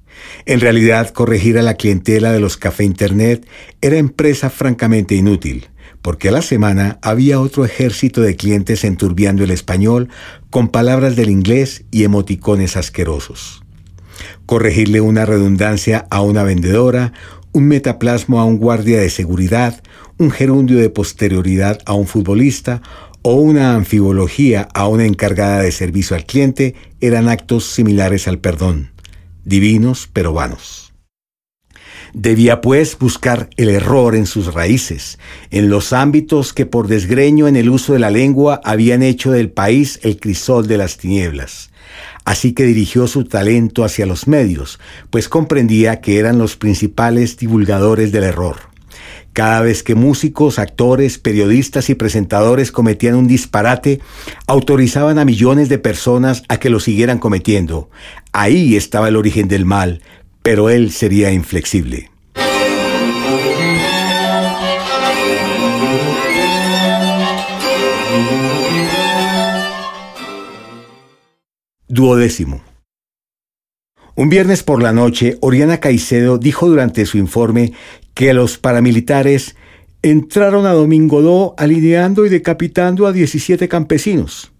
En 0.44 0.60
realidad, 0.60 1.10
corregir 1.10 1.58
a 1.58 1.62
la 1.62 1.74
clientela 1.74 2.32
de 2.32 2.40
los 2.40 2.56
café 2.56 2.84
Internet 2.84 3.46
era 3.80 3.96
empresa 3.96 4.50
francamente 4.50 5.14
inútil, 5.14 5.68
porque 6.02 6.28
a 6.28 6.32
la 6.32 6.42
semana 6.42 6.98
había 7.02 7.40
otro 7.40 7.64
ejército 7.64 8.20
de 8.20 8.36
clientes 8.36 8.84
enturbiando 8.84 9.44
el 9.44 9.50
español 9.50 10.08
con 10.50 10.68
palabras 10.68 11.16
del 11.16 11.30
inglés 11.30 11.84
y 11.90 12.04
emoticones 12.04 12.76
asquerosos. 12.76 13.62
Corregirle 14.46 15.00
una 15.00 15.24
redundancia 15.26 16.06
a 16.10 16.20
una 16.22 16.42
vendedora, 16.42 17.12
un 17.52 17.66
metaplasmo 17.66 18.40
a 18.40 18.44
un 18.44 18.58
guardia 18.58 19.00
de 19.00 19.10
seguridad, 19.10 19.82
un 20.18 20.30
gerundio 20.30 20.78
de 20.78 20.90
posterioridad 20.90 21.78
a 21.86 21.94
un 21.94 22.06
futbolista 22.06 22.82
o 23.22 23.34
una 23.34 23.74
anfibología 23.74 24.68
a 24.74 24.88
una 24.88 25.04
encargada 25.04 25.62
de 25.62 25.72
servicio 25.72 26.16
al 26.16 26.24
cliente 26.24 26.74
eran 27.00 27.28
actos 27.28 27.64
similares 27.64 28.28
al 28.28 28.38
perdón, 28.38 28.92
divinos 29.44 30.08
pero 30.12 30.32
vanos. 30.32 30.92
Debía 32.12 32.60
pues 32.60 32.98
buscar 32.98 33.50
el 33.56 33.68
error 33.68 34.16
en 34.16 34.26
sus 34.26 34.52
raíces, 34.52 35.18
en 35.50 35.70
los 35.70 35.92
ámbitos 35.92 36.52
que 36.52 36.66
por 36.66 36.88
desgreño 36.88 37.46
en 37.46 37.54
el 37.54 37.70
uso 37.70 37.92
de 37.92 38.00
la 38.00 38.10
lengua 38.10 38.60
habían 38.64 39.02
hecho 39.02 39.30
del 39.30 39.50
país 39.50 40.00
el 40.02 40.18
crisol 40.18 40.66
de 40.66 40.78
las 40.78 40.96
tinieblas. 40.96 41.70
Así 42.24 42.52
que 42.52 42.64
dirigió 42.64 43.06
su 43.06 43.24
talento 43.24 43.84
hacia 43.84 44.06
los 44.06 44.26
medios, 44.26 44.80
pues 45.10 45.28
comprendía 45.28 46.00
que 46.00 46.18
eran 46.18 46.38
los 46.38 46.56
principales 46.56 47.36
divulgadores 47.36 48.12
del 48.12 48.24
error. 48.24 48.69
Cada 49.32 49.60
vez 49.60 49.82
que 49.82 49.94
músicos, 49.94 50.58
actores, 50.58 51.18
periodistas 51.18 51.88
y 51.88 51.94
presentadores 51.94 52.72
cometían 52.72 53.14
un 53.14 53.28
disparate, 53.28 54.00
autorizaban 54.46 55.18
a 55.18 55.24
millones 55.24 55.68
de 55.68 55.78
personas 55.78 56.42
a 56.48 56.58
que 56.58 56.70
lo 56.70 56.80
siguieran 56.80 57.18
cometiendo. 57.18 57.90
Ahí 58.32 58.76
estaba 58.76 59.08
el 59.08 59.16
origen 59.16 59.46
del 59.46 59.64
mal, 59.64 60.02
pero 60.42 60.68
él 60.68 60.90
sería 60.90 61.30
inflexible. 61.32 62.10
Duodécimo. 71.86 72.69
Un 74.20 74.28
viernes 74.28 74.62
por 74.62 74.82
la 74.82 74.92
noche, 74.92 75.38
Oriana 75.40 75.80
Caicedo 75.80 76.36
dijo 76.36 76.68
durante 76.68 77.06
su 77.06 77.16
informe 77.16 77.72
que 78.12 78.34
los 78.34 78.58
paramilitares 78.58 79.56
entraron 80.02 80.66
a 80.66 80.74
Domingodó 80.74 81.54
alineando 81.56 82.26
y 82.26 82.28
decapitando 82.28 83.06
a 83.06 83.12
17 83.12 83.66
campesinos. 83.66 84.52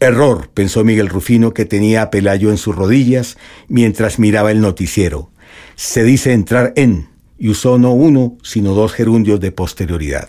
Error, 0.00 0.50
pensó 0.52 0.82
Miguel 0.82 1.08
Rufino, 1.08 1.54
que 1.54 1.64
tenía 1.64 2.02
a 2.02 2.10
Pelayo 2.10 2.50
en 2.50 2.56
sus 2.56 2.74
rodillas 2.74 3.36
mientras 3.68 4.18
miraba 4.18 4.50
el 4.50 4.60
noticiero. 4.60 5.30
Se 5.76 6.02
dice 6.02 6.32
entrar 6.32 6.72
en, 6.74 7.06
y 7.38 7.50
usó 7.50 7.78
no 7.78 7.92
uno, 7.92 8.36
sino 8.42 8.74
dos 8.74 8.92
gerundios 8.94 9.38
de 9.38 9.52
posterioridad. 9.52 10.28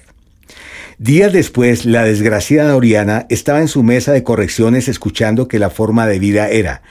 Días 1.00 1.34
después, 1.34 1.88
la 1.88 2.04
desgraciada 2.04 2.76
Oriana 2.76 3.26
estaba 3.30 3.62
en 3.62 3.68
su 3.68 3.82
mesa 3.82 4.12
de 4.12 4.22
correcciones 4.22 4.88
escuchando 4.88 5.48
que 5.48 5.58
la 5.58 5.72
forma 5.72 6.06
de 6.06 6.20
vida 6.20 6.50
era 6.50 6.84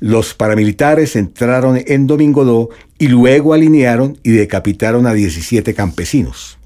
los 0.00 0.34
paramilitares 0.34 1.14
entraron 1.14 1.78
en 1.86 2.06
Domingodó 2.06 2.70
y 2.98 3.08
luego 3.08 3.52
alinearon 3.52 4.18
y 4.22 4.30
decapitaron 4.30 5.06
a 5.06 5.12
17 5.12 5.74
campesinos. 5.74 6.58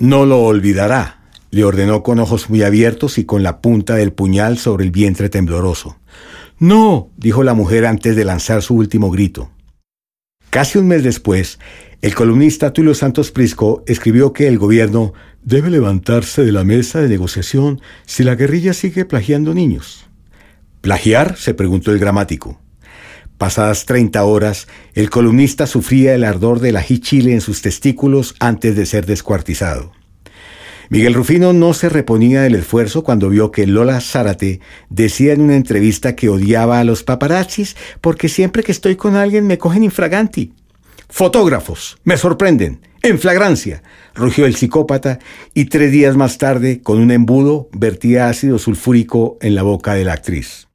No 0.00 0.26
lo 0.26 0.42
olvidará, 0.42 1.20
le 1.50 1.64
ordenó 1.64 2.02
con 2.02 2.18
ojos 2.18 2.50
muy 2.50 2.62
abiertos 2.62 3.18
y 3.18 3.24
con 3.24 3.42
la 3.42 3.60
punta 3.60 3.94
del 3.94 4.12
puñal 4.12 4.58
sobre 4.58 4.84
el 4.84 4.90
vientre 4.90 5.28
tembloroso. 5.28 5.96
No, 6.58 7.10
dijo 7.16 7.44
la 7.44 7.54
mujer 7.54 7.86
antes 7.86 8.16
de 8.16 8.24
lanzar 8.24 8.62
su 8.62 8.74
último 8.74 9.10
grito. 9.10 9.50
Casi 10.50 10.78
un 10.78 10.88
mes 10.88 11.04
después, 11.04 11.58
el 12.02 12.14
columnista 12.14 12.72
Tulio 12.72 12.94
Santos 12.94 13.30
Prisco 13.30 13.84
escribió 13.86 14.32
que 14.32 14.48
el 14.48 14.58
gobierno 14.58 15.12
debe 15.42 15.70
levantarse 15.70 16.44
de 16.44 16.52
la 16.52 16.64
mesa 16.64 17.00
de 17.00 17.08
negociación 17.08 17.80
si 18.06 18.24
la 18.24 18.34
guerrilla 18.34 18.72
sigue 18.72 19.04
plagiando 19.04 19.54
niños. 19.54 20.07
¿Plagiar? 20.80 21.36
se 21.36 21.54
preguntó 21.54 21.92
el 21.92 21.98
gramático. 21.98 22.60
Pasadas 23.36 23.86
treinta 23.86 24.24
horas, 24.24 24.66
el 24.94 25.10
columnista 25.10 25.66
sufría 25.66 26.14
el 26.14 26.24
ardor 26.24 26.58
del 26.60 26.76
ají 26.76 26.98
chile 26.98 27.32
en 27.32 27.40
sus 27.40 27.62
testículos 27.62 28.34
antes 28.40 28.74
de 28.74 28.84
ser 28.84 29.06
descuartizado. 29.06 29.92
Miguel 30.90 31.14
Rufino 31.14 31.52
no 31.52 31.74
se 31.74 31.88
reponía 31.90 32.42
del 32.42 32.54
esfuerzo 32.54 33.04
cuando 33.04 33.28
vio 33.28 33.50
que 33.50 33.66
Lola 33.66 34.00
Zárate 34.00 34.60
decía 34.88 35.34
en 35.34 35.42
una 35.42 35.54
entrevista 35.54 36.16
que 36.16 36.30
odiaba 36.30 36.80
a 36.80 36.84
los 36.84 37.02
paparazzis 37.02 37.76
porque 38.00 38.28
siempre 38.28 38.62
que 38.62 38.72
estoy 38.72 38.96
con 38.96 39.14
alguien 39.14 39.46
me 39.46 39.58
cogen 39.58 39.84
infraganti. 39.84 40.54
Fotógrafos, 41.10 41.98
me 42.04 42.16
sorprenden, 42.16 42.80
en 43.02 43.18
flagrancia, 43.18 43.82
rugió 44.14 44.46
el 44.46 44.56
psicópata 44.56 45.18
y 45.54 45.66
tres 45.66 45.92
días 45.92 46.16
más 46.16 46.38
tarde, 46.38 46.82
con 46.82 46.98
un 46.98 47.10
embudo, 47.10 47.68
vertía 47.72 48.28
ácido 48.28 48.58
sulfúrico 48.58 49.38
en 49.40 49.54
la 49.54 49.62
boca 49.62 49.94
de 49.94 50.04
la 50.04 50.14
actriz. 50.14 50.67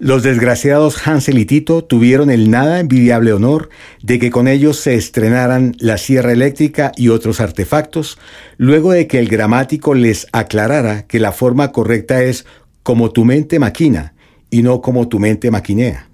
Los 0.00 0.22
desgraciados 0.22 1.08
Hansel 1.08 1.38
y 1.38 1.44
Tito 1.44 1.82
tuvieron 1.82 2.30
el 2.30 2.52
nada 2.52 2.78
envidiable 2.78 3.32
honor 3.32 3.68
de 4.00 4.20
que 4.20 4.30
con 4.30 4.46
ellos 4.46 4.78
se 4.78 4.94
estrenaran 4.94 5.74
la 5.80 5.98
sierra 5.98 6.30
eléctrica 6.30 6.92
y 6.96 7.08
otros 7.08 7.40
artefactos, 7.40 8.16
luego 8.58 8.92
de 8.92 9.08
que 9.08 9.18
el 9.18 9.28
gramático 9.28 9.94
les 9.94 10.28
aclarara 10.30 11.02
que 11.08 11.18
la 11.18 11.32
forma 11.32 11.72
correcta 11.72 12.22
es 12.22 12.46
como 12.84 13.10
tu 13.10 13.24
mente 13.24 13.58
maquina 13.58 14.14
y 14.50 14.62
no 14.62 14.82
como 14.82 15.08
tu 15.08 15.18
mente 15.18 15.50
maquinea. 15.50 16.08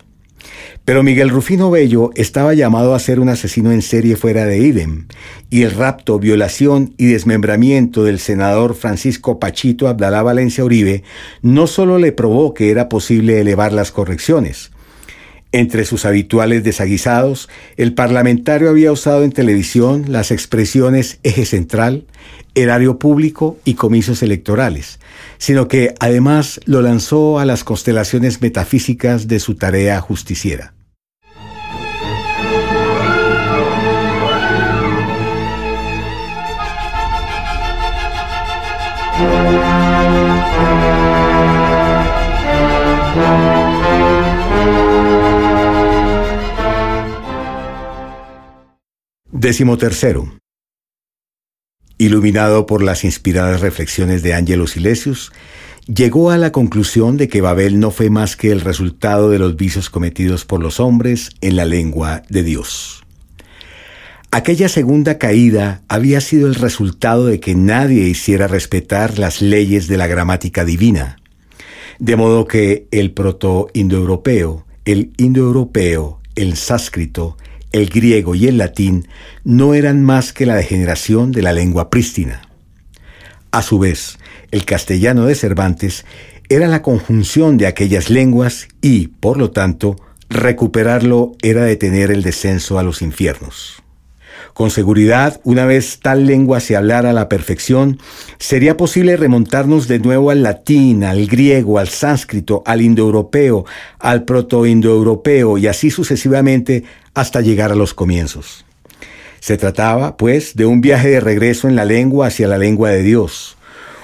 Pero 0.85 1.03
Miguel 1.03 1.31
Rufino 1.31 1.71
Bello 1.71 2.11
estaba 2.15 2.55
llamado 2.55 2.95
a 2.95 2.99
ser 2.99 3.21
un 3.21 3.29
asesino 3.29 3.73
en 3.73 3.83
serie 3.83 4.17
fuera 4.17 4.45
de 4.45 4.59
idem, 4.59 5.07
y 5.51 5.63
el 5.63 5.71
rapto, 5.71 6.19
violación 6.19 6.95
y 6.99 7.07
desmembramiento 7.07 8.05
del 8.05 8.19
senador 8.19 8.75
Francisco 8.75 9.39
Pachito 9.39 9.89
Abdalá 9.89 10.23
Valencia 10.23 10.65
Uribe 10.65 11.03
no 11.43 11.67
solo 11.67 11.99
le 11.99 12.13
probó 12.13 12.55
que 12.55 12.71
era 12.71 12.89
posible 12.89 13.41
elevar 13.41 13.73
las 13.73 13.91
correcciones, 13.91 14.71
entre 15.55 15.85
sus 15.85 16.05
habituales 16.05 16.65
desaguisados, 16.65 17.49
el 17.77 17.95
parlamentario 17.95 18.71
había 18.71 18.91
usado 18.91 19.23
en 19.23 19.31
televisión 19.31 20.07
las 20.09 20.33
expresiones 20.33 21.21
eje 21.23 21.47
central, 21.47 22.07
erario 22.57 22.99
público 22.99 23.57
y 23.65 23.75
comicios 23.75 24.25
electorales, 24.25 24.99
sino 25.45 25.69
que 25.69 25.93
además 26.01 26.59
lo 26.65 26.81
lanzó 26.81 27.39
a 27.39 27.45
las 27.45 27.65
constelaciones 27.65 28.41
metafísicas 28.41 29.29
de 29.29 29.41
su 29.41 29.57
tarea 29.57 30.01
justiciera. 30.01 30.73
Décimo 49.31 49.77
tercero. 49.77 50.44
Iluminado 52.05 52.67
por 52.67 52.83
las 52.83 53.03
inspiradas 53.03 53.63
reflexiones 53.63 54.23
de 54.23 54.35
Angelo 54.35 54.67
Silesius, 54.67 55.33
llegó 55.87 56.31
a 56.31 56.37
la 56.37 56.53
conclusión 56.53 57.17
de 57.17 57.29
que 57.29 57.41
Babel 57.41 57.81
no 57.81 57.91
fue 57.91 58.11
más 58.11 58.37
que 58.37 58.51
el 58.51 58.61
resultado 58.61 59.31
de 59.31 59.39
los 59.39 59.57
vicios 59.57 59.89
cometidos 59.89 60.45
por 60.45 60.61
los 60.61 60.81
hombres 60.81 61.31
en 61.41 61.57
la 61.57 61.65
lengua 61.65 62.23
de 62.29 62.43
Dios. 62.43 63.05
Aquella 64.31 64.69
segunda 64.69 65.17
caída 65.17 65.81
había 65.89 66.21
sido 66.21 66.47
el 66.47 66.57
resultado 66.57 67.25
de 67.25 67.41
que 67.41 67.55
nadie 67.55 68.07
hiciera 68.07 68.49
respetar 68.49 69.19
las 69.19 69.41
leyes 69.41 69.89
de 69.89 69.97
la 69.97 70.07
gramática 70.07 70.67
divina, 70.67 71.17
de 71.99 72.17
modo 72.17 72.47
que 72.47 72.87
el 72.91 73.13
proto-indoeuropeo, 73.13 74.67
el 74.85 75.13
indoeuropeo, 75.17 76.21
el 76.35 76.55
sánscrito, 76.59 77.39
el 77.75 77.89
griego 77.89 78.37
y 78.37 78.47
el 78.47 78.57
latín 78.57 79.09
no 79.43 79.75
eran 79.75 80.05
más 80.05 80.33
que 80.33 80.47
la 80.47 80.55
degeneración 80.55 81.33
de 81.33 81.43
la 81.43 81.53
lengua 81.53 81.91
prístina. 81.91 82.49
A 83.51 83.63
su 83.63 83.81
vez, 83.81 84.17
el 84.53 84.65
castellano 84.65 85.27
de 85.27 85.35
Cervantes 85.35 86.05
era 86.49 86.69
la 86.69 86.83
conjunción 86.83 87.57
de 87.57 87.67
aquellas 87.67 88.11
lenguas 88.11 88.69
y, 88.81 89.09
por 89.09 89.39
lo 89.39 89.51
tanto, 89.51 89.97
recuperarlo 90.29 91.33
era 91.43 91.65
detener 91.65 92.13
el 92.13 92.23
descenso 92.23 92.79
a 92.79 92.85
los 92.85 93.03
infiernos. 93.03 93.83
Con 94.53 94.71
seguridad, 94.71 95.41
una 95.43 95.67
vez 95.67 95.99
tal 96.01 96.27
lengua 96.27 96.61
se 96.61 96.77
hablara 96.77 97.11
a 97.11 97.13
la 97.13 97.29
perfección, 97.29 97.99
sería 98.39 98.77
posible 98.77 99.17
remontarnos 99.17 99.89
de 99.89 99.99
nuevo 99.99 100.31
al 100.31 100.45
latín, 100.45 101.03
al 101.03 101.27
griego, 101.27 101.81
al 101.81 101.89
sánscrito, 101.89 102.63
al 102.67 102.83
indoeuropeo, 102.83 103.65
al 103.99 104.23
protoindoeuropeo 104.23 105.59
y 105.59 105.67
así 105.67 105.91
sucesivamente 105.91 106.85
hasta 107.15 107.41
llegar 107.41 107.73
a 107.73 107.77
los 107.77 107.95
comienzos. 107.95 108.65
Se 109.41 109.57
trataba, 109.57 110.17
pues, 110.17 110.57
de 110.57 110.67
un 110.67 110.81
viaje 110.81 111.09
de 111.09 111.21
regreso 111.21 111.69
en 111.69 111.77
la 111.77 111.85
lengua 111.85 112.29
hacia 112.29 112.49
la 112.49 112.59
lengua 112.59 112.91
de 112.91 113.03
Dios. 113.03 113.57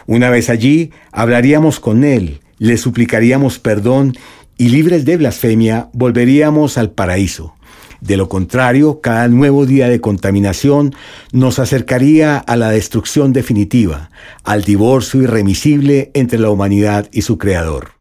Una 0.07 0.31
vez 0.31 0.51
allí, 0.51 0.91
hablaríamos 1.13 1.81
con 1.81 2.05
Él, 2.05 2.41
le 2.59 2.77
suplicaríamos 2.77 3.59
perdón 3.59 4.15
y 4.59 4.69
libres 4.69 5.05
de 5.07 5.17
blasfemia 5.17 5.89
volveríamos 5.93 6.77
al 6.77 6.91
paraíso. 6.91 7.55
De 8.01 8.17
lo 8.17 8.29
contrario, 8.29 9.01
cada 9.01 9.29
nuevo 9.29 9.67
día 9.67 9.89
de 9.89 10.01
contaminación 10.01 10.95
nos 11.33 11.59
acercaría 11.59 12.39
a 12.39 12.57
la 12.57 12.71
destrucción 12.71 13.33
definitiva, 13.33 14.11
al 14.45 14.63
divorcio 14.65 15.23
irremisible 15.23 16.11
entre 16.15 16.39
la 16.39 16.51
humanidad 16.51 17.09
y 17.13 17.23
su 17.23 17.39
creador. 17.39 17.93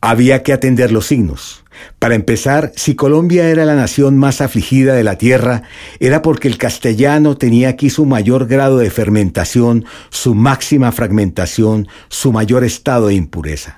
Había 0.00 0.42
que 0.42 0.52
atender 0.52 0.92
los 0.92 1.06
signos. 1.06 1.64
Para 1.98 2.14
empezar, 2.14 2.72
si 2.74 2.94
Colombia 2.94 3.48
era 3.48 3.64
la 3.64 3.74
nación 3.74 4.16
más 4.16 4.40
afligida 4.40 4.94
de 4.94 5.04
la 5.04 5.18
tierra, 5.18 5.62
era 5.98 6.22
porque 6.22 6.48
el 6.48 6.58
castellano 6.58 7.36
tenía 7.36 7.68
aquí 7.68 7.90
su 7.90 8.06
mayor 8.06 8.46
grado 8.46 8.78
de 8.78 8.90
fermentación, 8.90 9.84
su 10.10 10.34
máxima 10.34 10.92
fragmentación, 10.92 11.88
su 12.08 12.32
mayor 12.32 12.64
estado 12.64 13.08
de 13.08 13.14
impureza. 13.14 13.76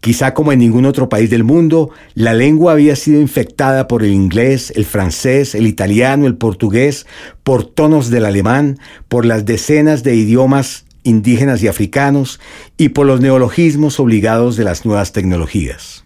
Quizá 0.00 0.34
como 0.34 0.52
en 0.52 0.58
ningún 0.58 0.84
otro 0.84 1.08
país 1.08 1.30
del 1.30 1.44
mundo, 1.44 1.90
la 2.14 2.34
lengua 2.34 2.72
había 2.72 2.96
sido 2.96 3.20
infectada 3.20 3.88
por 3.88 4.02
el 4.02 4.12
inglés, 4.12 4.72
el 4.76 4.84
francés, 4.84 5.54
el 5.54 5.66
italiano, 5.66 6.26
el 6.26 6.36
portugués, 6.36 7.06
por 7.42 7.64
tonos 7.64 8.10
del 8.10 8.26
alemán, 8.26 8.78
por 9.08 9.24
las 9.24 9.46
decenas 9.46 10.02
de 10.02 10.14
idiomas 10.14 10.83
indígenas 11.04 11.62
y 11.62 11.68
africanos 11.68 12.40
y 12.76 12.90
por 12.90 13.06
los 13.06 13.20
neologismos 13.20 14.00
obligados 14.00 14.56
de 14.56 14.64
las 14.64 14.84
nuevas 14.84 15.12
tecnologías. 15.12 16.04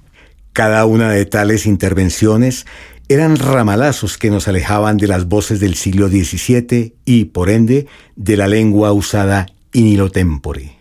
Cada 0.52 0.84
una 0.84 1.10
de 1.10 1.24
tales 1.24 1.66
intervenciones 1.66 2.66
eran 3.08 3.36
ramalazos 3.36 4.18
que 4.18 4.30
nos 4.30 4.48
alejaban 4.48 4.98
de 4.98 5.06
las 5.06 5.26
voces 5.26 5.60
del 5.60 5.74
siglo 5.74 6.08
XVII 6.08 6.94
y, 7.06 7.26
por 7.26 7.48
ende, 7.48 7.86
de 8.16 8.36
la 8.36 8.48
lengua 8.48 8.92
usada 8.92 9.46
in 9.72 10.10
tempore. 10.10 10.77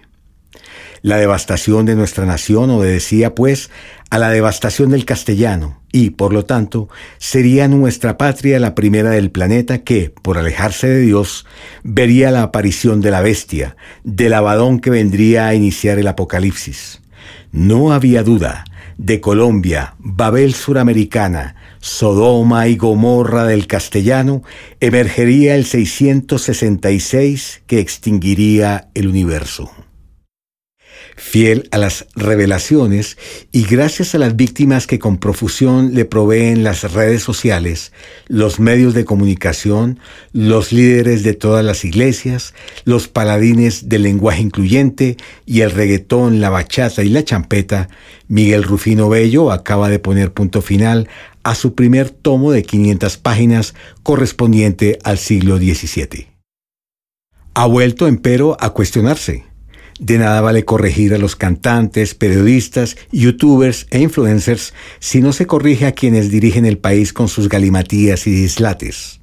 La 1.01 1.17
devastación 1.17 1.85
de 1.85 1.95
nuestra 1.95 2.25
nación 2.25 2.69
obedecía, 2.71 3.35
pues, 3.35 3.69
a 4.09 4.17
la 4.17 4.29
devastación 4.29 4.89
del 4.89 5.05
castellano 5.05 5.81
y, 5.91 6.11
por 6.11 6.33
lo 6.33 6.45
tanto, 6.45 6.89
sería 7.17 7.67
nuestra 7.67 8.17
patria 8.17 8.59
la 8.59 8.73
primera 8.73 9.11
del 9.11 9.31
planeta 9.31 9.79
que, 9.79 10.09
por 10.09 10.37
alejarse 10.37 10.87
de 10.87 11.01
Dios, 11.01 11.45
vería 11.83 12.31
la 12.31 12.43
aparición 12.43 13.01
de 13.01 13.11
la 13.11 13.21
bestia, 13.21 13.75
del 14.03 14.33
abadón 14.33 14.79
que 14.79 14.89
vendría 14.89 15.47
a 15.47 15.55
iniciar 15.55 15.99
el 15.99 16.07
apocalipsis. 16.07 17.01
No 17.51 17.93
había 17.93 18.23
duda, 18.23 18.65
de 18.97 19.21
Colombia, 19.21 19.95
Babel 19.99 20.55
suramericana, 20.55 21.55
Sodoma 21.79 22.67
y 22.67 22.75
Gomorra 22.75 23.45
del 23.45 23.67
castellano, 23.67 24.41
emergería 24.79 25.55
el 25.55 25.65
666 25.65 27.61
que 27.67 27.79
extinguiría 27.79 28.89
el 28.95 29.07
universo 29.07 29.71
fiel 31.17 31.67
a 31.71 31.79
las 31.79 32.05
revelaciones 32.15 33.17
y 33.51 33.63
gracias 33.63 34.13
a 34.13 34.19
las 34.19 34.35
víctimas 34.35 34.85
que 34.85 34.99
con 34.99 35.17
profusión 35.17 35.95
le 35.95 36.05
proveen 36.05 36.63
las 36.63 36.93
redes 36.93 37.23
sociales, 37.23 37.91
los 38.27 38.59
medios 38.59 38.93
de 38.93 39.03
comunicación, 39.03 39.99
los 40.31 40.71
líderes 40.71 41.23
de 41.23 41.33
todas 41.33 41.65
las 41.65 41.83
iglesias, 41.83 42.53
los 42.85 43.07
paladines 43.07 43.89
del 43.89 44.03
lenguaje 44.03 44.43
incluyente 44.43 45.17
y 45.45 45.61
el 45.61 45.71
reggaetón, 45.71 46.39
la 46.39 46.51
bachata 46.51 47.03
y 47.03 47.09
la 47.09 47.25
champeta, 47.25 47.89
Miguel 48.27 48.63
Rufino 48.63 49.09
Bello 49.09 49.51
acaba 49.51 49.89
de 49.89 49.99
poner 49.99 50.31
punto 50.31 50.61
final 50.61 51.09
a 51.41 51.55
su 51.55 51.73
primer 51.73 52.11
tomo 52.11 52.51
de 52.51 52.61
500 52.61 53.17
páginas 53.17 53.73
correspondiente 54.03 54.99
al 55.03 55.17
siglo 55.17 55.57
XVII. 55.57 56.27
Ha 57.55 57.65
vuelto, 57.65 58.05
empero, 58.05 58.55
a 58.59 58.69
cuestionarse 58.69 59.47
de 59.99 60.17
nada 60.17 60.41
vale 60.41 60.65
corregir 60.65 61.13
a 61.13 61.17
los 61.17 61.35
cantantes, 61.35 62.15
periodistas, 62.15 62.97
youtubers 63.11 63.87
e 63.89 63.99
influencers 63.99 64.73
si 64.99 65.21
no 65.21 65.33
se 65.33 65.47
corrige 65.47 65.85
a 65.85 65.93
quienes 65.93 66.29
dirigen 66.29 66.65
el 66.65 66.77
país 66.77 67.13
con 67.13 67.27
sus 67.27 67.49
galimatías 67.49 68.27
y 68.27 68.31
dislates. 68.31 69.19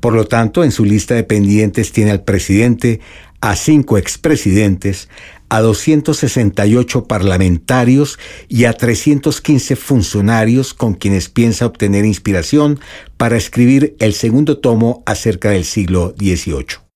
Por 0.00 0.14
lo 0.14 0.26
tanto, 0.26 0.64
en 0.64 0.72
su 0.72 0.84
lista 0.84 1.14
de 1.14 1.24
pendientes 1.24 1.92
tiene 1.92 2.10
al 2.10 2.22
presidente, 2.22 3.00
a 3.40 3.54
cinco 3.54 3.98
expresidentes, 3.98 5.08
a 5.48 5.60
268 5.60 7.04
parlamentarios 7.04 8.18
y 8.48 8.64
a 8.64 8.72
315 8.72 9.76
funcionarios 9.76 10.74
con 10.74 10.94
quienes 10.94 11.28
piensa 11.28 11.66
obtener 11.66 12.04
inspiración 12.04 12.80
para 13.16 13.36
escribir 13.36 13.96
el 13.98 14.14
segundo 14.14 14.58
tomo 14.58 15.02
acerca 15.06 15.50
del 15.50 15.64
siglo 15.64 16.14
XVIII. 16.18 16.87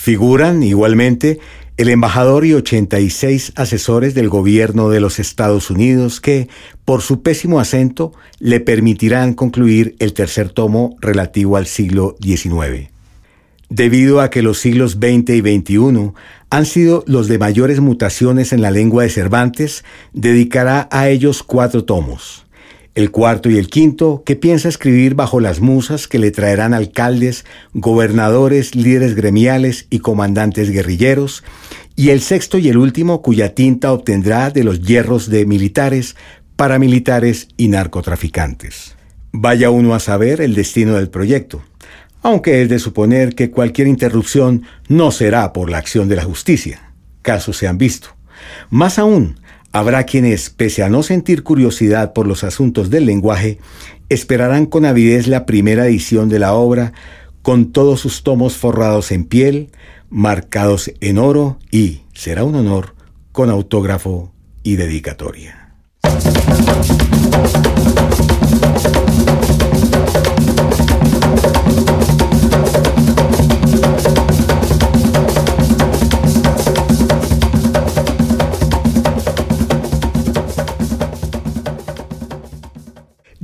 Figuran 0.00 0.62
igualmente 0.62 1.40
el 1.76 1.90
embajador 1.90 2.46
y 2.46 2.54
86 2.54 3.52
asesores 3.54 4.14
del 4.14 4.30
gobierno 4.30 4.88
de 4.88 4.98
los 4.98 5.18
Estados 5.18 5.68
Unidos 5.68 6.22
que, 6.22 6.48
por 6.86 7.02
su 7.02 7.20
pésimo 7.20 7.60
acento, 7.60 8.14
le 8.38 8.60
permitirán 8.60 9.34
concluir 9.34 9.96
el 9.98 10.14
tercer 10.14 10.48
tomo 10.48 10.96
relativo 11.02 11.58
al 11.58 11.66
siglo 11.66 12.16
XIX. 12.22 12.88
Debido 13.68 14.22
a 14.22 14.30
que 14.30 14.40
los 14.40 14.58
siglos 14.58 14.92
XX 14.92 15.34
y 15.34 15.40
XXI 15.40 16.12
han 16.48 16.64
sido 16.64 17.04
los 17.06 17.28
de 17.28 17.38
mayores 17.38 17.80
mutaciones 17.80 18.54
en 18.54 18.62
la 18.62 18.70
lengua 18.70 19.02
de 19.02 19.10
Cervantes, 19.10 19.84
dedicará 20.14 20.88
a 20.90 21.10
ellos 21.10 21.42
cuatro 21.42 21.84
tomos 21.84 22.46
el 22.94 23.10
cuarto 23.10 23.48
y 23.50 23.56
el 23.56 23.68
quinto, 23.68 24.22
que 24.24 24.36
piensa 24.36 24.68
escribir 24.68 25.14
bajo 25.14 25.40
las 25.40 25.60
musas 25.60 26.08
que 26.08 26.18
le 26.18 26.30
traerán 26.30 26.74
alcaldes, 26.74 27.44
gobernadores, 27.72 28.74
líderes 28.74 29.14
gremiales 29.14 29.86
y 29.90 30.00
comandantes 30.00 30.70
guerrilleros, 30.70 31.44
y 31.96 32.10
el 32.10 32.20
sexto 32.20 32.58
y 32.58 32.68
el 32.68 32.78
último, 32.78 33.22
cuya 33.22 33.54
tinta 33.54 33.92
obtendrá 33.92 34.50
de 34.50 34.64
los 34.64 34.82
hierros 34.82 35.28
de 35.30 35.46
militares, 35.46 36.16
paramilitares 36.56 37.48
y 37.56 37.68
narcotraficantes. 37.68 38.96
Vaya 39.32 39.70
uno 39.70 39.94
a 39.94 40.00
saber 40.00 40.40
el 40.40 40.54
destino 40.54 40.94
del 40.94 41.08
proyecto, 41.08 41.62
aunque 42.22 42.62
es 42.62 42.68
de 42.68 42.78
suponer 42.78 43.34
que 43.34 43.50
cualquier 43.50 43.86
interrupción 43.86 44.64
no 44.88 45.10
será 45.10 45.52
por 45.52 45.70
la 45.70 45.78
acción 45.78 46.08
de 46.08 46.16
la 46.16 46.24
justicia. 46.24 46.92
Casos 47.22 47.56
se 47.56 47.68
han 47.68 47.78
visto. 47.78 48.08
Más 48.70 48.98
aún, 48.98 49.39
Habrá 49.72 50.04
quienes, 50.04 50.50
pese 50.50 50.82
a 50.82 50.88
no 50.88 51.04
sentir 51.04 51.44
curiosidad 51.44 52.12
por 52.12 52.26
los 52.26 52.42
asuntos 52.42 52.90
del 52.90 53.06
lenguaje, 53.06 53.58
esperarán 54.08 54.66
con 54.66 54.84
avidez 54.84 55.28
la 55.28 55.46
primera 55.46 55.86
edición 55.86 56.28
de 56.28 56.40
la 56.40 56.54
obra, 56.54 56.92
con 57.42 57.70
todos 57.70 58.00
sus 58.00 58.24
tomos 58.24 58.56
forrados 58.56 59.12
en 59.12 59.24
piel, 59.24 59.70
marcados 60.08 60.92
en 61.00 61.18
oro 61.18 61.58
y, 61.70 62.02
será 62.14 62.42
un 62.42 62.56
honor, 62.56 62.96
con 63.30 63.48
autógrafo 63.48 64.32
y 64.64 64.74
dedicatoria. 64.74 65.74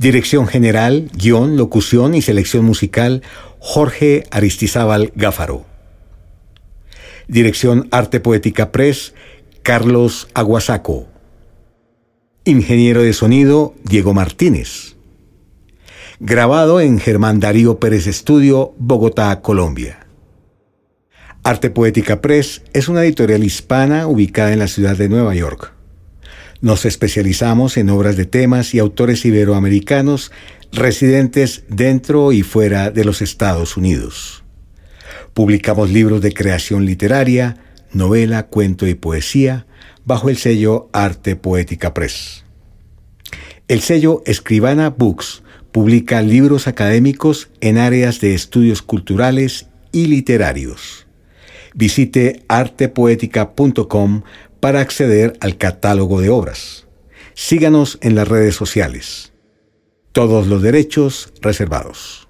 Dirección 0.07 0.47
General, 0.47 1.11
guion, 1.13 1.57
locución 1.57 2.15
y 2.15 2.21
selección 2.21 2.63
musical, 2.63 3.23
Jorge 3.59 4.23
Aristizábal 4.31 5.11
Gáfaro. 5.15 5.65
Dirección 7.27 7.89
Arte 7.91 8.21
Poética 8.21 8.71
Press, 8.71 9.13
Carlos 9.63 10.29
Aguasaco. 10.33 11.09
Ingeniero 12.45 13.01
de 13.01 13.11
sonido, 13.11 13.75
Diego 13.83 14.13
Martínez. 14.13 14.95
Grabado 16.21 16.79
en 16.79 16.99
Germán 16.99 17.41
Darío 17.41 17.77
Pérez 17.77 18.07
Estudio, 18.07 18.75
Bogotá, 18.77 19.41
Colombia. 19.41 20.07
Arte 21.43 21.69
Poética 21.69 22.21
Press 22.21 22.61
es 22.71 22.87
una 22.87 23.03
editorial 23.03 23.43
hispana 23.43 24.07
ubicada 24.07 24.53
en 24.53 24.59
la 24.59 24.69
ciudad 24.69 24.95
de 24.95 25.09
Nueva 25.09 25.35
York. 25.35 25.76
Nos 26.61 26.85
especializamos 26.85 27.77
en 27.77 27.89
obras 27.89 28.17
de 28.17 28.25
temas 28.25 28.73
y 28.73 28.79
autores 28.79 29.25
iberoamericanos 29.25 30.31
residentes 30.71 31.63
dentro 31.69 32.31
y 32.31 32.41
fuera 32.43 32.91
de 32.91 33.05
los 33.05 33.21
Estados 33.21 33.77
Unidos. 33.77 34.43
Publicamos 35.33 35.91
libros 35.91 36.21
de 36.21 36.33
creación 36.33 36.85
literaria, 36.85 37.57
novela, 37.93 38.47
cuento 38.47 38.87
y 38.87 38.95
poesía 38.95 39.67
bajo 40.03 40.29
el 40.29 40.37
sello 40.37 40.89
Arte 40.93 41.35
Poética 41.35 41.93
Press. 41.93 42.43
El 43.67 43.81
sello 43.81 44.23
Escribana 44.25 44.89
Books 44.89 45.43
publica 45.71 46.21
libros 46.21 46.67
académicos 46.67 47.49
en 47.61 47.77
áreas 47.77 48.19
de 48.19 48.33
estudios 48.33 48.81
culturales 48.81 49.67
y 49.91 50.07
literarios. 50.07 51.05
Visite 51.75 52.43
artepoética.com 52.47 54.23
para 54.59 54.81
acceder 54.81 55.37
al 55.41 55.57
catálogo 55.57 56.21
de 56.21 56.29
obras. 56.29 56.87
Síganos 57.33 57.97
en 58.01 58.15
las 58.15 58.27
redes 58.27 58.55
sociales. 58.55 59.33
Todos 60.11 60.47
los 60.47 60.61
derechos 60.61 61.33
reservados. 61.41 62.26